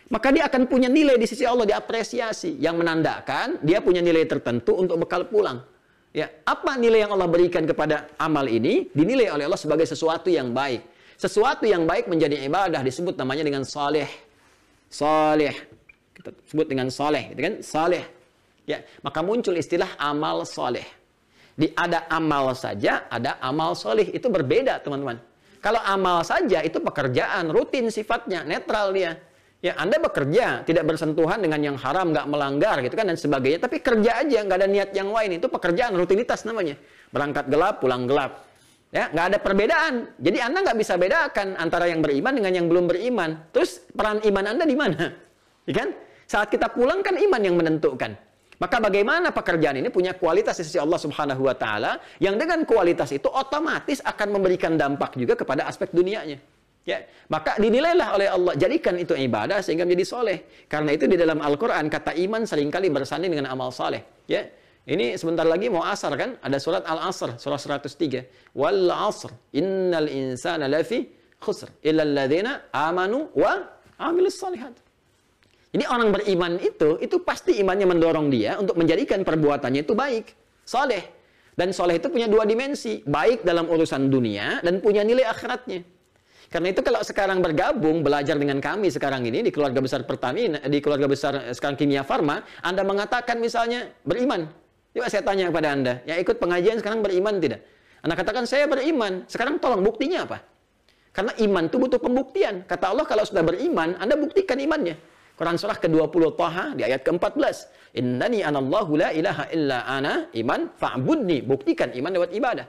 maka 0.08 0.32
dia 0.32 0.48
akan 0.48 0.64
punya 0.72 0.88
nilai 0.88 1.20
di 1.20 1.28
sisi 1.28 1.44
Allah 1.44 1.68
diapresiasi 1.68 2.56
yang 2.56 2.80
menandakan 2.80 3.60
dia 3.60 3.84
punya 3.84 4.00
nilai 4.00 4.24
tertentu 4.24 4.80
untuk 4.80 4.96
bekal 5.04 5.28
pulang. 5.28 5.60
Ya, 6.16 6.32
apa 6.48 6.80
nilai 6.80 7.04
yang 7.04 7.12
Allah 7.12 7.28
berikan 7.28 7.68
kepada 7.68 8.08
amal 8.16 8.48
ini 8.48 8.88
dinilai 8.96 9.28
oleh 9.28 9.44
Allah 9.44 9.60
sebagai 9.60 9.84
sesuatu 9.84 10.32
yang 10.32 10.56
baik. 10.56 10.88
Sesuatu 11.20 11.68
yang 11.68 11.84
baik 11.84 12.08
menjadi 12.08 12.48
ibadah 12.48 12.80
disebut 12.80 13.20
namanya 13.20 13.44
dengan 13.44 13.68
saleh. 13.68 14.08
Saleh. 14.88 15.52
Kita 16.16 16.32
sebut 16.48 16.70
dengan 16.70 16.88
saleh, 16.88 17.34
gitu 17.36 17.42
kan? 17.44 17.56
Saleh. 17.60 18.08
Ya, 18.64 18.86
maka 19.04 19.20
muncul 19.20 19.58
istilah 19.60 19.90
amal 20.00 20.48
saleh. 20.48 20.86
Di 21.54 21.70
ada 21.78 22.10
amal 22.10 22.58
saja, 22.58 23.06
ada 23.10 23.38
amal 23.38 23.78
solih. 23.78 24.10
Itu 24.10 24.34
berbeda, 24.34 24.82
teman-teman. 24.82 25.22
Kalau 25.64 25.80
amal 25.80 26.26
saja 26.28 26.60
itu 26.60 26.82
pekerjaan, 26.84 27.54
rutin 27.54 27.88
sifatnya, 27.88 28.44
netral 28.44 28.92
dia. 28.92 29.16
Ya, 29.64 29.80
Anda 29.80 29.96
bekerja, 29.96 30.68
tidak 30.68 30.84
bersentuhan 30.84 31.40
dengan 31.40 31.56
yang 31.64 31.78
haram, 31.80 32.12
nggak 32.12 32.28
melanggar 32.28 32.84
gitu 32.84 33.00
kan 33.00 33.08
dan 33.08 33.16
sebagainya. 33.16 33.64
Tapi 33.64 33.80
kerja 33.80 34.20
aja, 34.20 34.44
nggak 34.44 34.58
ada 34.60 34.68
niat 34.68 34.90
yang 34.92 35.08
lain. 35.08 35.40
Itu 35.40 35.48
pekerjaan, 35.48 35.96
rutinitas 35.96 36.44
namanya. 36.44 36.76
Berangkat 37.16 37.48
gelap, 37.48 37.80
pulang 37.80 38.04
gelap. 38.04 38.44
Ya, 38.92 39.08
nggak 39.08 39.26
ada 39.32 39.38
perbedaan. 39.40 39.94
Jadi 40.20 40.38
Anda 40.44 40.68
nggak 40.68 40.78
bisa 40.78 41.00
bedakan 41.00 41.56
antara 41.56 41.88
yang 41.88 42.04
beriman 42.04 42.36
dengan 42.36 42.52
yang 42.52 42.68
belum 42.68 42.92
beriman. 42.92 43.50
Terus 43.56 43.88
peran 43.96 44.20
iman 44.22 44.46
Anda 44.52 44.66
di 44.68 44.76
mana? 44.76 45.06
Ya 45.64 45.80
kan? 45.80 45.96
Saat 46.28 46.52
kita 46.52 46.68
pulang 46.76 47.00
kan 47.00 47.16
iman 47.16 47.40
yang 47.40 47.56
menentukan. 47.56 48.20
Maka 48.62 48.78
bagaimana 48.78 49.34
pekerjaan 49.34 49.82
ini 49.82 49.90
punya 49.90 50.14
kualitas 50.14 50.62
di 50.62 50.64
sisi 50.68 50.78
Allah 50.78 51.00
Subhanahu 51.02 51.42
wa 51.46 51.56
taala 51.58 51.98
yang 52.22 52.38
dengan 52.38 52.62
kualitas 52.68 53.10
itu 53.14 53.30
otomatis 53.30 54.02
akan 54.06 54.28
memberikan 54.38 54.78
dampak 54.78 55.18
juga 55.18 55.34
kepada 55.34 55.66
aspek 55.66 55.90
dunianya. 55.90 56.38
Ya, 56.84 57.08
maka 57.32 57.56
dinilailah 57.56 58.08
oleh 58.12 58.28
Allah 58.28 58.54
jadikan 58.60 59.00
itu 59.00 59.16
ibadah 59.16 59.64
sehingga 59.64 59.88
menjadi 59.88 60.04
soleh. 60.04 60.38
Karena 60.68 60.92
itu 60.92 61.08
di 61.08 61.16
dalam 61.16 61.40
Al-Quran 61.40 61.88
kata 61.88 62.12
iman 62.28 62.44
sering 62.44 62.68
kali 62.68 62.92
bersanding 62.92 63.32
dengan 63.32 63.48
amal 63.56 63.72
soleh. 63.72 64.04
Ya, 64.28 64.52
ini 64.84 65.16
sebentar 65.16 65.48
lagi 65.48 65.72
mau 65.72 65.80
asar 65.88 66.12
kan? 66.20 66.36
Ada 66.44 66.60
surat 66.60 66.84
Al-Asr, 66.84 67.40
surah 67.40 67.56
103. 67.56 68.52
Wal 68.52 68.92
asr, 68.92 69.32
innal 69.56 70.12
insana 70.12 70.68
lafi 70.68 71.08
khusr. 71.40 71.72
Illa 71.88 72.04
alladhina 72.04 72.68
amanu 72.76 73.32
wa 73.32 73.64
amilus 73.96 74.36
salihat. 74.36 74.76
Jadi 75.74 75.90
orang 75.90 76.14
beriman 76.14 76.62
itu, 76.62 77.02
itu 77.02 77.18
pasti 77.26 77.58
imannya 77.58 77.90
mendorong 77.90 78.30
dia 78.30 78.62
untuk 78.62 78.78
menjadikan 78.78 79.26
perbuatannya 79.26 79.82
itu 79.82 79.98
baik, 79.98 80.26
soleh. 80.62 81.02
Dan 81.58 81.74
soleh 81.74 81.98
itu 81.98 82.14
punya 82.14 82.30
dua 82.30 82.46
dimensi, 82.46 83.02
baik 83.02 83.42
dalam 83.42 83.66
urusan 83.66 84.06
dunia 84.06 84.62
dan 84.62 84.78
punya 84.86 85.02
nilai 85.02 85.26
akhiratnya. 85.26 85.82
Karena 86.54 86.70
itu 86.70 86.86
kalau 86.86 87.02
sekarang 87.02 87.42
bergabung 87.42 88.06
belajar 88.06 88.38
dengan 88.38 88.62
kami 88.62 88.94
sekarang 88.94 89.26
ini 89.26 89.42
di 89.42 89.50
keluarga 89.50 89.82
besar 89.82 90.06
Pertamina, 90.06 90.62
di 90.62 90.78
keluarga 90.78 91.10
besar 91.10 91.50
sekarang 91.50 91.74
Kimia 91.74 92.06
Farma, 92.06 92.46
Anda 92.62 92.86
mengatakan 92.86 93.42
misalnya 93.42 93.90
beriman. 94.06 94.46
Coba 94.94 95.10
saya 95.10 95.26
tanya 95.26 95.50
kepada 95.50 95.74
Anda, 95.74 95.94
yang 96.06 96.22
ikut 96.22 96.38
pengajian 96.38 96.78
sekarang 96.78 97.02
beriman 97.02 97.42
tidak? 97.42 97.66
Anda 98.06 98.14
katakan 98.14 98.46
saya 98.46 98.70
beriman. 98.70 99.26
Sekarang 99.26 99.58
tolong 99.58 99.82
buktinya 99.82 100.30
apa? 100.30 100.46
Karena 101.10 101.34
iman 101.42 101.66
itu 101.66 101.78
butuh 101.82 101.98
pembuktian. 101.98 102.62
Kata 102.70 102.94
Allah 102.94 103.06
kalau 103.10 103.26
sudah 103.26 103.42
beriman, 103.42 103.98
Anda 103.98 104.14
buktikan 104.14 104.62
imannya. 104.62 105.13
Quran 105.34 105.58
surah 105.58 105.78
ke-20 105.82 106.24
Taha 106.38 106.66
di 106.78 106.86
ayat 106.86 107.02
ke-14. 107.02 107.74
Innani 107.98 108.46
anallahu 108.46 108.94
la 108.94 109.10
ilaha 109.10 109.50
illa 109.50 109.82
ana 109.90 110.30
iman 110.30 110.70
fa'budni. 110.78 111.42
Buktikan 111.42 111.90
iman 111.98 112.12
lewat 112.14 112.32
ibadah. 112.38 112.68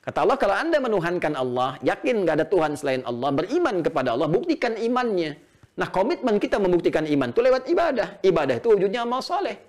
Kata 0.00 0.26
Allah, 0.26 0.38
kalau 0.40 0.56
anda 0.56 0.80
menuhankan 0.82 1.38
Allah, 1.38 1.78
yakin 1.86 2.26
nggak 2.26 2.34
ada 2.42 2.46
Tuhan 2.48 2.72
selain 2.74 3.04
Allah, 3.06 3.30
beriman 3.30 3.84
kepada 3.84 4.16
Allah, 4.16 4.26
buktikan 4.26 4.74
imannya. 4.74 5.38
Nah, 5.78 5.88
komitmen 5.92 6.42
kita 6.42 6.58
membuktikan 6.58 7.06
iman 7.06 7.30
itu 7.30 7.40
lewat 7.44 7.68
ibadah. 7.70 8.08
Ibadah 8.24 8.58
itu 8.58 8.68
wujudnya 8.74 9.06
amal 9.06 9.22
soleh. 9.22 9.60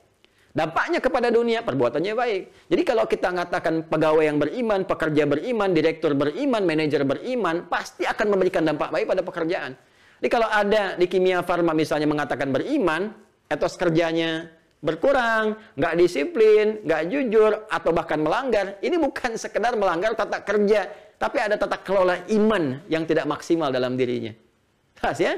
Dampaknya 0.51 0.99
kepada 0.99 1.31
dunia, 1.31 1.63
perbuatannya 1.63 2.11
baik. 2.11 2.41
Jadi 2.67 2.81
kalau 2.83 3.07
kita 3.07 3.31
mengatakan 3.31 3.87
pegawai 3.87 4.23
yang 4.27 4.35
beriman, 4.35 4.83
pekerja 4.83 5.23
beriman, 5.23 5.71
direktur 5.71 6.11
beriman, 6.11 6.63
manajer 6.67 7.07
beriman, 7.07 7.71
pasti 7.71 8.03
akan 8.03 8.27
memberikan 8.35 8.67
dampak 8.67 8.91
baik 8.91 9.07
pada 9.07 9.23
pekerjaan. 9.23 9.71
Jadi 10.21 10.29
kalau 10.29 10.45
ada 10.45 10.93
di 11.01 11.09
kimia 11.09 11.41
farma 11.41 11.73
misalnya 11.73 12.05
mengatakan 12.05 12.53
beriman, 12.53 13.09
etos 13.49 13.73
kerjanya 13.73 14.53
berkurang, 14.81 15.57
nggak 15.77 15.93
disiplin, 15.97 16.81
nggak 16.85 17.01
jujur, 17.09 17.65
atau 17.69 17.89
bahkan 17.89 18.21
melanggar, 18.21 18.77
ini 18.85 18.97
bukan 18.97 19.37
sekedar 19.37 19.77
melanggar 19.77 20.17
tata 20.17 20.41
kerja, 20.41 20.89
tapi 21.17 21.37
ada 21.37 21.57
tata 21.57 21.77
kelola 21.81 22.21
iman 22.33 22.81
yang 22.89 23.05
tidak 23.05 23.29
maksimal 23.29 23.69
dalam 23.69 23.93
dirinya. 23.93 24.33
Pas 24.97 25.17
ya? 25.17 25.37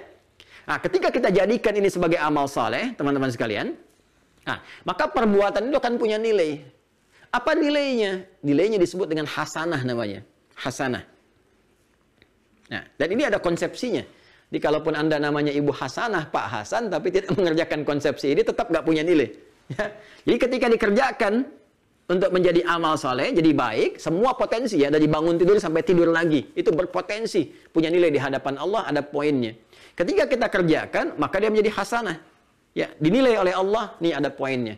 Nah, 0.63 0.79
ketika 0.79 1.11
kita 1.11 1.27
jadikan 1.27 1.75
ini 1.75 1.91
sebagai 1.91 2.19
amal 2.19 2.47
saleh, 2.47 2.95
teman-teman 2.95 3.27
sekalian, 3.31 3.75
nah, 4.47 4.63
maka 4.87 5.11
perbuatan 5.11 5.67
itu 5.67 5.75
akan 5.75 5.95
punya 5.99 6.15
nilai. 6.15 6.63
Apa 7.31 7.51
nilainya? 7.51 8.23
Nilainya 8.39 8.79
disebut 8.79 9.11
dengan 9.11 9.27
hasanah 9.27 9.83
namanya. 9.83 10.23
Hasanah. 10.55 11.03
Nah, 12.71 12.83
dan 12.95 13.07
ini 13.11 13.27
ada 13.27 13.43
konsepsinya. 13.43 14.07
Jadi 14.53 14.61
kalaupun 14.61 14.93
Anda 14.93 15.17
namanya 15.17 15.49
Ibu 15.49 15.73
Hasanah, 15.73 16.29
Pak 16.29 16.45
Hasan, 16.45 16.93
tapi 16.93 17.09
tidak 17.09 17.33
mengerjakan 17.41 17.81
konsepsi 17.81 18.37
ini, 18.37 18.45
tetap 18.45 18.69
nggak 18.69 18.85
punya 18.85 19.01
nilai. 19.01 19.33
Ya. 19.73 19.89
Jadi 20.29 20.37
ketika 20.37 20.65
dikerjakan 20.69 21.49
untuk 22.05 22.29
menjadi 22.29 22.61
amal 22.69 22.93
soleh, 22.93 23.33
jadi 23.33 23.49
baik, 23.49 23.97
semua 23.97 24.37
potensi 24.37 24.77
ya, 24.77 24.93
dari 24.93 25.09
bangun 25.09 25.41
tidur 25.41 25.57
sampai 25.57 25.81
tidur 25.81 26.13
lagi, 26.13 26.53
itu 26.53 26.69
berpotensi, 26.69 27.49
punya 27.73 27.89
nilai 27.89 28.13
di 28.13 28.21
hadapan 28.21 28.61
Allah, 28.61 28.85
ada 28.93 29.01
poinnya. 29.01 29.57
Ketika 29.97 30.29
kita 30.29 30.45
kerjakan, 30.45 31.17
maka 31.17 31.41
dia 31.41 31.49
menjadi 31.49 31.73
hasanah. 31.73 32.21
Ya, 32.77 32.93
dinilai 33.01 33.33
oleh 33.41 33.57
Allah, 33.57 33.97
nih 33.97 34.13
ada 34.21 34.29
poinnya. 34.29 34.77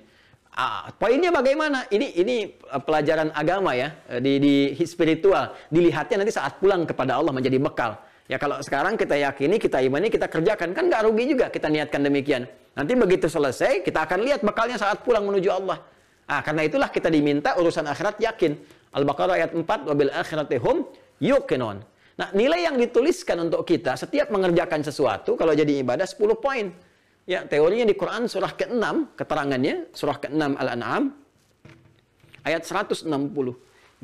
Ah, 0.55 0.88
poinnya 0.95 1.35
bagaimana? 1.35 1.83
Ini 1.91 2.15
ini 2.15 2.47
eh, 2.47 2.79
pelajaran 2.79 3.35
agama 3.35 3.75
ya, 3.75 3.91
eh, 4.07 4.23
di, 4.23 4.39
di 4.39 4.53
spiritual. 4.88 5.51
Dilihatnya 5.67 6.23
nanti 6.23 6.31
saat 6.31 6.63
pulang 6.63 6.88
kepada 6.88 7.19
Allah 7.19 7.35
menjadi 7.35 7.59
bekal. 7.59 7.99
Ya 8.25 8.41
kalau 8.41 8.57
sekarang 8.57 8.97
kita 8.97 9.13
yakini, 9.13 9.61
kita 9.61 9.85
imani, 9.85 10.09
kita 10.09 10.25
kerjakan, 10.25 10.73
kan 10.73 10.89
nggak 10.89 11.01
rugi 11.05 11.38
juga 11.38 11.53
kita 11.53 11.69
niatkan 11.69 12.01
demikian. 12.01 12.49
Nanti 12.73 12.97
begitu 12.97 13.29
selesai, 13.29 13.85
kita 13.85 14.01
akan 14.09 14.25
lihat 14.25 14.41
bekalnya 14.41 14.81
saat 14.81 15.05
pulang 15.05 15.29
menuju 15.29 15.49
Allah. 15.53 15.77
Ah, 16.25 16.41
karena 16.41 16.65
itulah 16.65 16.89
kita 16.89 17.13
diminta 17.13 17.53
urusan 17.53 17.85
akhirat 17.85 18.17
yakin. 18.17 18.57
Al-Baqarah 18.97 19.38
ayat 19.38 19.51
4, 19.53 19.61
wabil 19.85 20.09
akhiratihum 20.09 20.89
yukinun. 21.21 21.85
Nah, 22.15 22.27
nilai 22.33 22.65
yang 22.65 22.81
dituliskan 22.81 23.45
untuk 23.45 23.61
kita 23.67 23.93
setiap 23.93 24.33
mengerjakan 24.33 24.81
sesuatu, 24.81 25.38
kalau 25.38 25.53
jadi 25.53 25.85
ibadah 25.85 26.07
10 26.09 26.33
poin. 26.39 26.73
Ya, 27.29 27.45
teorinya 27.45 27.85
di 27.89 27.93
Quran 27.97 28.25
surah 28.25 28.54
ke-6, 28.58 29.17
keterangannya, 29.17 29.89
surah 29.93 30.17
ke-6 30.17 30.43
Al-An'am, 30.58 31.13
ayat 32.45 32.62
160. 32.65 33.06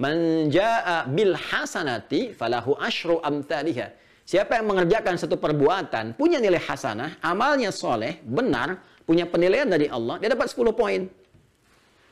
Man 0.01 0.49
ja'a 0.49 1.05
bil 1.09 1.37
hasanati 1.37 2.33
falahu 2.33 2.73
asyru 2.81 3.21
amthaliha. 3.21 4.00
Siapa 4.21 4.55
yang 4.55 4.69
mengerjakan 4.69 5.17
satu 5.17 5.35
perbuatan, 5.35 6.15
punya 6.15 6.37
nilai 6.37 6.61
hasanah, 6.61 7.19
amalnya 7.19 7.73
soleh, 7.73 8.21
benar, 8.23 8.79
punya 9.03 9.27
penilaian 9.27 9.67
dari 9.67 9.91
Allah, 9.91 10.21
dia 10.21 10.31
dapat 10.31 10.47
10 10.47 10.71
poin. 10.71 11.01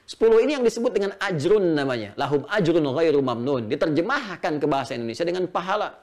10 0.09 0.17
ini 0.41 0.57
yang 0.57 0.65
disebut 0.65 0.89
dengan 0.89 1.13
ajrun 1.21 1.77
namanya. 1.77 2.17
Lahum 2.17 2.41
ajrun 2.49 2.81
ghairu 2.81 3.21
mamnun. 3.21 3.69
Diterjemahkan 3.69 4.57
ke 4.57 4.65
bahasa 4.65 4.97
Indonesia 4.97 5.21
dengan 5.21 5.45
pahala. 5.45 6.01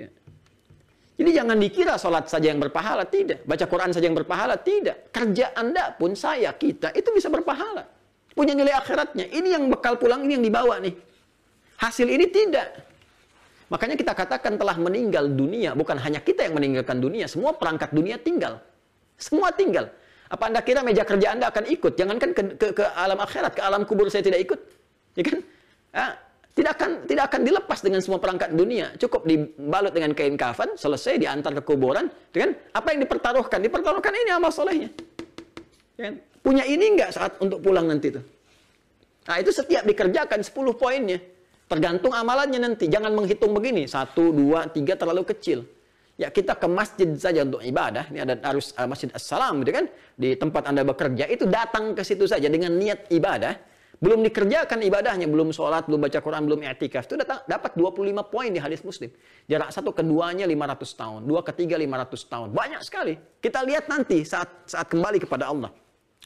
Ya. 0.00 0.08
Jadi 1.20 1.30
jangan 1.36 1.60
dikira 1.60 2.00
sholat 2.00 2.32
saja 2.32 2.48
yang 2.48 2.56
berpahala, 2.56 3.04
tidak. 3.04 3.44
Baca 3.44 3.68
Quran 3.68 3.92
saja 3.92 4.08
yang 4.08 4.16
berpahala, 4.16 4.56
tidak. 4.56 5.12
Kerja 5.12 5.52
Anda 5.52 5.92
pun, 5.92 6.16
saya, 6.16 6.56
kita, 6.56 6.96
itu 6.96 7.12
bisa 7.12 7.28
berpahala. 7.28 7.84
Punya 8.32 8.56
nilai 8.56 8.72
akhiratnya. 8.72 9.28
Ini 9.28 9.48
yang 9.52 9.68
bekal 9.68 10.00
pulang, 10.00 10.24
ini 10.24 10.40
yang 10.40 10.44
dibawa 10.48 10.80
nih. 10.80 10.96
Hasil 11.76 12.08
ini 12.08 12.24
tidak. 12.32 12.91
Makanya 13.72 13.96
kita 13.96 14.12
katakan 14.12 14.60
telah 14.60 14.76
meninggal 14.76 15.32
dunia. 15.32 15.72
Bukan 15.72 15.96
hanya 15.96 16.20
kita 16.20 16.44
yang 16.44 16.60
meninggalkan 16.60 17.00
dunia. 17.00 17.24
Semua 17.24 17.56
perangkat 17.56 17.96
dunia 17.96 18.20
tinggal. 18.20 18.60
Semua 19.16 19.48
tinggal. 19.48 19.88
Apa 20.28 20.52
Anda 20.52 20.60
kira 20.60 20.84
meja 20.84 21.08
kerja 21.08 21.32
Anda 21.32 21.48
akan 21.48 21.64
ikut? 21.72 21.96
Jangankan 21.96 22.30
ke, 22.36 22.42
ke, 22.60 22.66
ke 22.76 22.84
alam 22.92 23.16
akhirat, 23.16 23.56
ke 23.56 23.64
alam 23.64 23.88
kubur 23.88 24.12
saya 24.12 24.20
tidak 24.20 24.44
ikut. 24.44 24.60
Ya 25.16 25.22
kan? 25.24 25.38
Ah, 25.96 26.12
tidak 26.52 26.76
akan 26.76 26.90
tidak 27.08 27.24
akan 27.32 27.40
dilepas 27.48 27.80
dengan 27.80 28.00
semua 28.04 28.20
perangkat 28.20 28.52
dunia. 28.52 28.92
Cukup 29.00 29.24
dibalut 29.24 29.92
dengan 29.96 30.12
kain 30.12 30.36
kafan, 30.36 30.76
selesai 30.76 31.16
diantar 31.16 31.56
ke 31.56 31.62
kuburan, 31.64 32.12
dengan 32.28 32.52
apa 32.76 32.92
yang 32.92 33.00
dipertaruhkan? 33.08 33.60
Dipertaruhkan 33.64 34.12
ini 34.12 34.30
amal 34.36 34.52
solehnya. 34.52 34.92
Ya 35.96 36.12
kan? 36.12 36.14
Punya 36.44 36.68
ini 36.68 36.92
enggak 36.92 37.16
saat 37.16 37.40
untuk 37.40 37.64
pulang 37.64 37.88
nanti 37.88 38.12
itu? 38.12 38.20
Nah, 39.22 39.36
itu 39.38 39.48
setiap 39.54 39.86
dikerjakan 39.86 40.44
10 40.44 40.76
poinnya. 40.76 41.31
Tergantung 41.72 42.12
amalannya 42.12 42.60
nanti. 42.60 42.84
Jangan 42.92 43.16
menghitung 43.16 43.56
begini. 43.56 43.88
Satu, 43.88 44.28
dua, 44.28 44.68
tiga 44.68 44.92
terlalu 44.92 45.24
kecil. 45.24 45.64
Ya 46.20 46.28
kita 46.28 46.52
ke 46.60 46.68
masjid 46.68 47.08
saja 47.16 47.40
untuk 47.48 47.64
ibadah. 47.64 48.12
Ini 48.12 48.20
ada 48.28 48.34
harus 48.44 48.76
uh, 48.76 48.84
masjid 48.84 49.08
Assalam, 49.16 49.64
gitu 49.64 49.72
kan? 49.72 49.86
Di 50.12 50.36
tempat 50.36 50.68
anda 50.68 50.84
bekerja 50.84 51.24
itu 51.32 51.48
datang 51.48 51.96
ke 51.96 52.04
situ 52.04 52.28
saja 52.28 52.52
dengan 52.52 52.76
niat 52.76 53.08
ibadah 53.08 53.72
belum 54.02 54.26
dikerjakan 54.26 54.82
ibadahnya, 54.82 55.30
belum 55.30 55.54
sholat, 55.54 55.86
belum 55.86 56.02
baca 56.02 56.18
Quran, 56.18 56.42
belum 56.50 56.66
i'tikaf. 56.66 57.06
Itu 57.06 57.22
dapat 57.22 57.70
25 57.78 58.34
poin 58.34 58.50
di 58.50 58.58
hadis 58.58 58.82
muslim. 58.82 59.14
Jarak 59.46 59.70
satu 59.70 59.94
keduanya 59.94 60.42
500 60.42 60.98
tahun. 60.98 61.20
Dua 61.22 61.46
ketiga 61.46 61.78
500 61.78 62.26
tahun. 62.26 62.48
Banyak 62.50 62.82
sekali. 62.82 63.14
Kita 63.38 63.62
lihat 63.62 63.86
nanti 63.86 64.26
saat 64.26 64.66
saat 64.66 64.90
kembali 64.90 65.22
kepada 65.22 65.54
Allah. 65.54 65.70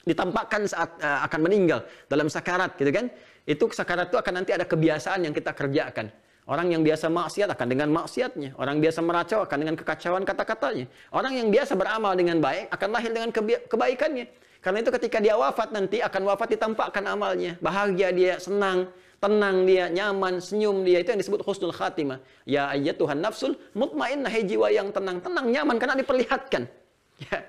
Ditampakkan 0.07 0.71
saat 0.71 1.03
uh, 1.03 1.27
akan 1.27 1.41
meninggal 1.51 1.83
dalam 2.07 2.31
sakarat 2.31 2.79
gitu 2.79 2.95
kan. 2.95 3.11
Itu 3.43 3.67
sakarat 3.75 4.15
itu 4.15 4.17
akan 4.17 4.43
nanti 4.43 4.55
ada 4.55 4.63
kebiasaan 4.63 5.27
yang 5.27 5.35
kita 5.35 5.51
kerjakan. 5.51 6.15
Orang 6.47 6.71
yang 6.71 6.87
biasa 6.87 7.11
maksiat 7.11 7.51
akan 7.51 7.67
dengan 7.67 7.91
maksiatnya. 7.91 8.55
Orang 8.55 8.79
biasa 8.79 9.03
meracau 9.03 9.43
akan 9.43 9.57
dengan 9.67 9.75
kekacauan 9.75 10.23
kata-katanya. 10.23 10.87
Orang 11.11 11.35
yang 11.35 11.51
biasa 11.51 11.75
beramal 11.75 12.15
dengan 12.15 12.39
baik 12.39 12.71
akan 12.71 12.89
lahir 12.95 13.11
dengan 13.11 13.35
kebaikannya. 13.67 14.31
Karena 14.63 14.79
itu 14.79 14.91
ketika 14.95 15.19
dia 15.19 15.35
wafat 15.35 15.75
nanti 15.75 15.99
akan 15.99 16.23
wafat 16.23 16.55
ditampakkan 16.55 17.03
amalnya. 17.11 17.59
Bahagia 17.59 18.15
dia, 18.15 18.39
senang, 18.39 18.87
tenang 19.19 19.67
dia, 19.67 19.91
nyaman, 19.91 20.39
senyum 20.39 20.87
dia. 20.87 21.03
Itu 21.03 21.19
yang 21.19 21.21
disebut 21.27 21.43
husnul 21.43 21.75
khatimah. 21.75 22.23
Ya 22.47 22.71
ayat 22.71 22.95
Tuhan 22.95 23.19
nafsul 23.19 23.59
mutmainnah 23.75 24.31
jiwa 24.31 24.71
yang 24.71 24.95
tenang, 24.95 25.19
tenang, 25.19 25.51
nyaman 25.51 25.83
karena 25.83 25.99
diperlihatkan. 25.99 26.71
Ya. 27.27 27.43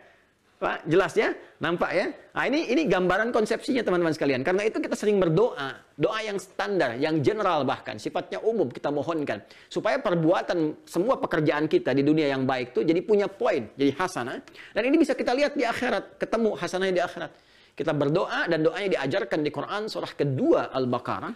Pak, 0.58 0.90
jelas 0.90 1.14
ya? 1.14 1.38
Nampak 1.62 1.92
ya? 1.94 2.10
Nah, 2.34 2.50
ini 2.50 2.66
ini 2.74 2.90
gambaran 2.90 3.30
konsepsinya 3.30 3.86
teman-teman 3.86 4.10
sekalian. 4.10 4.42
Karena 4.42 4.66
itu 4.66 4.82
kita 4.82 4.98
sering 4.98 5.22
berdoa, 5.22 5.86
doa 5.94 6.20
yang 6.26 6.42
standar, 6.42 6.98
yang 6.98 7.22
general 7.22 7.62
bahkan, 7.62 8.02
sifatnya 8.02 8.42
umum 8.42 8.66
kita 8.66 8.90
mohonkan 8.90 9.46
supaya 9.70 10.02
perbuatan 10.02 10.82
semua 10.90 11.22
pekerjaan 11.22 11.70
kita 11.70 11.94
di 11.94 12.02
dunia 12.02 12.34
yang 12.34 12.50
baik 12.50 12.74
itu 12.74 12.82
jadi 12.82 12.98
punya 13.06 13.30
poin, 13.30 13.70
jadi 13.78 13.94
hasanah. 14.02 14.42
Dan 14.74 14.82
ini 14.90 14.98
bisa 14.98 15.14
kita 15.14 15.38
lihat 15.38 15.54
di 15.54 15.62
akhirat, 15.62 16.18
ketemu 16.18 16.50
hasanahnya 16.58 16.96
di 16.98 17.04
akhirat. 17.06 17.32
Kita 17.78 17.94
berdoa 17.94 18.50
dan 18.50 18.66
doanya 18.66 18.90
diajarkan 18.98 19.46
di 19.46 19.54
Quran 19.54 19.86
surah 19.86 20.10
kedua 20.18 20.74
Al-Baqarah 20.74 21.34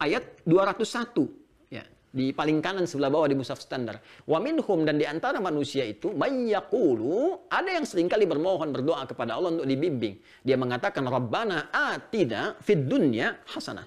ayat 0.00 0.40
201 0.48 1.43
di 2.14 2.30
paling 2.30 2.62
kanan 2.62 2.86
sebelah 2.86 3.10
bawah 3.10 3.26
di 3.26 3.34
mushaf 3.34 3.58
standar. 3.58 3.98
Wa 4.22 4.38
minhum 4.38 4.86
dan 4.86 5.02
di 5.02 5.02
antara 5.02 5.42
manusia 5.42 5.82
itu 5.82 6.14
mayyaqulu 6.14 7.50
ada 7.50 7.74
yang 7.74 7.82
sering 7.82 8.06
kali 8.06 8.22
bermohon 8.22 8.70
berdoa 8.70 9.02
kepada 9.10 9.34
Allah 9.34 9.58
untuk 9.58 9.66
dibimbing. 9.66 10.22
Dia 10.46 10.54
mengatakan 10.54 11.02
Rabbana 11.02 11.74
atina 11.74 12.54
fid 12.62 12.86
dunya 12.86 13.42
hasanah. 13.50 13.82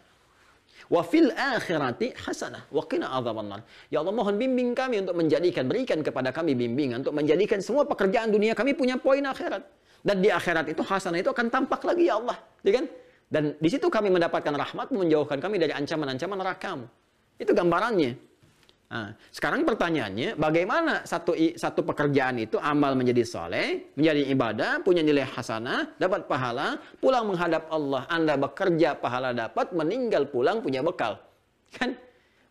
Wa 0.91 1.07
fil 1.07 1.32
akhirati 1.32 2.19
hasanah 2.28 2.67
wa 2.67 2.84
qina 2.84 3.15
adzabannar. 3.15 3.63
Ya 3.88 4.03
Allah 4.03 4.11
mohon 4.11 4.36
bimbing 4.36 4.75
kami 4.75 5.07
untuk 5.07 5.15
menjadikan 5.15 5.63
berikan 5.71 6.03
kepada 6.03 6.36
kami 6.36 6.51
bimbingan 6.51 7.07
untuk 7.07 7.15
menjadikan 7.15 7.63
semua 7.63 7.88
pekerjaan 7.88 8.28
dunia 8.28 8.51
kami 8.51 8.75
punya 8.75 8.99
poin 8.99 9.23
akhirat. 9.23 9.63
Dan 10.03 10.19
di 10.19 10.28
akhirat 10.28 10.67
itu 10.67 10.84
hasanah 10.84 11.19
itu 11.19 11.32
akan 11.32 11.47
tampak 11.47 11.84
lagi 11.84 12.07
ya 12.07 12.19
Allah, 12.19 12.38
ya 12.63 12.80
kan? 12.80 12.86
Dan 13.28 13.43
di 13.59 13.67
situ 13.67 13.91
kami 13.91 14.07
mendapatkan 14.07 14.55
rahmat 14.55 14.88
menjauhkan 14.88 15.39
kami 15.43 15.59
dari 15.59 15.75
ancaman-ancaman 15.75 16.38
nerakamu. 16.39 16.88
Itu 17.38 17.54
gambarannya. 17.54 18.28
Nah, 18.88 19.12
sekarang 19.36 19.68
pertanyaannya, 19.68 20.40
bagaimana 20.40 21.04
satu 21.04 21.36
satu 21.36 21.84
pekerjaan 21.84 22.40
itu 22.40 22.56
amal 22.56 22.96
menjadi 22.96 23.28
soleh, 23.28 23.92
menjadi 24.00 24.32
ibadah, 24.32 24.72
punya 24.80 25.04
nilai 25.04 25.28
hasanah, 25.28 26.00
dapat 26.00 26.24
pahala, 26.24 26.80
pulang 27.04 27.28
menghadap 27.28 27.68
Allah, 27.68 28.08
Anda 28.08 28.40
bekerja, 28.40 28.96
pahala 28.96 29.36
dapat, 29.36 29.76
meninggal 29.76 30.32
pulang 30.32 30.64
punya 30.64 30.80
bekal. 30.80 31.20
Kan? 31.76 32.00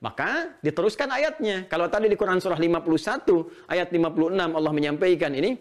Maka 0.04 0.60
diteruskan 0.60 1.08
ayatnya. 1.08 1.64
Kalau 1.72 1.88
tadi 1.88 2.12
di 2.12 2.20
Quran 2.20 2.36
surah 2.36 2.60
51 2.60 3.72
ayat 3.72 3.88
56 3.88 4.36
Allah 4.36 4.72
menyampaikan 4.76 5.32
ini, 5.32 5.56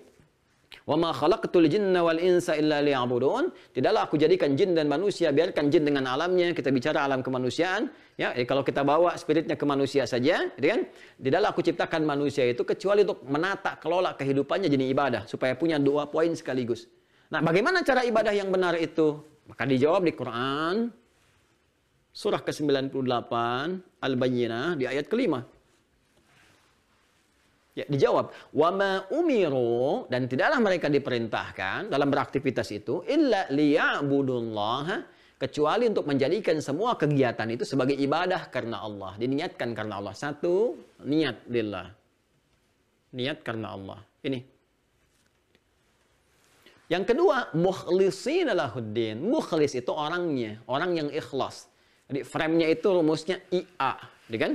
Wa 0.84 1.00
ma 1.00 1.16
khalaqtul 1.16 1.72
jinna 1.72 2.04
wal 2.04 2.20
insa 2.20 2.60
illa 2.60 2.84
liya'budun. 2.84 3.56
Tidaklah 3.72 4.12
aku 4.12 4.20
jadikan 4.20 4.60
jin 4.60 4.76
dan 4.76 4.92
manusia, 4.92 5.32
biarkan 5.32 5.72
jin 5.72 5.88
dengan 5.88 6.12
alamnya, 6.12 6.52
kita 6.52 6.76
bicara 6.76 7.08
alam 7.08 7.24
kemanusiaan, 7.24 7.88
ya. 8.20 8.36
Jadi 8.36 8.44
kalau 8.44 8.68
kita 8.68 8.84
bawa 8.84 9.16
spiritnya 9.16 9.56
ke 9.56 9.64
manusia 9.64 10.04
saja, 10.04 10.52
gitu 10.60 10.68
kan? 10.68 10.82
Tidaklah 11.18 11.50
aku 11.56 11.62
ciptakan 11.64 12.02
manusia 12.04 12.44
itu 12.44 12.68
kecuali 12.68 13.08
untuk 13.08 13.24
menata 13.24 13.80
kelola 13.80 14.14
kehidupannya 14.20 14.68
jadi 14.68 14.86
ibadah 14.92 15.22
supaya 15.26 15.56
punya 15.56 15.80
dua 15.80 16.12
poin 16.12 16.36
sekaligus. 16.36 16.92
Nah, 17.32 17.40
bagaimana 17.42 17.82
cara 17.82 18.04
ibadah 18.06 18.34
yang 18.36 18.52
benar 18.52 18.78
itu? 18.78 19.24
Maka 19.50 19.64
dijawab 19.66 20.06
di 20.06 20.14
Quran 20.14 20.90
surah 22.16 22.40
ke-98 22.40 23.34
Al-Bayyinah 24.00 24.80
di 24.80 24.88
ayat 24.88 25.12
kelima. 25.12 25.44
Ya, 27.76 27.84
dijawab, 27.92 28.32
"Wa 28.56 28.72
ma 28.72 29.04
umiru" 29.12 30.08
dan 30.08 30.32
tidaklah 30.32 30.64
mereka 30.64 30.88
diperintahkan 30.88 31.92
dalam 31.92 32.08
beraktivitas 32.08 32.72
itu 32.72 33.04
illa 33.04 33.52
liya'budullaha 33.52 35.04
kecuali 35.36 35.84
untuk 35.92 36.08
menjadikan 36.08 36.64
semua 36.64 36.96
kegiatan 36.96 37.44
itu 37.52 37.68
sebagai 37.68 38.00
ibadah 38.00 38.48
karena 38.48 38.80
Allah, 38.80 39.20
diniatkan 39.20 39.76
karena 39.76 40.00
Allah. 40.00 40.16
Satu, 40.16 40.80
niat 41.04 41.44
lillah. 41.52 41.92
Niat 43.12 43.44
karena 43.44 43.76
Allah. 43.76 44.00
Ini. 44.24 44.40
Yang 46.88 47.04
kedua, 47.12 47.52
mukhlisin 47.58 48.56
lahuddin. 48.56 49.20
Mukhlis 49.20 49.76
itu 49.76 49.92
orangnya, 49.92 50.64
orang 50.70 50.96
yang 50.96 51.10
ikhlas. 51.12 51.68
Jadi 52.08 52.22
frame-nya 52.22 52.68
itu 52.70 52.88
rumusnya 52.88 53.42
IA, 53.50 53.94
ya 54.30 54.38
kan? 54.38 54.54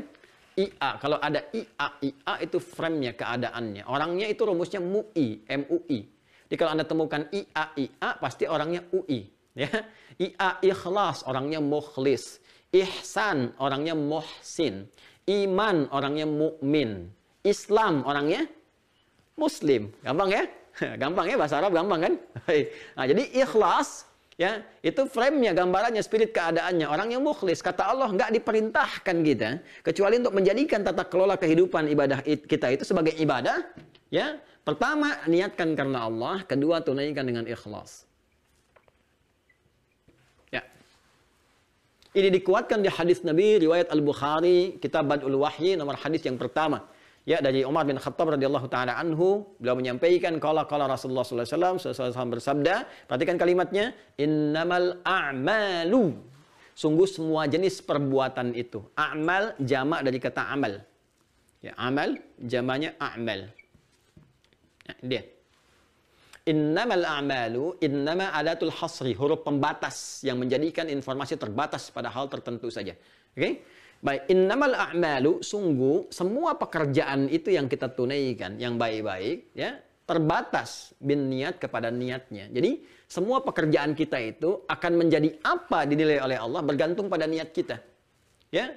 IA. 0.61 0.90
Kalau 1.00 1.16
ada 1.16 1.40
IA, 1.56 1.86
IA 2.04 2.34
itu 2.44 2.61
frame-nya, 2.61 3.16
keadaannya. 3.16 3.88
Orangnya 3.88 4.26
itu 4.28 4.44
rumusnya 4.44 4.84
MUI, 4.84 5.48
MUI. 5.48 5.98
Jadi 6.50 6.56
kalau 6.58 6.76
Anda 6.76 6.84
temukan 6.84 7.24
IA, 7.32 7.64
IA, 7.78 8.11
pasti 8.20 8.44
orangnya 8.44 8.84
UI. 8.92 9.24
Ya. 9.56 9.70
IA 10.20 10.50
ikhlas, 10.61 11.24
orangnya 11.24 11.58
mukhlis. 11.64 12.42
Ihsan, 12.70 13.56
orangnya 13.58 13.96
muhsin. 13.96 14.86
Iman, 15.26 15.86
orangnya 15.90 16.26
mukmin. 16.26 17.11
Islam, 17.40 18.04
orangnya 18.04 18.46
muslim. 19.38 19.88
Gampang 20.04 20.28
ya? 20.28 20.44
Gampang 21.02 21.26
ya 21.26 21.36
bahasa 21.40 21.58
Arab 21.62 21.72
gampang 21.72 22.00
kan? 22.02 22.14
Nah, 22.98 23.04
jadi 23.08 23.22
ikhlas 23.32 24.09
Ya, 24.41 24.64
itu 24.80 25.05
frame-nya, 25.05 25.53
gambarannya, 25.53 26.01
spirit 26.01 26.32
keadaannya. 26.32 26.88
Orang 26.88 27.12
yang 27.12 27.20
mukhlis, 27.20 27.61
kata 27.61 27.93
Allah, 27.93 28.09
nggak 28.09 28.41
diperintahkan 28.41 29.16
kita, 29.20 29.61
kecuali 29.84 30.16
untuk 30.16 30.32
menjadikan 30.32 30.80
tata 30.80 31.05
kelola 31.05 31.36
kehidupan 31.36 31.93
ibadah 31.93 32.24
kita 32.24 32.72
itu 32.72 32.88
sebagai 32.88 33.12
ibadah. 33.20 33.68
Ya, 34.09 34.41
pertama 34.64 35.20
niatkan 35.28 35.76
karena 35.76 36.09
Allah, 36.09 36.41
kedua 36.49 36.80
tunaikan 36.80 37.28
dengan 37.28 37.45
ikhlas. 37.45 38.09
Ya. 40.49 40.64
Ini 42.16 42.32
dikuatkan 42.41 42.80
di 42.80 42.88
hadis 42.88 43.20
Nabi 43.20 43.61
riwayat 43.61 43.93
Al 43.93 44.01
Bukhari, 44.01 44.80
Kitab 44.80 45.05
Badul 45.05 45.36
Wahyi 45.36 45.76
nomor 45.76 46.01
hadis 46.01 46.24
yang 46.24 46.41
pertama. 46.41 46.88
Ya 47.29 47.39
dari 47.45 47.68
Umar 47.68 47.85
bin 47.85 48.01
Khattab 48.01 48.33
radhiyallahu 48.33 48.66
taala 48.73 48.97
anhu 48.97 49.45
beliau 49.61 49.77
menyampaikan 49.77 50.41
kalau 50.41 50.64
kalau 50.64 50.89
Rasulullah 50.89 51.23
wasallam 51.23 52.33
bersabda, 52.33 52.89
perhatikan 53.05 53.37
kalimatnya, 53.37 53.93
innamal 54.16 55.05
a'malu. 55.05 56.16
Sungguh 56.73 57.05
semua 57.05 57.45
jenis 57.45 57.85
perbuatan 57.85 58.57
itu. 58.57 58.81
A'mal 58.97 59.53
jamak 59.61 60.01
dari 60.01 60.16
kata 60.16 60.49
amal. 60.49 60.81
Ya, 61.61 61.77
amal 61.77 62.16
jamaknya 62.41 62.97
a'mal. 62.97 63.53
Ya, 64.89 64.95
dia. 65.05 65.23
Innamal 66.49 67.05
a'malu 67.05 67.77
innama 67.85 68.33
adatul 68.33 68.73
hasri, 68.73 69.12
huruf 69.12 69.45
pembatas 69.45 70.25
yang 70.25 70.41
menjadikan 70.41 70.89
informasi 70.89 71.37
terbatas 71.37 71.93
pada 71.93 72.09
hal 72.09 72.33
tertentu 72.33 72.73
saja. 72.73 72.97
Oke? 73.37 73.39
Okay? 73.39 73.53
Baik, 74.01 74.32
innamal 74.32 74.72
a'malu 74.72 75.44
sungguh 75.44 76.09
semua 76.09 76.57
pekerjaan 76.57 77.28
itu 77.28 77.53
yang 77.53 77.68
kita 77.68 77.92
tunaikan 77.92 78.57
yang 78.57 78.80
baik-baik 78.80 79.53
ya 79.53 79.76
terbatas 80.09 80.96
bin 80.96 81.28
niat 81.28 81.61
kepada 81.61 81.92
niatnya. 81.92 82.48
Jadi 82.48 82.80
semua 83.05 83.44
pekerjaan 83.44 83.92
kita 83.92 84.16
itu 84.18 84.64
akan 84.66 85.05
menjadi 85.05 85.36
apa 85.44 85.84
dinilai 85.84 86.16
oleh 86.16 86.40
Allah 86.40 86.64
bergantung 86.64 87.12
pada 87.12 87.28
niat 87.28 87.53
kita. 87.53 87.76
Ya. 88.48 88.72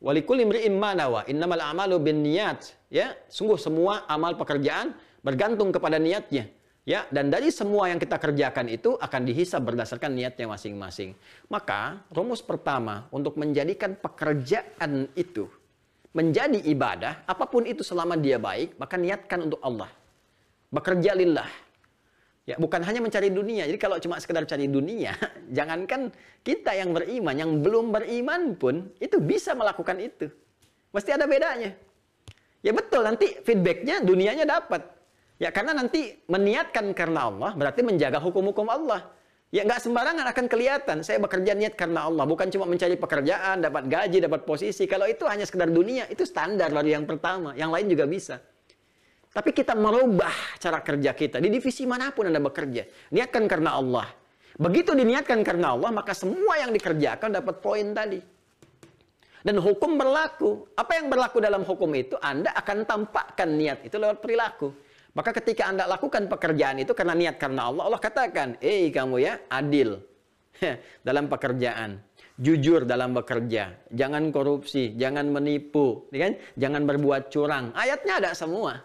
Walikul 0.00 0.40
imri'im 0.42 0.74
manawa 0.80 1.28
innamal 1.28 1.60
a'malu 1.60 2.00
bin 2.00 2.24
niat. 2.24 2.72
Ya, 2.88 3.14
sungguh 3.28 3.60
semua 3.60 4.08
amal 4.08 4.34
pekerjaan 4.40 4.96
bergantung 5.20 5.76
kepada 5.76 6.00
niatnya. 6.00 6.48
Ya, 6.84 7.08
dan 7.08 7.32
dari 7.32 7.48
semua 7.48 7.88
yang 7.88 7.96
kita 7.96 8.20
kerjakan 8.20 8.68
itu 8.68 9.00
akan 9.00 9.24
dihisab 9.24 9.64
berdasarkan 9.64 10.12
niatnya 10.12 10.44
masing-masing. 10.44 11.16
Maka, 11.48 12.04
rumus 12.12 12.44
pertama 12.44 13.08
untuk 13.08 13.40
menjadikan 13.40 13.96
pekerjaan 13.96 15.08
itu 15.16 15.48
menjadi 16.14 16.62
ibadah, 16.70 17.26
apa 17.26 17.44
pun 17.50 17.66
itu 17.66 17.82
selama 17.82 18.14
dia 18.14 18.38
baik, 18.38 18.78
maka 18.78 18.94
niatkan 18.94 19.50
untuk 19.50 19.58
Allah. 19.64 19.90
Bekerja 20.70 21.10
lillah. 21.16 21.50
Ya, 22.46 22.54
bukan 22.60 22.84
hanya 22.86 23.02
mencari 23.02 23.34
dunia. 23.34 23.66
Jadi 23.66 23.80
kalau 23.82 23.98
cuma 23.98 24.20
sekedar 24.22 24.46
cari 24.46 24.70
dunia, 24.70 25.18
jangankan 25.56 26.14
kita 26.46 26.70
yang 26.78 26.94
beriman, 26.94 27.34
yang 27.34 27.50
belum 27.58 27.90
beriman 27.90 28.54
pun 28.54 28.94
itu 29.02 29.18
bisa 29.18 29.58
melakukan 29.58 29.98
itu. 29.98 30.30
Pasti 30.94 31.10
ada 31.10 31.26
bedanya. 31.26 31.74
Ya 32.62 32.70
betul, 32.70 33.02
nanti 33.02 33.42
feedbacknya 33.42 34.00
dunianya 34.00 34.46
dapat. 34.46 34.93
Ya 35.42 35.50
karena 35.50 35.74
nanti 35.74 36.14
meniatkan 36.30 36.94
karena 36.94 37.26
Allah 37.26 37.52
berarti 37.58 37.82
menjaga 37.82 38.22
hukum-hukum 38.22 38.70
Allah. 38.70 39.10
Ya 39.54 39.62
nggak 39.62 39.86
sembarangan 39.86 40.26
akan 40.34 40.46
kelihatan. 40.50 40.96
Saya 41.06 41.22
bekerja 41.22 41.54
niat 41.54 41.78
karena 41.78 42.10
Allah, 42.10 42.26
bukan 42.26 42.50
cuma 42.50 42.66
mencari 42.66 42.98
pekerjaan, 42.98 43.62
dapat 43.62 43.86
gaji, 43.86 44.18
dapat 44.18 44.42
posisi. 44.42 44.82
Kalau 44.90 45.06
itu 45.06 45.30
hanya 45.30 45.46
sekedar 45.46 45.70
dunia, 45.70 46.10
itu 46.10 46.26
standar 46.26 46.74
lalu 46.74 46.90
yang 46.90 47.06
pertama. 47.06 47.54
Yang 47.54 47.70
lain 47.70 47.86
juga 47.86 48.04
bisa. 48.10 48.36
Tapi 49.30 49.50
kita 49.54 49.78
merubah 49.78 50.58
cara 50.58 50.82
kerja 50.82 51.10
kita 51.14 51.38
di 51.38 51.50
divisi 51.54 51.86
mana 51.86 52.10
pun 52.10 52.30
Anda 52.30 52.42
bekerja. 52.42 53.10
Niatkan 53.14 53.46
karena 53.46 53.78
Allah. 53.78 54.06
Begitu 54.54 54.94
diniatkan 54.94 55.42
karena 55.42 55.74
Allah, 55.74 55.90
maka 55.90 56.14
semua 56.14 56.58
yang 56.58 56.70
dikerjakan 56.70 57.34
dapat 57.38 57.58
poin 57.58 57.90
tadi. 57.90 58.22
Dan 59.42 59.58
hukum 59.58 59.98
berlaku. 59.98 60.70
Apa 60.78 60.98
yang 60.98 61.10
berlaku 61.10 61.38
dalam 61.42 61.66
hukum 61.66 61.90
itu, 61.94 62.18
Anda 62.18 62.54
akan 62.58 62.86
tampakkan 62.86 63.54
niat 63.54 63.86
itu 63.86 63.98
lewat 63.98 64.18
perilaku. 64.18 64.70
Maka 65.14 65.30
ketika 65.30 65.70
Anda 65.70 65.86
lakukan 65.86 66.26
pekerjaan 66.26 66.82
itu 66.82 66.90
karena 66.90 67.14
niat 67.14 67.38
karena 67.38 67.70
Allah, 67.70 67.86
Allah 67.86 68.02
katakan, 68.02 68.58
"Eh 68.58 68.90
kamu 68.90 69.22
ya, 69.22 69.38
adil 69.46 70.02
dalam 71.06 71.30
pekerjaan, 71.30 72.02
jujur 72.34 72.82
dalam 72.82 73.14
bekerja, 73.14 73.78
jangan 73.94 74.34
korupsi, 74.34 74.98
jangan 74.98 75.30
menipu, 75.30 76.10
ya 76.10 76.26
kan? 76.26 76.32
Jangan 76.58 76.82
berbuat 76.82 77.30
curang." 77.30 77.70
Ayatnya 77.78 78.18
ada 78.18 78.30
semua. 78.34 78.82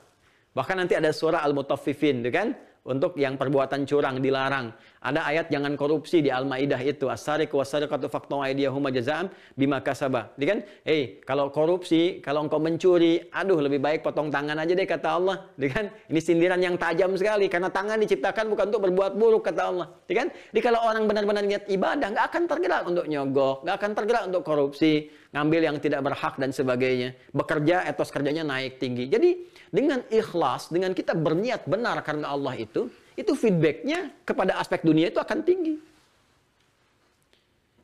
Bahkan 0.53 0.85
nanti 0.85 0.93
ada 0.93 1.09
surah 1.09 1.41
Al-Mutaffifin, 1.41 2.21
ya 2.21 2.29
kan? 2.29 2.53
Untuk 2.89 3.13
yang 3.21 3.37
perbuatan 3.37 3.85
curang 3.85 4.17
dilarang. 4.17 4.73
Ada 4.99 5.21
ayat 5.29 5.45
jangan 5.53 5.77
korupsi 5.77 6.19
di 6.19 6.33
Al-Maidah 6.33 6.81
itu. 6.81 7.07
As-sariqu 7.07 7.55
was-sariqatu 7.55 8.09
faqtu 8.09 8.41
aydiyahuma 8.41 8.89
jazaa'an 8.89 9.29
bima 9.53 9.79
kasaba. 9.79 10.33
Jadi 10.35 10.45
kan, 10.49 10.59
eh 10.83 10.89
hey, 10.89 11.01
kalau 11.23 11.53
korupsi, 11.53 12.19
kalau 12.19 12.43
engkau 12.43 12.59
mencuri, 12.59 13.29
aduh 13.31 13.61
lebih 13.61 13.79
baik 13.79 14.01
potong 14.03 14.27
tangan 14.33 14.57
aja 14.57 14.73
deh 14.73 14.83
kata 14.89 15.07
Allah. 15.07 15.37
Jadi 15.55 15.69
kan, 15.69 15.85
ini 16.09 16.19
sindiran 16.19 16.59
yang 16.59 16.75
tajam 16.75 17.15
sekali 17.15 17.45
karena 17.47 17.69
tangan 17.71 18.01
diciptakan 18.01 18.51
bukan 18.51 18.65
untuk 18.73 18.83
berbuat 18.89 19.11
buruk 19.15 19.47
kata 19.47 19.61
Allah. 19.71 19.87
Jadi 20.09 20.15
kan, 20.17 20.27
jadi 20.51 20.61
kalau 20.65 20.79
orang 20.83 21.03
benar-benar 21.05 21.43
niat 21.45 21.63
ibadah, 21.69 22.07
nggak 22.11 22.25
akan 22.33 22.43
tergerak 22.49 22.83
untuk 22.89 23.05
nyogok, 23.07 23.63
nggak 23.63 23.75
akan 23.79 23.91
tergerak 23.95 24.23
untuk 24.27 24.41
korupsi, 24.43 25.07
ngambil 25.31 25.61
yang 25.61 25.77
tidak 25.77 26.01
berhak 26.01 26.35
dan 26.41 26.49
sebagainya. 26.49 27.13
Bekerja 27.31 27.85
etos 27.85 28.09
kerjanya 28.09 28.41
naik 28.41 28.81
tinggi. 28.81 29.05
Jadi 29.05 29.29
dengan 29.69 30.01
ikhlas, 30.09 30.73
dengan 30.73 30.91
kita 30.97 31.13
berniat 31.13 31.69
benar 31.69 32.01
karena 32.01 32.33
Allah 32.33 32.57
itu, 32.57 32.89
itu 33.13 33.31
feedbacknya 33.37 34.25
kepada 34.25 34.57
aspek 34.57 34.81
dunia 34.81 35.13
itu 35.13 35.21
akan 35.21 35.39
tinggi. 35.45 35.77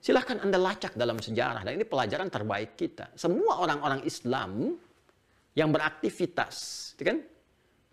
Silahkan 0.01 0.37
Anda 0.41 0.61
lacak 0.61 0.93
dalam 0.93 1.17
sejarah, 1.17 1.65
dan 1.65 1.81
ini 1.81 1.85
pelajaran 1.85 2.29
terbaik 2.29 2.77
kita. 2.77 3.09
Semua 3.17 3.57
orang-orang 3.65 4.05
Islam 4.05 4.77
yang 5.57 5.73
beraktivitas, 5.73 6.93
gitu 6.93 7.09
kan? 7.09 7.17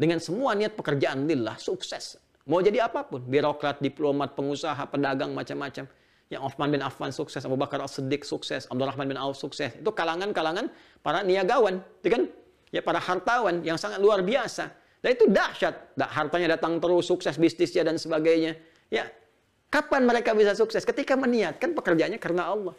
dengan 0.03 0.19
semua 0.19 0.59
niat 0.59 0.75
pekerjaan 0.75 1.31
lillah, 1.31 1.55
sukses. 1.63 2.19
Mau 2.51 2.59
jadi 2.59 2.91
apa 2.91 3.07
pun, 3.07 3.23
birokrat, 3.23 3.79
diplomat, 3.79 4.35
pengusaha, 4.35 4.83
pedagang, 4.91 5.31
macam-macam. 5.31 5.87
Yang 6.27 6.43
Uthman 6.43 6.69
bin 6.75 6.83
Affan 6.83 7.15
sukses, 7.15 7.45
Abu 7.47 7.55
Bakar 7.55 7.79
As-Siddiq 7.85 8.27
sukses, 8.27 8.67
Abdurrahman 8.67 9.15
bin 9.15 9.19
Auf 9.21 9.39
sukses. 9.39 9.71
Itu 9.79 9.95
kalangan-kalangan 9.95 10.67
para 11.05 11.23
niagawan, 11.23 11.79
gitu 12.03 12.09
kan? 12.19 12.23
Ya 12.73 12.81
para 12.81 12.99
hartawan 12.99 13.61
yang 13.61 13.77
sangat 13.77 14.01
luar 14.01 14.25
biasa. 14.25 14.73
Dan 15.05 15.13
itu 15.13 15.29
dahsyat. 15.29 15.93
Hartanya 16.09 16.57
datang 16.57 16.81
terus, 16.81 17.05
sukses 17.05 17.37
bisnisnya 17.37 17.85
dan 17.85 18.01
sebagainya. 18.01 18.57
Ya, 18.89 19.13
kapan 19.69 20.09
mereka 20.09 20.33
bisa 20.33 20.57
sukses? 20.57 20.83
Ketika 20.83 21.13
meniatkan 21.15 21.77
pekerjaannya 21.77 22.17
karena 22.17 22.49
Allah. 22.49 22.73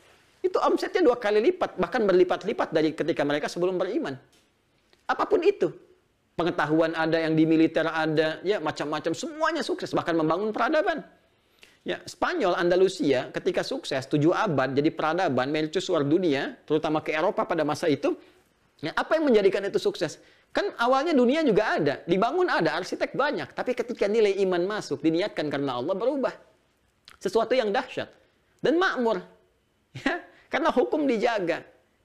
Itu 0.44 0.60
omsetnya 0.60 1.00
dua 1.00 1.16
kali 1.16 1.40
lipat, 1.40 1.80
bahkan 1.80 2.04
berlipat-lipat 2.04 2.76
dari 2.76 2.92
ketika 2.92 3.24
mereka 3.24 3.48
sebelum 3.48 3.80
beriman. 3.80 4.18
Apa 5.08 5.24
pun 5.24 5.40
itu. 5.40 5.72
Pengetahuan 6.34 6.98
ada, 6.98 7.22
yang 7.22 7.38
di 7.38 7.46
militer 7.46 7.86
ada, 7.86 8.42
ya 8.42 8.58
macam-macam. 8.58 9.14
Semuanya 9.14 9.62
sukses, 9.62 9.94
bahkan 9.94 10.18
membangun 10.18 10.50
peradaban. 10.50 11.06
Ya, 11.84 12.00
Spanyol, 12.08 12.56
Andalusia 12.56 13.28
ketika 13.36 13.60
sukses, 13.60 14.08
tujuh 14.08 14.32
abad 14.32 14.72
jadi 14.72 14.88
peradaban, 14.88 15.52
mercusuar 15.52 16.08
dunia, 16.08 16.56
terutama 16.64 17.04
ke 17.04 17.12
Eropa 17.12 17.44
pada 17.44 17.68
masa 17.68 17.92
itu, 17.92 18.16
ya, 18.84 18.92
apa 18.92 19.16
yang 19.16 19.24
menjadikan 19.32 19.64
itu 19.64 19.80
sukses? 19.80 20.20
Kan 20.52 20.76
awalnya 20.78 21.16
dunia 21.16 21.42
juga 21.42 21.80
ada, 21.80 21.96
dibangun 22.06 22.46
ada, 22.52 22.78
arsitek 22.78 23.16
banyak, 23.16 23.56
tapi 23.56 23.74
ketika 23.74 24.06
nilai 24.06 24.38
iman 24.46 24.78
masuk, 24.78 25.02
diniatkan 25.02 25.48
karena 25.48 25.80
Allah 25.80 25.96
berubah. 25.96 26.36
Sesuatu 27.18 27.56
yang 27.56 27.72
dahsyat 27.72 28.12
dan 28.60 28.76
makmur. 28.76 29.24
Ya, 29.94 30.26
karena 30.50 30.74
hukum 30.74 31.06
dijaga. 31.06 31.62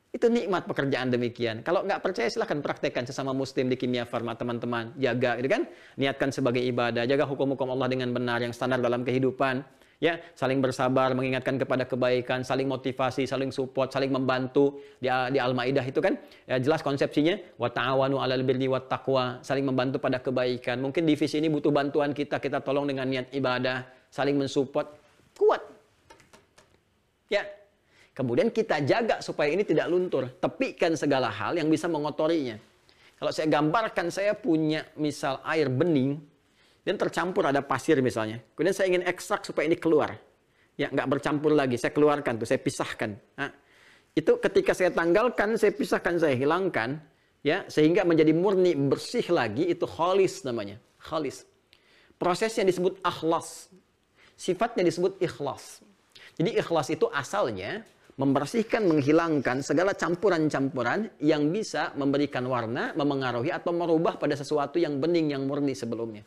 Itu 0.09 0.33
nikmat 0.33 0.65
pekerjaan 0.65 1.13
demikian. 1.13 1.61
Kalau 1.61 1.85
nggak 1.85 2.01
percaya 2.01 2.29
silahkan 2.33 2.65
praktekkan 2.65 3.05
sesama 3.05 3.37
muslim 3.37 3.69
di 3.69 3.77
kimia 3.77 4.09
farma 4.09 4.33
teman-teman. 4.33 4.97
Jaga, 4.97 5.37
gitu 5.37 5.49
kan? 5.53 5.63
Niatkan 6.01 6.33
sebagai 6.33 6.65
ibadah. 6.65 7.05
Jaga 7.05 7.29
hukum-hukum 7.29 7.69
Allah 7.77 7.89
dengan 7.93 8.09
benar 8.13 8.41
yang 8.41 8.53
standar 8.57 8.81
dalam 8.81 9.05
kehidupan 9.05 9.61
ya 9.99 10.15
saling 10.39 10.63
bersabar 10.63 11.11
mengingatkan 11.11 11.59
kepada 11.59 11.83
kebaikan 11.83 12.47
saling 12.47 12.71
motivasi 12.71 13.27
saling 13.27 13.51
support 13.51 13.91
saling 13.91 14.15
membantu 14.15 14.79
di, 15.03 15.11
di 15.11 15.39
al-maidah 15.43 15.83
itu 15.83 15.99
kan 15.99 16.15
ya, 16.47 16.63
jelas 16.63 16.87
konsepsinya 16.87 17.35
wa 17.59 17.67
ta'awanu 17.67 18.23
'alal 18.23 18.47
birri 18.47 18.71
wat 18.71 18.87
saling 19.43 19.67
membantu 19.67 19.99
pada 19.99 20.23
kebaikan. 20.23 20.79
Mungkin 20.79 21.03
divisi 21.03 21.43
ini 21.43 21.51
butuh 21.51 21.75
bantuan 21.75 22.15
kita 22.15 22.39
kita 22.39 22.63
tolong 22.63 22.87
dengan 22.87 23.11
niat 23.11 23.35
ibadah 23.35 23.83
saling 24.09 24.39
mensupport 24.39 24.87
kuat. 25.35 25.63
Ya 27.27 27.43
kemudian 28.15 28.55
kita 28.55 28.83
jaga 28.87 29.19
supaya 29.19 29.51
ini 29.51 29.67
tidak 29.67 29.91
luntur 29.91 30.31
tepikan 30.39 30.95
segala 30.95 31.27
hal 31.29 31.59
yang 31.59 31.67
bisa 31.67 31.91
mengotorinya. 31.91 32.55
Kalau 33.19 33.35
saya 33.35 33.51
gambarkan 33.51 34.15
saya 34.15 34.31
punya 34.39 34.87
misal 34.95 35.43
air 35.43 35.67
bening 35.67 36.23
dan 36.83 36.95
tercampur 36.97 37.47
ada 37.47 37.61
pasir 37.63 37.99
misalnya. 38.03 38.43
Kemudian 38.55 38.75
saya 38.75 38.87
ingin 38.91 39.05
ekstrak 39.07 39.45
supaya 39.45 39.69
ini 39.69 39.77
keluar. 39.79 40.17
Ya, 40.79 40.89
nggak 40.91 41.09
bercampur 41.19 41.51
lagi. 41.53 41.75
Saya 41.75 41.91
keluarkan 41.91 42.39
tuh, 42.39 42.47
saya 42.47 42.63
pisahkan. 42.63 43.11
Nah, 43.35 43.51
itu 44.15 44.39
ketika 44.39 44.73
saya 44.75 44.95
tanggalkan, 44.95 45.59
saya 45.59 45.75
pisahkan, 45.75 46.19
saya 46.23 46.39
hilangkan, 46.39 47.03
ya, 47.43 47.67
sehingga 47.67 48.07
menjadi 48.07 48.31
murni, 48.31 48.79
bersih 48.79 49.27
lagi, 49.35 49.67
itu 49.67 49.87
khalis 49.87 50.47
namanya. 50.47 50.79
Khalis. 51.03 51.43
Prosesnya 52.19 52.67
disebut 52.67 52.99
akhlas. 53.03 53.71
Sifatnya 54.39 54.87
disebut 54.87 55.19
ikhlas. 55.19 55.83
Jadi 56.39 56.55
ikhlas 56.55 56.95
itu 56.95 57.11
asalnya 57.11 57.83
membersihkan, 58.19 58.87
menghilangkan 58.87 59.63
segala 59.63 59.95
campuran-campuran 59.95 61.11
yang 61.23 61.51
bisa 61.55 61.95
memberikan 61.95 62.43
warna, 62.47 62.91
memengaruhi 62.99 63.55
atau 63.55 63.71
merubah 63.71 64.19
pada 64.19 64.35
sesuatu 64.35 64.79
yang 64.83 64.99
bening, 64.99 65.35
yang 65.35 65.47
murni 65.47 65.75
sebelumnya. 65.75 66.27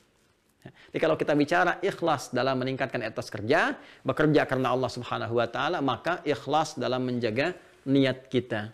Jadi 0.61 0.99
kalau 1.01 1.17
kita 1.17 1.33
bicara 1.33 1.81
ikhlas 1.81 2.29
dalam 2.29 2.61
meningkatkan 2.61 3.01
etos 3.01 3.33
kerja, 3.33 3.73
bekerja 4.05 4.45
karena 4.45 4.75
Allah 4.75 4.91
Subhanahu 4.93 5.41
wa 5.41 5.47
taala, 5.49 5.81
maka 5.81 6.21
ikhlas 6.21 6.77
dalam 6.77 7.01
menjaga 7.01 7.57
niat 7.89 8.29
kita. 8.29 8.69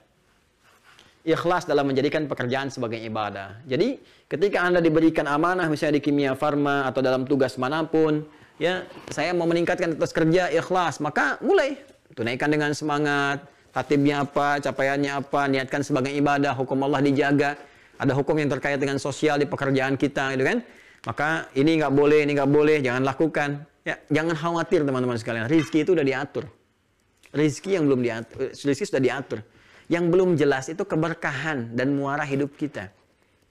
Ikhlas 1.27 1.67
dalam 1.67 1.87
menjadikan 1.87 2.27
pekerjaan 2.27 2.71
sebagai 2.71 2.99
ibadah. 3.03 3.59
Jadi, 3.67 3.99
ketika 4.27 4.63
Anda 4.63 4.79
diberikan 4.79 5.27
amanah 5.27 5.67
misalnya 5.67 5.99
di 5.99 6.03
kimia 6.03 6.35
farma 6.35 6.87
atau 6.87 7.03
dalam 7.03 7.27
tugas 7.27 7.59
mana 7.59 7.83
pun, 7.83 8.23
ya, 8.59 8.83
saya 9.11 9.31
mau 9.35 9.47
meningkatkan 9.47 9.95
etos 9.95 10.15
kerja 10.15 10.51
ikhlas, 10.51 10.99
maka 11.03 11.39
mulai 11.43 11.79
tunaikan 12.15 12.47
dengan 12.47 12.71
semangat, 12.71 13.43
tatibnya 13.75 14.23
apa, 14.23 14.63
capaiannya 14.63 15.11
apa, 15.19 15.51
niatkan 15.51 15.83
sebagai 15.83 16.11
ibadah, 16.15 16.55
hukum 16.55 16.79
Allah 16.87 17.03
dijaga, 17.03 17.59
ada 17.99 18.13
hukum 18.15 18.35
yang 18.39 18.49
terkait 18.49 18.79
dengan 18.79 18.97
sosial 18.97 19.37
di 19.37 19.45
pekerjaan 19.45 19.99
kita, 19.99 20.33
gitu 20.35 20.47
kan? 20.47 20.59
Maka 21.05 21.51
ini 21.53 21.77
nggak 21.77 21.93
boleh, 21.93 22.25
ini 22.25 22.31
nggak 22.33 22.51
boleh, 22.51 22.77
jangan 22.81 23.03
lakukan. 23.05 23.49
Ya, 23.87 23.95
jangan 24.11 24.35
khawatir 24.35 24.83
teman-teman 24.83 25.15
sekalian. 25.15 25.45
Rizki 25.47 25.85
itu 25.85 25.95
udah 25.95 26.03
diatur. 26.03 26.49
Rizki 27.31 27.75
yang 27.75 27.85
belum 27.87 28.01
diatur, 28.03 28.49
rizki 28.51 28.83
sudah 28.87 29.03
diatur. 29.03 29.39
Yang 29.87 30.05
belum 30.11 30.29
jelas 30.35 30.67
itu 30.67 30.83
keberkahan 30.83 31.71
dan 31.75 31.95
muara 31.95 32.27
hidup 32.27 32.55
kita. 32.59 32.91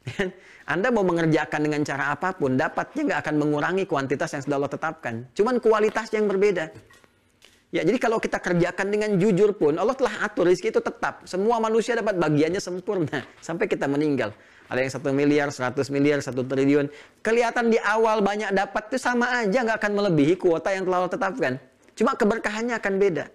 Anda 0.73 0.91
mau 0.91 1.07
mengerjakan 1.07 1.61
dengan 1.65 1.81
cara 1.87 2.13
apa 2.13 2.35
pun, 2.37 2.59
dapatnya 2.59 3.03
nggak 3.13 3.21
akan 3.25 3.35
mengurangi 3.39 3.85
kuantitas 3.89 4.35
yang 4.37 4.43
sudah 4.45 4.57
Allah 4.61 4.73
tetapkan. 4.73 5.15
Cuman 5.33 5.63
kualitas 5.63 6.13
yang 6.13 6.29
berbeda. 6.29 6.69
Ya, 7.75 7.83
jadi 7.83 7.99
kalau 7.99 8.23
kita 8.23 8.39
kerjakan 8.39 8.89
dengan 8.89 9.11
jujur 9.19 9.53
pun, 9.53 9.75
Allah 9.77 9.93
telah 9.99 10.23
atur 10.23 10.47
rezeki 10.47 10.71
itu 10.71 10.81
tetap. 10.81 11.27
Semua 11.27 11.59
manusia 11.59 11.99
dapat 11.99 12.15
bagiannya 12.17 12.63
sempurna 12.63 13.27
sampai 13.47 13.67
kita 13.67 13.91
meninggal. 13.91 14.33
Ada 14.67 14.79
yang 14.83 14.93
satu 14.93 15.09
miliar, 15.15 15.49
seratus 15.55 15.89
miliar, 15.89 16.19
satu 16.19 16.43
triliun. 16.43 16.91
Kelihatan 17.23 17.71
di 17.71 17.79
awal 17.79 18.23
banyak 18.23 18.51
dapat 18.51 18.91
itu 18.91 18.99
sama 18.99 19.31
aja 19.43 19.63
nggak 19.63 19.79
akan 19.79 19.93
melebihi 19.95 20.35
kuota 20.39 20.75
yang 20.75 20.87
telah 20.87 21.07
Allah 21.07 21.13
tetapkan. 21.13 21.53
Cuma 21.97 22.19
keberkahannya 22.19 22.75
akan 22.77 22.95
beda. 22.99 23.27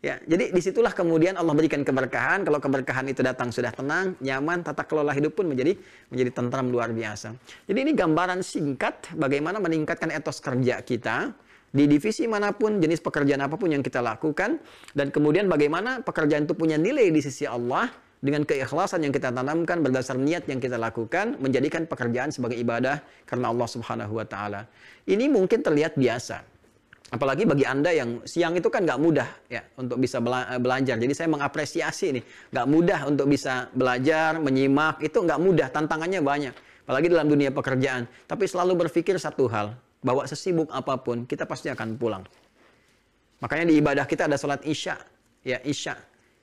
Ya, 0.00 0.16
jadi 0.24 0.48
di 0.48 0.60
situlah 0.64 0.96
kemudian 0.96 1.36
Allah 1.36 1.52
berikan 1.52 1.84
keberkahan. 1.84 2.40
Kalau 2.48 2.56
keberkahan 2.56 3.04
itu 3.12 3.20
datang 3.20 3.52
sudah 3.52 3.68
tenang, 3.68 4.16
nyaman, 4.24 4.64
tata 4.64 4.80
kelola 4.88 5.12
hidup 5.12 5.36
pun 5.36 5.44
menjadi 5.44 5.76
menjadi 6.08 6.30
tentram 6.40 6.72
luar 6.72 6.88
biasa. 6.88 7.36
Jadi 7.68 7.78
ini 7.84 7.92
gambaran 7.92 8.40
singkat 8.40 9.12
bagaimana 9.12 9.60
meningkatkan 9.60 10.08
etos 10.08 10.40
kerja 10.40 10.80
kita 10.80 11.36
di 11.70 11.84
divisi 11.84 12.24
mana 12.26 12.50
pun, 12.50 12.80
jenis 12.80 12.98
pekerjaan 12.98 13.44
apa 13.44 13.54
pun 13.54 13.70
yang 13.70 13.84
kita 13.84 14.02
lakukan, 14.02 14.58
dan 14.96 15.12
kemudian 15.12 15.46
bagaimana 15.46 16.02
pekerjaan 16.02 16.48
itu 16.48 16.56
punya 16.56 16.74
nilai 16.74 17.12
di 17.14 17.20
sisi 17.22 17.46
Allah, 17.46 17.92
dengan 18.20 18.44
keikhlasan 18.44 19.00
yang 19.00 19.12
kita 19.16 19.32
tanamkan 19.32 19.80
berdasar 19.80 20.20
niat 20.20 20.44
yang 20.44 20.60
kita 20.60 20.76
lakukan, 20.76 21.40
menjadikan 21.40 21.88
pekerjaan 21.88 22.28
sebagai 22.28 22.60
ibadah 22.60 23.00
karena 23.24 23.48
Allah 23.48 23.68
subhanahu 23.68 24.20
wa 24.20 24.28
ta'ala. 24.28 24.68
Ini 25.08 25.32
mungkin 25.32 25.64
terlihat 25.64 25.96
biasa. 25.96 26.44
Apalagi 27.10 27.42
bagi 27.42 27.66
Anda 27.66 27.90
yang 27.90 28.22
siang 28.22 28.54
itu 28.54 28.70
kan 28.70 28.86
nggak 28.86 29.00
mudah 29.02 29.26
ya 29.50 29.66
untuk 29.74 29.98
bisa 29.98 30.22
belajar. 30.62 30.94
Jadi 30.94 31.10
saya 31.10 31.26
mengapresiasi 31.26 32.20
nih, 32.20 32.24
nggak 32.54 32.66
mudah 32.70 33.00
untuk 33.10 33.26
bisa 33.26 33.66
belajar, 33.74 34.38
menyimak, 34.38 35.02
itu 35.02 35.18
nggak 35.18 35.40
mudah, 35.42 35.68
tantangannya 35.74 36.22
banyak. 36.22 36.54
Apalagi 36.86 37.10
dalam 37.10 37.26
dunia 37.26 37.50
pekerjaan. 37.50 38.06
Tapi 38.30 38.46
selalu 38.46 38.86
berpikir 38.86 39.18
satu 39.18 39.50
hal, 39.50 39.74
bahwa 40.04 40.22
sesibuk 40.28 40.70
apa 40.70 41.00
pun 41.02 41.26
kita 41.26 41.50
pasti 41.50 41.66
akan 41.72 41.98
pulang. 41.98 42.22
Makanya 43.40 43.72
di 43.72 43.80
ibadah 43.80 44.04
kita 44.04 44.28
ada 44.28 44.36
sholat 44.36 44.62
isya, 44.68 45.00
ya 45.42 45.58
isya. 45.64 45.96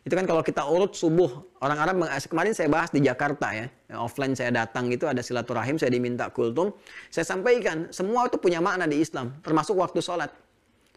Itu 0.07 0.15
kan 0.15 0.23
kalau 0.23 0.39
kita 0.39 0.63
urut 0.63 0.95
subuh, 0.95 1.27
orang 1.59 1.83
Arab 1.83 1.95
kemarin 2.31 2.55
saya 2.55 2.71
bahas 2.71 2.87
di 2.95 3.03
Jakarta 3.03 3.51
ya, 3.51 3.67
offline 3.99 4.31
saya 4.39 4.55
datang 4.55 4.87
itu 4.87 5.03
ada 5.03 5.19
silaturahim, 5.19 5.75
saya 5.75 5.91
diminta 5.91 6.31
kultum, 6.31 6.71
saya 7.11 7.27
sampaikan 7.27 7.91
semua 7.91 8.31
itu 8.31 8.39
punya 8.39 8.63
makna 8.63 8.87
di 8.87 9.03
Islam, 9.03 9.35
termasuk 9.43 9.75
waktu 9.75 9.99
sholat. 9.99 10.31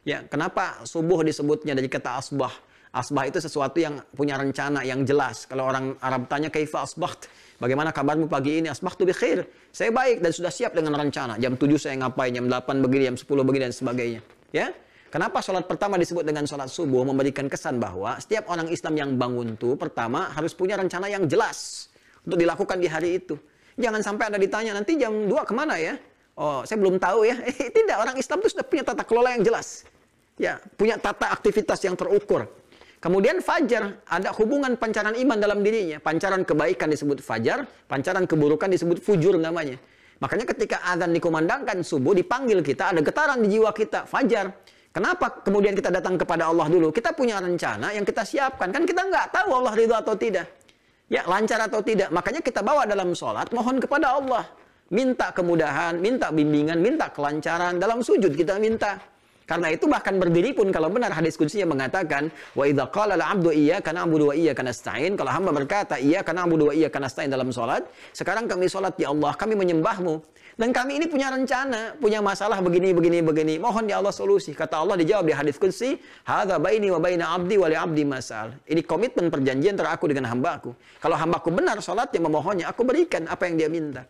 Ya, 0.07 0.23
kenapa 0.31 0.87
subuh 0.87 1.27
disebutnya 1.27 1.75
dari 1.75 1.91
kata 1.91 2.23
asbah? 2.23 2.55
Asbah 2.95 3.27
itu 3.27 3.43
sesuatu 3.43 3.83
yang 3.83 3.99
punya 4.15 4.39
rencana 4.39 4.87
yang 4.87 5.03
jelas. 5.03 5.43
Kalau 5.51 5.67
orang 5.67 5.99
Arab 5.99 6.31
tanya 6.31 6.47
kaifa 6.47 6.87
asbaht? 6.87 7.27
Bagaimana 7.59 7.91
kabarmu 7.91 8.31
pagi 8.31 8.63
ini? 8.63 8.71
Asbahtu 8.71 9.07
bi 9.07 9.15
khair. 9.15 9.43
Saya 9.75 9.91
baik 9.91 10.23
dan 10.23 10.31
sudah 10.31 10.55
siap 10.55 10.71
dengan 10.75 10.95
rencana. 10.95 11.35
Jam 11.39 11.59
7 11.59 11.67
saya 11.79 11.99
ngapain, 11.99 12.31
jam 12.31 12.47
8 12.47 12.79
begini, 12.79 13.11
jam 13.11 13.17
10 13.19 13.47
begini 13.47 13.63
dan 13.71 13.75
sebagainya. 13.75 14.21
Ya? 14.55 14.71
Kenapa 15.11 15.43
sholat 15.43 15.67
pertama 15.67 15.99
disebut 15.99 16.23
dengan 16.23 16.47
sholat 16.47 16.71
subuh 16.71 17.03
memberikan 17.03 17.51
kesan 17.51 17.83
bahwa 17.83 18.15
setiap 18.23 18.47
orang 18.47 18.71
Islam 18.71 18.95
yang 18.95 19.11
bangun 19.19 19.59
tuh 19.59 19.75
pertama 19.75 20.31
harus 20.31 20.55
punya 20.55 20.79
rencana 20.79 21.11
yang 21.11 21.27
jelas 21.27 21.91
untuk 22.23 22.39
dilakukan 22.39 22.79
di 22.79 22.87
hari 22.87 23.19
itu. 23.19 23.35
Jangan 23.75 24.07
sampai 24.07 24.31
ada 24.31 24.39
ditanya 24.39 24.71
nanti 24.71 24.95
jam 24.95 25.11
2 25.11 25.35
ke 25.43 25.51
mana 25.51 25.83
ya? 25.83 25.99
Oh, 26.39 26.63
saya 26.63 26.79
belum 26.79 27.03
tahu 27.03 27.27
ya. 27.27 27.43
Eh, 27.51 27.75
tidak, 27.75 27.99
orang 27.99 28.15
Islam 28.23 28.39
itu 28.39 28.49
sudah 28.55 28.63
punya 28.63 28.87
tata 28.87 29.03
kelola 29.03 29.35
yang 29.35 29.43
jelas. 29.43 29.83
Ya, 30.39 30.63
punya 30.79 30.95
tata 30.95 31.35
aktivitas 31.35 31.83
yang 31.83 31.99
terukur. 31.99 32.47
Kemudian 33.03 33.43
fajar, 33.43 33.99
ada 34.07 34.31
hubungan 34.39 34.79
pancaran 34.79 35.19
iman 35.19 35.39
dalam 35.43 35.59
dirinya. 35.65 35.99
Pancaran 35.99 36.47
kebaikan 36.47 36.87
disebut 36.87 37.19
fajar, 37.19 37.67
pancaran 37.91 38.31
keburukan 38.31 38.71
disebut 38.71 39.03
fujur 39.03 39.35
namanya. 39.43 39.75
Makanya 40.21 40.47
ketika 40.47 40.85
azan 40.87 41.17
dikumandangkan 41.17 41.81
subuh, 41.81 42.13
dipanggil 42.13 42.61
kita, 42.61 42.93
ada 42.93 43.01
getaran 43.01 43.41
di 43.41 43.57
jiwa 43.57 43.73
kita, 43.73 44.07
fajar. 44.07 44.53
Kenapa 44.91 45.31
kemudian 45.47 45.79
kita 45.79 45.87
datang 45.87 46.19
kepada 46.19 46.51
Allah 46.51 46.67
dulu? 46.67 46.91
Kita 46.91 47.15
punya 47.15 47.39
rencana 47.39 47.95
yang 47.95 48.03
kita 48.03 48.27
siapkan. 48.27 48.75
Kan 48.75 48.83
kita 48.83 49.07
nggak 49.07 49.31
tahu 49.31 49.63
Allah 49.63 49.73
ridho 49.79 49.95
atau 49.95 50.19
tidak. 50.19 50.51
Ya, 51.07 51.23
lancar 51.27 51.63
atau 51.63 51.79
tidak. 51.79 52.11
Makanya 52.11 52.43
kita 52.43 52.63
bawa 52.63 52.87
dalam 52.87 53.15
sholat, 53.15 53.51
mohon 53.55 53.79
kepada 53.79 54.19
Allah. 54.19 54.47
Minta 54.91 55.31
kemudahan, 55.31 55.95
minta 56.03 56.35
bimbingan, 56.35 56.83
minta 56.83 57.07
kelancaran. 57.07 57.79
Dalam 57.79 58.03
sujud 58.03 58.35
kita 58.35 58.59
minta. 58.59 58.99
Karena 59.51 59.67
itu 59.75 59.91
bahkan 59.91 60.15
berdiri 60.15 60.55
pun 60.55 60.71
kalau 60.71 60.87
benar 60.95 61.11
hadis 61.11 61.35
yang 61.59 61.75
mengatakan 61.75 62.31
wa 62.55 62.63
idza 62.71 62.87
qala 62.95 63.19
al-'abdu 63.19 63.51
iyyaka 63.51 63.91
na'budu 63.91 64.31
wa 64.31 64.35
iyyaka 64.39 64.63
nasta'in. 64.63 65.19
Kalau 65.19 65.35
hamba 65.35 65.51
berkata 65.51 65.99
iyyaka 65.99 66.31
na'budu 66.31 66.71
wa 66.71 66.73
iyyaka 66.79 67.03
nasta'in 67.03 67.35
dalam 67.35 67.51
salat 67.51 67.83
sekarang 68.15 68.47
kami 68.47 68.71
salat 68.71 68.95
ya 68.95 69.11
Allah 69.11 69.35
kami 69.35 69.59
menyembahmu. 69.59 70.23
Dan 70.55 70.71
kami 70.77 71.03
ini 71.03 71.11
punya 71.11 71.35
rencana 71.35 71.99
punya 71.99 72.23
masalah 72.23 72.63
begini 72.63 72.95
begini 72.95 73.19
begini. 73.27 73.55
Mohon 73.59 73.91
ya 73.91 73.99
Allah 73.99 74.15
solusi. 74.15 74.55
Kata 74.55 74.87
Allah 74.87 74.95
dijawab 74.95 75.27
di 75.27 75.35
hadis 75.35 75.59
kunci 75.59 75.99
hadza 76.23 76.63
baini 76.63 76.95
wa 76.95 77.03
baina 77.03 77.35
'abdi 77.35 77.59
wa 77.59 77.67
li 77.67 77.75
'abdi 77.75 78.07
masal. 78.07 78.55
Ini 78.71 78.87
komitmen 78.87 79.35
perjanjian 79.35 79.75
antara 79.75 79.99
aku 79.99 80.07
dengan 80.07 80.31
hambaku 80.31 80.71
kalau 81.03 81.19
hambaku 81.19 81.51
benar 81.51 81.83
salatnya 81.83 82.23
memohonnya 82.23 82.71
aku 82.71 82.87
berikan 82.87 83.27
apa 83.27 83.51
yang 83.51 83.57
dia 83.59 83.67
minta. 83.73 84.07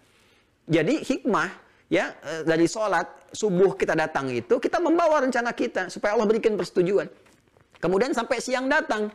Jadi 0.69 1.01
hikmah 1.01 1.70
ya 1.91 2.15
eh, 2.23 2.43
dari 2.47 2.71
sholat 2.71 3.35
subuh 3.35 3.75
kita 3.75 3.99
datang 3.99 4.31
itu 4.31 4.57
kita 4.63 4.79
membawa 4.79 5.21
rencana 5.27 5.51
kita 5.51 5.91
supaya 5.91 6.15
Allah 6.15 6.31
berikan 6.31 6.55
persetujuan. 6.55 7.11
Kemudian 7.83 8.15
sampai 8.15 8.39
siang 8.39 8.71
datang 8.71 9.11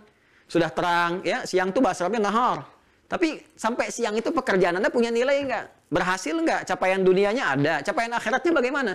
sudah 0.45 0.69
terang 0.69 1.23
ya 1.23 1.47
siang 1.47 1.71
itu 1.71 1.80
bahasa 1.80 2.05
Arabnya 2.05 2.30
nahar. 2.30 2.67
Tapi 3.05 3.41
sampai 3.55 3.93
siang 3.93 4.17
itu 4.17 4.34
pekerjaan 4.34 4.78
Anda 4.78 4.89
punya 4.89 5.13
nilai 5.13 5.45
enggak? 5.45 5.65
Berhasil 5.89 6.36
enggak? 6.36 6.65
Capaian 6.65 6.99
dunianya 7.01 7.53
ada, 7.53 7.73
capaian 7.86 8.11
akhiratnya 8.17 8.51
bagaimana? 8.51 8.93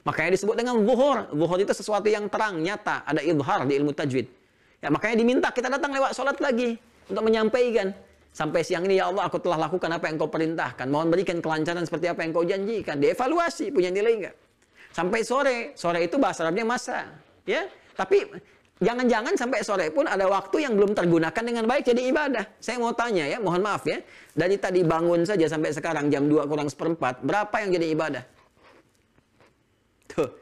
Makanya 0.00 0.30
disebut 0.32 0.56
dengan 0.56 0.80
zuhur. 0.80 1.28
Zuhur 1.28 1.58
itu 1.60 1.72
sesuatu 1.76 2.08
yang 2.08 2.24
terang, 2.32 2.56
nyata, 2.56 3.04
ada 3.04 3.20
idhar 3.20 3.68
di 3.68 3.76
ilmu 3.76 3.92
tajwid. 3.92 4.26
Ya, 4.80 4.88
makanya 4.88 5.20
diminta 5.20 5.48
kita 5.52 5.68
datang 5.68 5.92
lewat 5.92 6.16
sholat 6.16 6.40
lagi 6.40 6.80
untuk 7.12 7.20
menyampaikan. 7.20 7.92
Sampai 8.30 8.62
siang 8.62 8.86
ini, 8.86 9.02
ya 9.02 9.10
Allah, 9.10 9.26
aku 9.26 9.42
telah 9.42 9.58
lakukan 9.66 9.90
apa 9.90 10.06
yang 10.06 10.16
kau 10.16 10.30
perintahkan. 10.30 10.86
Mohon 10.86 11.08
berikan 11.12 11.38
kelancaran 11.42 11.82
seperti 11.82 12.06
apa 12.06 12.22
yang 12.22 12.30
kau 12.30 12.46
janjikan. 12.46 12.96
Dievaluasi, 13.02 13.74
punya 13.74 13.90
nilai 13.90 14.12
enggak? 14.22 14.36
Sampai 14.94 15.26
sore. 15.26 15.74
Sore 15.74 16.06
itu 16.06 16.16
bahasa 16.18 16.46
Arabnya 16.46 16.62
masa. 16.62 17.10
Ya, 17.42 17.66
Tapi 18.00 18.24
jangan-jangan 18.80 19.36
sampai 19.36 19.60
sore 19.60 19.92
pun 19.92 20.08
ada 20.08 20.24
waktu 20.24 20.64
yang 20.64 20.72
belum 20.72 20.96
tergunakan 20.96 21.42
dengan 21.44 21.68
baik 21.68 21.92
jadi 21.92 22.02
ibadah. 22.08 22.44
Saya 22.56 22.80
mau 22.80 22.96
tanya 22.96 23.28
ya, 23.28 23.36
mohon 23.36 23.60
maaf 23.60 23.84
ya. 23.84 24.00
Dari 24.32 24.56
tadi 24.56 24.80
bangun 24.80 25.28
saja 25.28 25.44
sampai 25.52 25.76
sekarang 25.76 26.08
jam 26.08 26.24
2 26.24 26.48
kurang 26.48 26.72
seperempat, 26.72 27.20
berapa 27.20 27.52
yang 27.60 27.70
jadi 27.76 27.86
ibadah? 27.92 28.24
Tuh. 30.08 30.32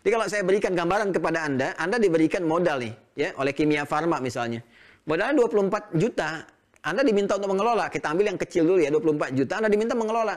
Jadi 0.00 0.10
kalau 0.12 0.26
saya 0.28 0.42
berikan 0.44 0.72
gambaran 0.72 1.12
kepada 1.12 1.44
Anda, 1.44 1.72
Anda 1.76 1.96
diberikan 2.00 2.44
modal 2.44 2.80
nih, 2.80 2.92
ya, 3.16 3.28
oleh 3.36 3.52
Kimia 3.52 3.84
Farma 3.84 4.16
misalnya. 4.20 4.64
Modalnya 5.04 5.44
24 5.44 5.96
juta, 5.96 6.44
anda 6.84 7.00
diminta 7.00 7.40
untuk 7.40 7.56
mengelola. 7.56 7.88
Kita 7.88 8.12
ambil 8.12 8.36
yang 8.36 8.36
kecil 8.36 8.68
dulu 8.68 8.76
ya, 8.76 8.92
24 8.92 9.32
juta. 9.32 9.52
Anda 9.56 9.72
diminta 9.72 9.96
mengelola. 9.96 10.36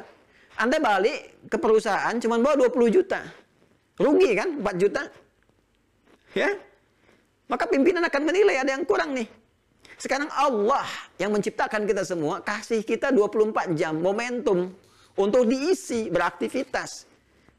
Anda 0.56 0.80
balik 0.80 1.44
ke 1.52 1.58
perusahaan 1.60 2.16
cuma 2.24 2.40
bawa 2.40 2.56
20 2.72 2.88
juta. 2.88 3.20
Rugi 4.00 4.32
kan 4.32 4.50
4 4.64 4.80
juta? 4.80 5.04
Ya? 6.32 6.56
Maka 7.52 7.68
pimpinan 7.68 8.00
akan 8.08 8.22
menilai 8.24 8.64
ada 8.64 8.72
yang 8.80 8.88
kurang 8.88 9.12
nih. 9.12 9.28
Sekarang 10.00 10.32
Allah 10.32 10.88
yang 11.20 11.36
menciptakan 11.36 11.84
kita 11.84 12.08
semua 12.08 12.40
kasih 12.40 12.80
kita 12.86 13.12
24 13.12 13.76
jam 13.76 14.00
momentum 14.00 14.72
untuk 15.20 15.44
diisi 15.50 16.08
beraktivitas. 16.08 17.10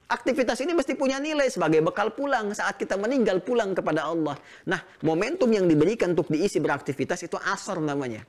Aktivitas 0.09 0.57
ini 0.65 0.73
mesti 0.73 0.97
punya 0.97 1.21
nilai 1.21 1.53
sebagai 1.53 1.85
bekal 1.85 2.17
pulang 2.17 2.57
saat 2.57 2.81
kita 2.81 2.97
meninggal 2.97 3.45
pulang 3.45 3.77
kepada 3.77 4.09
Allah. 4.09 4.41
Nah, 4.65 4.81
momentum 5.05 5.53
yang 5.53 5.69
diberikan 5.69 6.17
untuk 6.17 6.33
diisi 6.33 6.57
beraktivitas 6.57 7.21
itu 7.29 7.37
asar 7.37 7.77
namanya. 7.77 8.25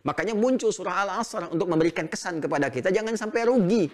Makanya 0.00 0.32
muncul 0.32 0.72
surah 0.72 1.04
Al-Asr 1.04 1.52
untuk 1.52 1.68
memberikan 1.68 2.08
kesan 2.08 2.40
kepada 2.40 2.72
kita 2.72 2.88
jangan 2.88 3.12
sampai 3.20 3.44
rugi 3.44 3.84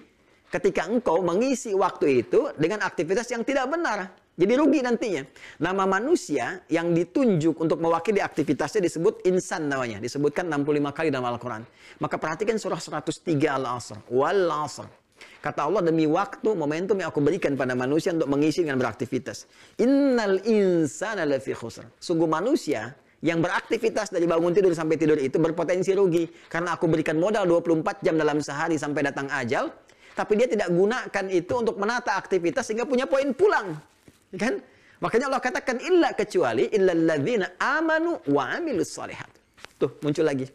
ketika 0.47 0.87
engkau 0.87 1.19
mengisi 1.27 1.75
waktu 1.75 2.23
itu 2.23 2.55
dengan 2.55 2.87
aktivitas 2.87 3.27
yang 3.35 3.43
tidak 3.43 3.67
benar. 3.67 4.15
Jadi 4.37 4.53
rugi 4.53 4.85
nantinya. 4.85 5.25
Nama 5.65 5.85
manusia 5.89 6.61
yang 6.69 6.93
ditunjuk 6.93 7.57
untuk 7.57 7.81
mewakili 7.81 8.21
aktivitasnya 8.21 8.85
disebut 8.85 9.25
insan 9.25 9.65
namanya. 9.65 9.97
Disebutkan 9.97 10.45
65 10.53 10.93
kali 10.93 11.09
dalam 11.09 11.25
Al-Quran. 11.33 11.65
Maka 12.05 12.21
perhatikan 12.21 12.61
surah 12.61 12.77
103 12.77 13.33
Al-Asr. 13.49 13.97
Wal 14.13 14.45
Asr. 14.53 14.87
Kata 15.41 15.65
Allah 15.65 15.81
demi 15.81 16.05
waktu, 16.05 16.53
momentum 16.53 17.01
yang 17.01 17.09
aku 17.09 17.25
berikan 17.25 17.57
pada 17.57 17.73
manusia 17.73 18.13
untuk 18.13 18.29
mengisi 18.29 18.61
dengan 18.61 18.77
beraktivitas. 18.77 19.49
Innal 19.81 20.45
insana 20.45 21.25
lafi 21.25 21.57
khusr. 21.57 21.89
Sungguh 21.97 22.29
manusia 22.29 22.93
yang 23.27 23.43
beraktivitas 23.43 24.15
dari 24.15 24.31
bangun 24.31 24.55
tidur 24.55 24.71
sampai 24.71 24.95
tidur 24.95 25.19
itu 25.19 25.35
berpotensi 25.43 25.91
rugi 25.99 26.31
karena 26.47 26.79
aku 26.79 26.87
berikan 26.87 27.19
modal 27.19 27.43
24 27.43 28.07
jam 28.07 28.15
dalam 28.15 28.39
sehari 28.39 28.79
sampai 28.79 29.03
datang 29.11 29.27
ajal 29.35 29.75
tapi 30.15 30.39
dia 30.39 30.47
tidak 30.47 30.71
gunakan 30.71 31.25
itu 31.35 31.53
untuk 31.59 31.75
menata 31.77 32.15
aktivitas 32.15 32.71
sehingga 32.71 32.87
punya 32.87 33.11
poin 33.11 33.35
pulang 33.35 33.75
kan 34.39 34.63
makanya 35.03 35.27
Allah 35.27 35.43
katakan 35.43 35.83
illa 35.83 36.15
kecuali 36.15 36.71
illalladzina 36.71 37.59
amanu 37.59 38.23
wa 38.31 38.55
amilus 38.55 38.95
salihat 38.95 39.37
Tuh, 39.77 39.93
muncul 40.01 40.25
lagi. 40.25 40.49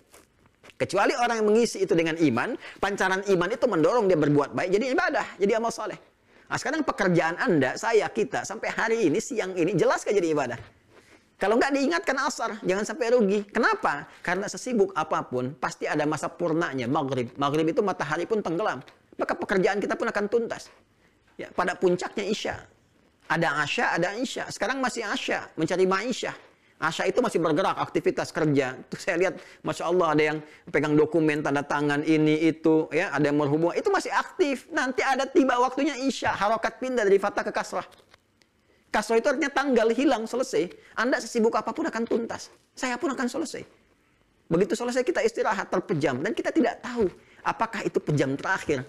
Kecuali 0.77 1.13
orang 1.13 1.45
yang 1.45 1.47
mengisi 1.53 1.85
itu 1.85 1.93
dengan 1.93 2.17
iman, 2.17 2.57
pancaran 2.81 3.21
iman 3.21 3.49
itu 3.53 3.65
mendorong 3.69 4.09
dia 4.09 4.17
berbuat 4.17 4.57
baik, 4.57 4.69
jadi 4.73 4.85
ibadah, 4.97 5.25
jadi 5.37 5.61
amal 5.61 5.69
soleh. 5.69 5.97
Nah, 6.49 6.57
sekarang 6.57 6.81
pekerjaan 6.81 7.37
Anda, 7.37 7.77
saya, 7.77 8.09
kita, 8.09 8.41
sampai 8.41 8.73
hari 8.73 8.97
ini, 9.05 9.21
siang 9.21 9.53
ini, 9.53 9.77
jelas 9.77 10.01
jadi 10.01 10.33
ibadah? 10.33 10.57
Kalau 11.41 11.57
nggak 11.57 11.73
diingatkan 11.73 12.17
asar, 12.21 12.61
jangan 12.61 12.85
sampai 12.85 13.17
rugi. 13.17 13.41
Kenapa? 13.49 14.05
Karena 14.21 14.45
sesibuk 14.45 14.93
apa 14.93 15.25
pun, 15.25 15.57
pasti 15.57 15.89
ada 15.89 16.05
masa 16.05 16.29
purnanya, 16.29 16.85
maghrib. 16.85 17.33
Maghrib 17.33 17.65
itu 17.65 17.81
matahari 17.81 18.29
pun 18.29 18.45
tenggelam. 18.45 18.77
Maka 19.17 19.33
pekerjaan 19.33 19.81
kita 19.81 19.97
pun 19.97 20.05
akan 20.05 20.29
tuntas. 20.29 20.69
Ya, 21.41 21.49
pada 21.49 21.73
puncaknya 21.73 22.29
Isya. 22.29 22.55
Ada 23.25 23.65
Asya, 23.65 23.85
ada 23.97 24.13
Isya. 24.21 24.53
Sekarang 24.53 24.85
masih 24.85 25.01
Asya, 25.01 25.49
mencari 25.57 25.89
Ma'isyah. 25.89 26.37
Asya 26.77 27.09
itu 27.09 27.25
masih 27.25 27.41
bergerak, 27.41 27.77
aktivitas 27.89 28.29
kerja. 28.29 28.77
Itu 28.77 29.01
saya 29.01 29.17
lihat, 29.17 29.41
Masya 29.65 29.83
Allah 29.89 30.07
ada 30.13 30.23
yang 30.33 30.37
pegang 30.69 30.93
dokumen, 30.93 31.41
tanda 31.41 31.65
tangan, 31.65 32.05
ini, 32.05 32.37
itu. 32.53 32.85
ya 32.93 33.09
Ada 33.17 33.33
yang 33.33 33.41
berhubungan, 33.41 33.73
itu 33.73 33.89
masih 33.89 34.13
aktif. 34.13 34.69
Nanti 34.69 35.01
ada 35.01 35.25
tiba 35.25 35.57
waktunya 35.57 35.97
Isya, 35.97 36.37
harokat 36.37 36.77
pindah 36.77 37.01
dari 37.01 37.17
fatah 37.17 37.41
ke 37.41 37.49
kasrah. 37.49 37.85
Kasrah 38.91 39.23
itu 39.23 39.27
artinya 39.31 39.47
tanggal 39.47 39.87
hilang, 39.95 40.27
selesai. 40.27 40.67
Anda 40.99 41.23
sesibuk 41.23 41.55
apa 41.55 41.71
pun 41.71 41.87
akan 41.87 42.03
tuntas. 42.03 42.51
Saya 42.75 42.99
pun 42.99 43.15
akan 43.15 43.23
selesai. 43.23 43.63
Begitu 44.51 44.75
selesai 44.75 45.07
kita 45.07 45.23
istirahat, 45.23 45.71
terpejam. 45.71 46.19
Dan 46.19 46.35
kita 46.35 46.51
tidak 46.51 46.83
tahu 46.83 47.07
apakah 47.47 47.87
itu 47.87 48.03
pejam 48.03 48.35
terakhir. 48.35 48.83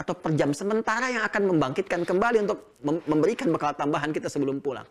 Atau 0.00 0.16
pejam 0.16 0.56
sementara 0.56 1.12
yang 1.12 1.24
akan 1.28 1.52
membangkitkan 1.52 2.08
kembali 2.08 2.48
untuk 2.48 2.80
memberikan 3.04 3.52
bekal 3.52 3.76
tambahan 3.76 4.08
kita 4.08 4.32
sebelum 4.32 4.56
pulang. 4.64 4.88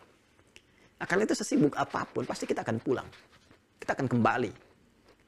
Nah, 0.95 1.05
karena 1.09 1.25
itu 1.25 1.33
sesibuk 1.33 1.73
apa 1.73 2.05
pun, 2.05 2.21
pasti 2.23 2.45
kita 2.45 2.61
akan 2.61 2.77
pulang. 2.85 3.05
Kita 3.81 3.97
akan 3.97 4.05
kembali. 4.05 4.64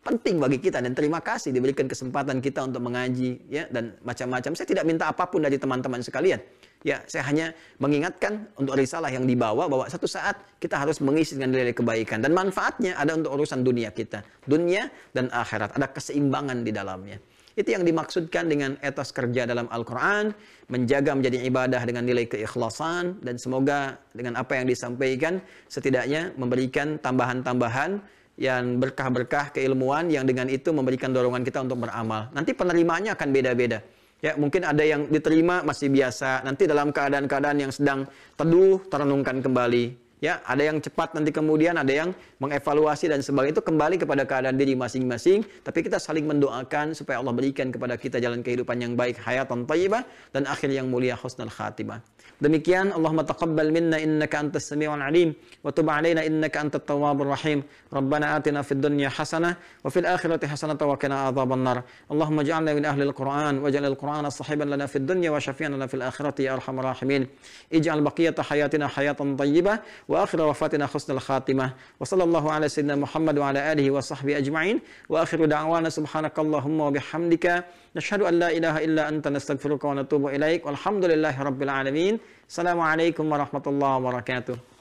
Penting 0.08 0.40
bagi 0.40 0.64
kita 0.64 0.80
dan 0.80 0.96
terima 0.96 1.20
kasih 1.20 1.52
diberikan 1.52 1.84
kesempatan 1.84 2.40
kita 2.40 2.64
untuk 2.64 2.80
mengaji 2.80 3.44
ya 3.52 3.68
dan 3.68 3.92
macam-macam. 4.08 4.56
Saya 4.56 4.64
tidak 4.64 4.88
minta 4.88 5.12
apa 5.12 5.28
pun 5.28 5.44
dari 5.44 5.60
teman-teman 5.60 6.00
sekalian. 6.00 6.40
Ya, 6.80 7.04
saya 7.12 7.28
hanya 7.28 7.52
mengingatkan 7.76 8.48
untuk 8.56 8.80
risalah 8.80 9.12
yang 9.12 9.28
dibawa 9.28 9.68
bahwa 9.68 9.84
satu 9.92 10.08
saat 10.08 10.40
kita 10.64 10.80
harus 10.80 11.04
mengisi 11.04 11.36
dengan 11.36 11.60
nilai 11.60 11.76
kebaikan 11.76 12.24
dan 12.24 12.32
manfaatnya 12.32 12.96
ada 12.96 13.20
untuk 13.20 13.36
urusan 13.36 13.68
dunia 13.68 13.92
kita, 13.92 14.24
dunia 14.48 14.88
dan 15.12 15.28
akhirat. 15.28 15.76
Ada 15.76 15.92
keseimbangan 15.92 16.64
di 16.64 16.72
dalamnya. 16.72 17.20
Itu 17.60 17.76
yang 17.76 17.84
dimaksudkan 17.84 18.48
dengan 18.48 18.80
etos 18.80 19.12
kerja 19.12 19.44
dalam 19.44 19.68
Al-Quran, 19.68 20.32
menjaga 20.72 21.20
menjadi 21.20 21.44
ibadah 21.52 21.84
dengan 21.84 22.08
nilai 22.08 22.32
keikhlasan, 22.32 23.20
dan 23.20 23.36
semoga 23.36 24.00
dengan 24.16 24.40
apa 24.40 24.56
yang 24.56 24.72
disampaikan, 24.72 25.44
setidaknya 25.68 26.32
memberikan 26.40 26.96
tambahan-tambahan 27.02 28.16
yang 28.38 28.78
berkah-berkah 28.78 29.50
keilmuan 29.50 30.14
yang 30.14 30.24
dengan 30.24 30.46
itu 30.48 30.70
memberikan 30.70 31.10
dorongan 31.10 31.42
kita 31.42 31.66
untuk 31.66 31.90
beramal. 31.90 32.30
Nanti 32.32 32.54
penerimaannya 32.54 33.12
akan 33.18 33.30
beda-beda. 33.34 33.82
Ya, 34.18 34.34
mungkin 34.34 34.66
ada 34.66 34.82
yang 34.82 35.10
diterima 35.10 35.62
masih 35.62 35.94
biasa, 35.94 36.42
nanti 36.42 36.66
dalam 36.66 36.90
keadaan-keadaan 36.90 37.58
yang 37.62 37.70
sedang 37.70 38.10
teduh, 38.34 38.82
terenungkan 38.90 39.46
kembali. 39.46 40.07
Ya, 40.18 40.42
ada 40.50 40.66
yang 40.66 40.82
cepat 40.82 41.14
nanti 41.14 41.30
kemudian 41.30 41.78
ada 41.78 41.94
yang 41.94 42.10
mengevaluasi 42.42 43.06
dan 43.06 43.22
sebagainya 43.22 43.62
itu 43.62 43.62
kembali 43.62 44.02
kepada 44.02 44.26
keadaan 44.26 44.58
diri 44.58 44.74
masing-masing. 44.74 45.46
Tapi 45.62 45.86
kita 45.86 46.02
saling 46.02 46.26
mendoakan 46.26 46.98
supaya 46.98 47.22
Allah 47.22 47.38
berikan 47.38 47.70
kepada 47.70 47.94
kita 48.02 48.18
jalan 48.18 48.42
kehidupan 48.42 48.82
yang 48.82 48.98
baik, 48.98 49.22
hayatan 49.22 49.70
thayyibah 49.70 50.02
dan 50.34 50.50
akhir 50.50 50.74
yang 50.74 50.90
mulia 50.90 51.14
husnul 51.14 51.54
khatimah. 51.54 52.02
Demikian 52.42 52.94
Allahumma 52.98 53.26
taqabbal 53.26 53.70
minna 53.70 53.98
innaka 53.98 54.42
antas 54.42 54.70
samiul 54.70 55.02
alim 55.02 55.34
wa 55.62 55.74
tub 55.74 55.90
alaina 55.90 56.22
innaka 56.26 56.66
antat 56.66 56.86
tawwabur 56.86 57.30
rahim. 57.34 57.62
Rabbana 57.94 58.38
atina 58.38 58.62
fid 58.62 58.82
dunya 58.82 59.10
hasanah 59.10 59.58
wa 59.58 59.90
fil 59.90 60.06
akhirati 60.06 60.46
hasanah 60.46 60.78
wa 60.78 60.98
qina 60.98 61.30
adzaban 61.30 61.62
nar. 61.62 61.86
Allahumma 62.10 62.42
ij'alna 62.42 62.74
min 62.74 62.86
ahli 62.86 63.06
al-Qur'an 63.10 63.58
waj'al 63.62 63.86
al-Qur'ana 63.86 64.30
sahiban 64.30 64.70
lana 64.70 64.86
fid 64.86 65.06
dunya 65.06 65.30
wa 65.34 65.38
syafi'an 65.38 65.78
lana 65.78 65.88
fil 65.90 66.02
akhirati 66.02 66.46
ya 66.46 66.58
arhamar 66.58 66.94
rahimin. 66.94 67.26
Ij'al 67.74 68.02
baqiyata 68.06 68.46
hayatina 68.46 68.86
hayatan 68.86 69.34
thayyibah 69.34 69.82
wa 70.08 70.24
akhir 70.24 70.40
wafatina 70.40 70.88
husnul 70.88 71.20
khatimah. 71.20 71.74
Wa 72.00 72.06
sallallahu 72.06 72.48
ala 72.48 72.70
sayyidina 72.70 72.98
Muhammad 72.98 73.38
wa 73.38 73.50
ala 73.50 73.60
alihi 73.72 73.90
wa 73.92 74.02
sahbihi 74.02 74.36
ajma'in. 74.40 74.82
Wa 75.10 75.22
akhiru 75.24 75.48
da'wana 75.48 75.92
subhanakallahumma 75.92 76.84
wa 76.88 76.92
bihamdika 76.92 77.64
nashhadu 77.96 78.28
an 78.28 78.40
la 78.40 78.50
ilaha 78.52 78.80
illa 78.82 79.08
anta 79.08 79.30
nastaghfiruka 79.30 79.88
wa 79.88 79.96
natubu 79.96 80.30
ilaik. 80.30 80.66
Walhamdulillahi 80.66 81.44
rabbil 81.44 81.70
alamin. 81.70 82.20
Assalamualaikum 82.48 83.28
warahmatullahi 83.28 83.94
wabarakatuh. 84.00 84.77